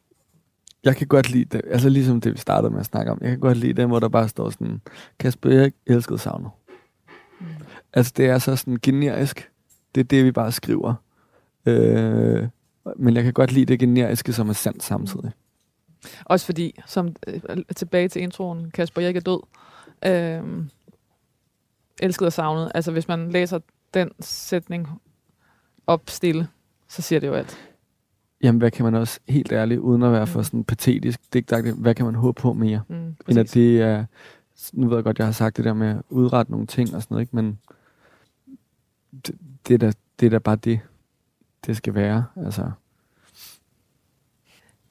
Jeg 0.83 0.95
kan 0.95 1.07
godt 1.07 1.29
lide 1.29 1.45
det, 1.45 1.61
altså 1.71 1.89
ligesom 1.89 2.21
det, 2.21 2.33
vi 2.33 2.37
startede 2.37 2.71
med 2.71 2.79
at 2.79 2.85
snakke 2.85 3.11
om. 3.11 3.17
Jeg 3.21 3.29
kan 3.29 3.39
godt 3.39 3.57
lide 3.57 3.73
det, 3.73 3.87
hvor 3.87 3.99
der 3.99 4.09
bare 4.09 4.27
står 4.27 4.49
sådan, 4.49 4.81
Kasper 5.19 5.49
Erik 5.49 5.73
elskede 5.87 6.19
savnet. 6.19 6.51
Mm. 7.39 7.45
Altså 7.93 8.13
det 8.17 8.25
er 8.25 8.37
så 8.37 8.55
sådan 8.55 8.77
generisk. 8.81 9.49
Det 9.95 10.01
er 10.01 10.05
det, 10.05 10.25
vi 10.25 10.31
bare 10.31 10.51
skriver. 10.51 10.93
Øh, 11.65 12.47
men 12.97 13.15
jeg 13.15 13.23
kan 13.23 13.33
godt 13.33 13.51
lide 13.51 13.65
det 13.65 13.79
generiske, 13.79 14.33
som 14.33 14.49
er 14.49 14.53
sandt 14.53 14.83
samtidig. 14.83 15.31
Også 16.25 16.45
fordi, 16.45 16.79
som 16.85 17.15
øh, 17.27 17.39
tilbage 17.75 18.07
til 18.09 18.21
introen, 18.21 18.71
Kasper 18.71 19.01
Erik 19.01 19.15
er 19.15 19.19
død. 19.19 19.39
Øh, 20.05 20.65
elsket 22.01 22.25
og 22.25 22.33
savnet. 22.33 22.71
Altså 22.75 22.91
hvis 22.91 23.07
man 23.07 23.31
læser 23.31 23.59
den 23.93 24.09
sætning 24.19 24.87
op 25.87 26.01
stille, 26.07 26.47
så 26.87 27.01
siger 27.01 27.19
det 27.19 27.27
jo 27.27 27.33
alt. 27.33 27.57
Jamen, 28.43 28.59
hvad 28.59 28.71
kan 28.71 28.85
man 28.85 28.95
også, 28.95 29.19
helt 29.27 29.51
ærligt, 29.51 29.79
uden 29.79 30.03
at 30.03 30.11
være 30.11 30.27
for 30.27 30.39
Mm. 30.39 30.43
sådan 30.43 30.63
patetisk, 30.63 31.33
digtagtigt, 31.33 31.75
hvad 31.75 31.95
kan 31.95 32.05
man 32.05 32.15
håbe 32.15 32.41
på 32.41 32.53
mere? 32.53 32.81
Mm, 32.87 32.95
End 32.95 33.09
at 33.27 33.35
præcis. 33.35 33.51
det 33.51 33.81
er, 33.81 34.05
nu 34.73 34.87
ved 34.89 34.97
jeg 34.97 35.03
godt, 35.03 35.17
jeg 35.19 35.27
har 35.27 35.31
sagt 35.31 35.57
det 35.57 35.65
der 35.65 35.73
med 35.73 35.87
at 35.87 36.01
udrette 36.09 36.51
nogle 36.51 36.67
ting 36.67 36.95
og 36.95 37.01
sådan 37.01 37.15
noget, 37.15 37.21
ikke? 37.21 37.35
men 37.35 37.59
det, 39.27 39.35
det, 39.67 39.73
er 39.73 39.77
da, 39.77 39.91
det 40.19 40.25
er 40.25 40.29
da 40.29 40.37
bare 40.39 40.55
det, 40.55 40.79
det 41.65 41.77
skal 41.77 41.93
være. 41.93 42.25
Altså, 42.35 42.71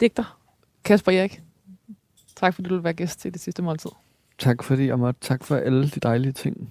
Digter, 0.00 0.38
Kasper 0.84 1.12
Erik. 1.12 1.42
Tak 2.36 2.54
fordi 2.54 2.68
du 2.68 2.74
vil 2.74 2.84
være 2.84 2.92
gæst 2.92 3.20
til 3.20 3.32
det 3.32 3.40
sidste 3.40 3.62
måltid. 3.62 3.90
tak 4.38 4.62
fordi 4.62 4.86
jeg 4.86 4.98
måtte, 4.98 5.20
tak 5.20 5.44
for 5.44 5.56
alle 5.56 5.88
de 5.90 6.00
dejlige 6.00 6.32
ting. 6.32 6.70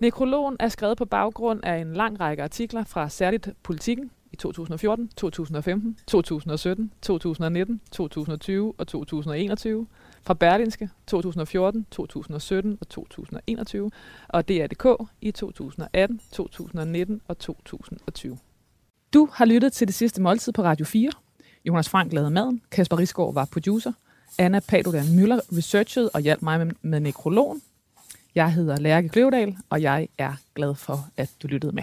Nekrologen 0.00 0.56
er 0.60 0.68
skrevet 0.68 0.98
på 0.98 1.04
baggrund 1.04 1.60
af 1.64 1.76
en 1.78 1.92
lang 1.92 2.20
række 2.20 2.42
artikler 2.42 2.84
fra 2.84 3.08
særligt 3.08 3.48
Politikken 3.62 4.10
i 4.36 4.38
2014, 4.38 5.10
2015, 5.16 5.98
2017, 6.06 6.92
2019, 7.02 7.80
2020 7.92 8.74
og 8.78 8.86
2021, 8.86 9.86
fra 10.22 10.34
Berlinske 10.34 10.90
2014, 11.06 11.86
2017 11.90 12.78
og 12.80 12.88
2021, 12.88 13.90
og 14.28 14.48
DR.dk 14.48 15.10
i 15.20 15.30
2018, 15.30 16.20
2019 16.32 17.20
og 17.28 17.38
2020. 17.38 18.38
Du 19.14 19.28
har 19.32 19.44
lyttet 19.44 19.72
til 19.72 19.86
det 19.86 19.94
sidste 19.94 20.22
måltid 20.22 20.52
på 20.52 20.62
Radio 20.62 20.84
4. 20.86 21.10
Jonas 21.64 21.88
Frank 21.88 22.12
lavede 22.12 22.30
maden, 22.30 22.62
Kasper 22.70 22.98
Risgaard 22.98 23.34
var 23.34 23.48
producer, 23.52 23.92
Anna 24.38 24.60
Paludan 24.60 25.16
Møller 25.16 25.40
researchede 25.56 26.10
og 26.14 26.20
hjalp 26.20 26.42
mig 26.42 26.66
med, 26.66 26.74
med 26.82 27.00
nekrologen. 27.00 27.62
Jeg 28.34 28.52
hedder 28.52 28.80
Lærke 28.80 29.08
Kløvedal, 29.08 29.56
og 29.70 29.82
jeg 29.82 30.08
er 30.18 30.32
glad 30.54 30.74
for, 30.74 31.08
at 31.16 31.30
du 31.42 31.48
lyttede 31.48 31.72
med. 31.72 31.82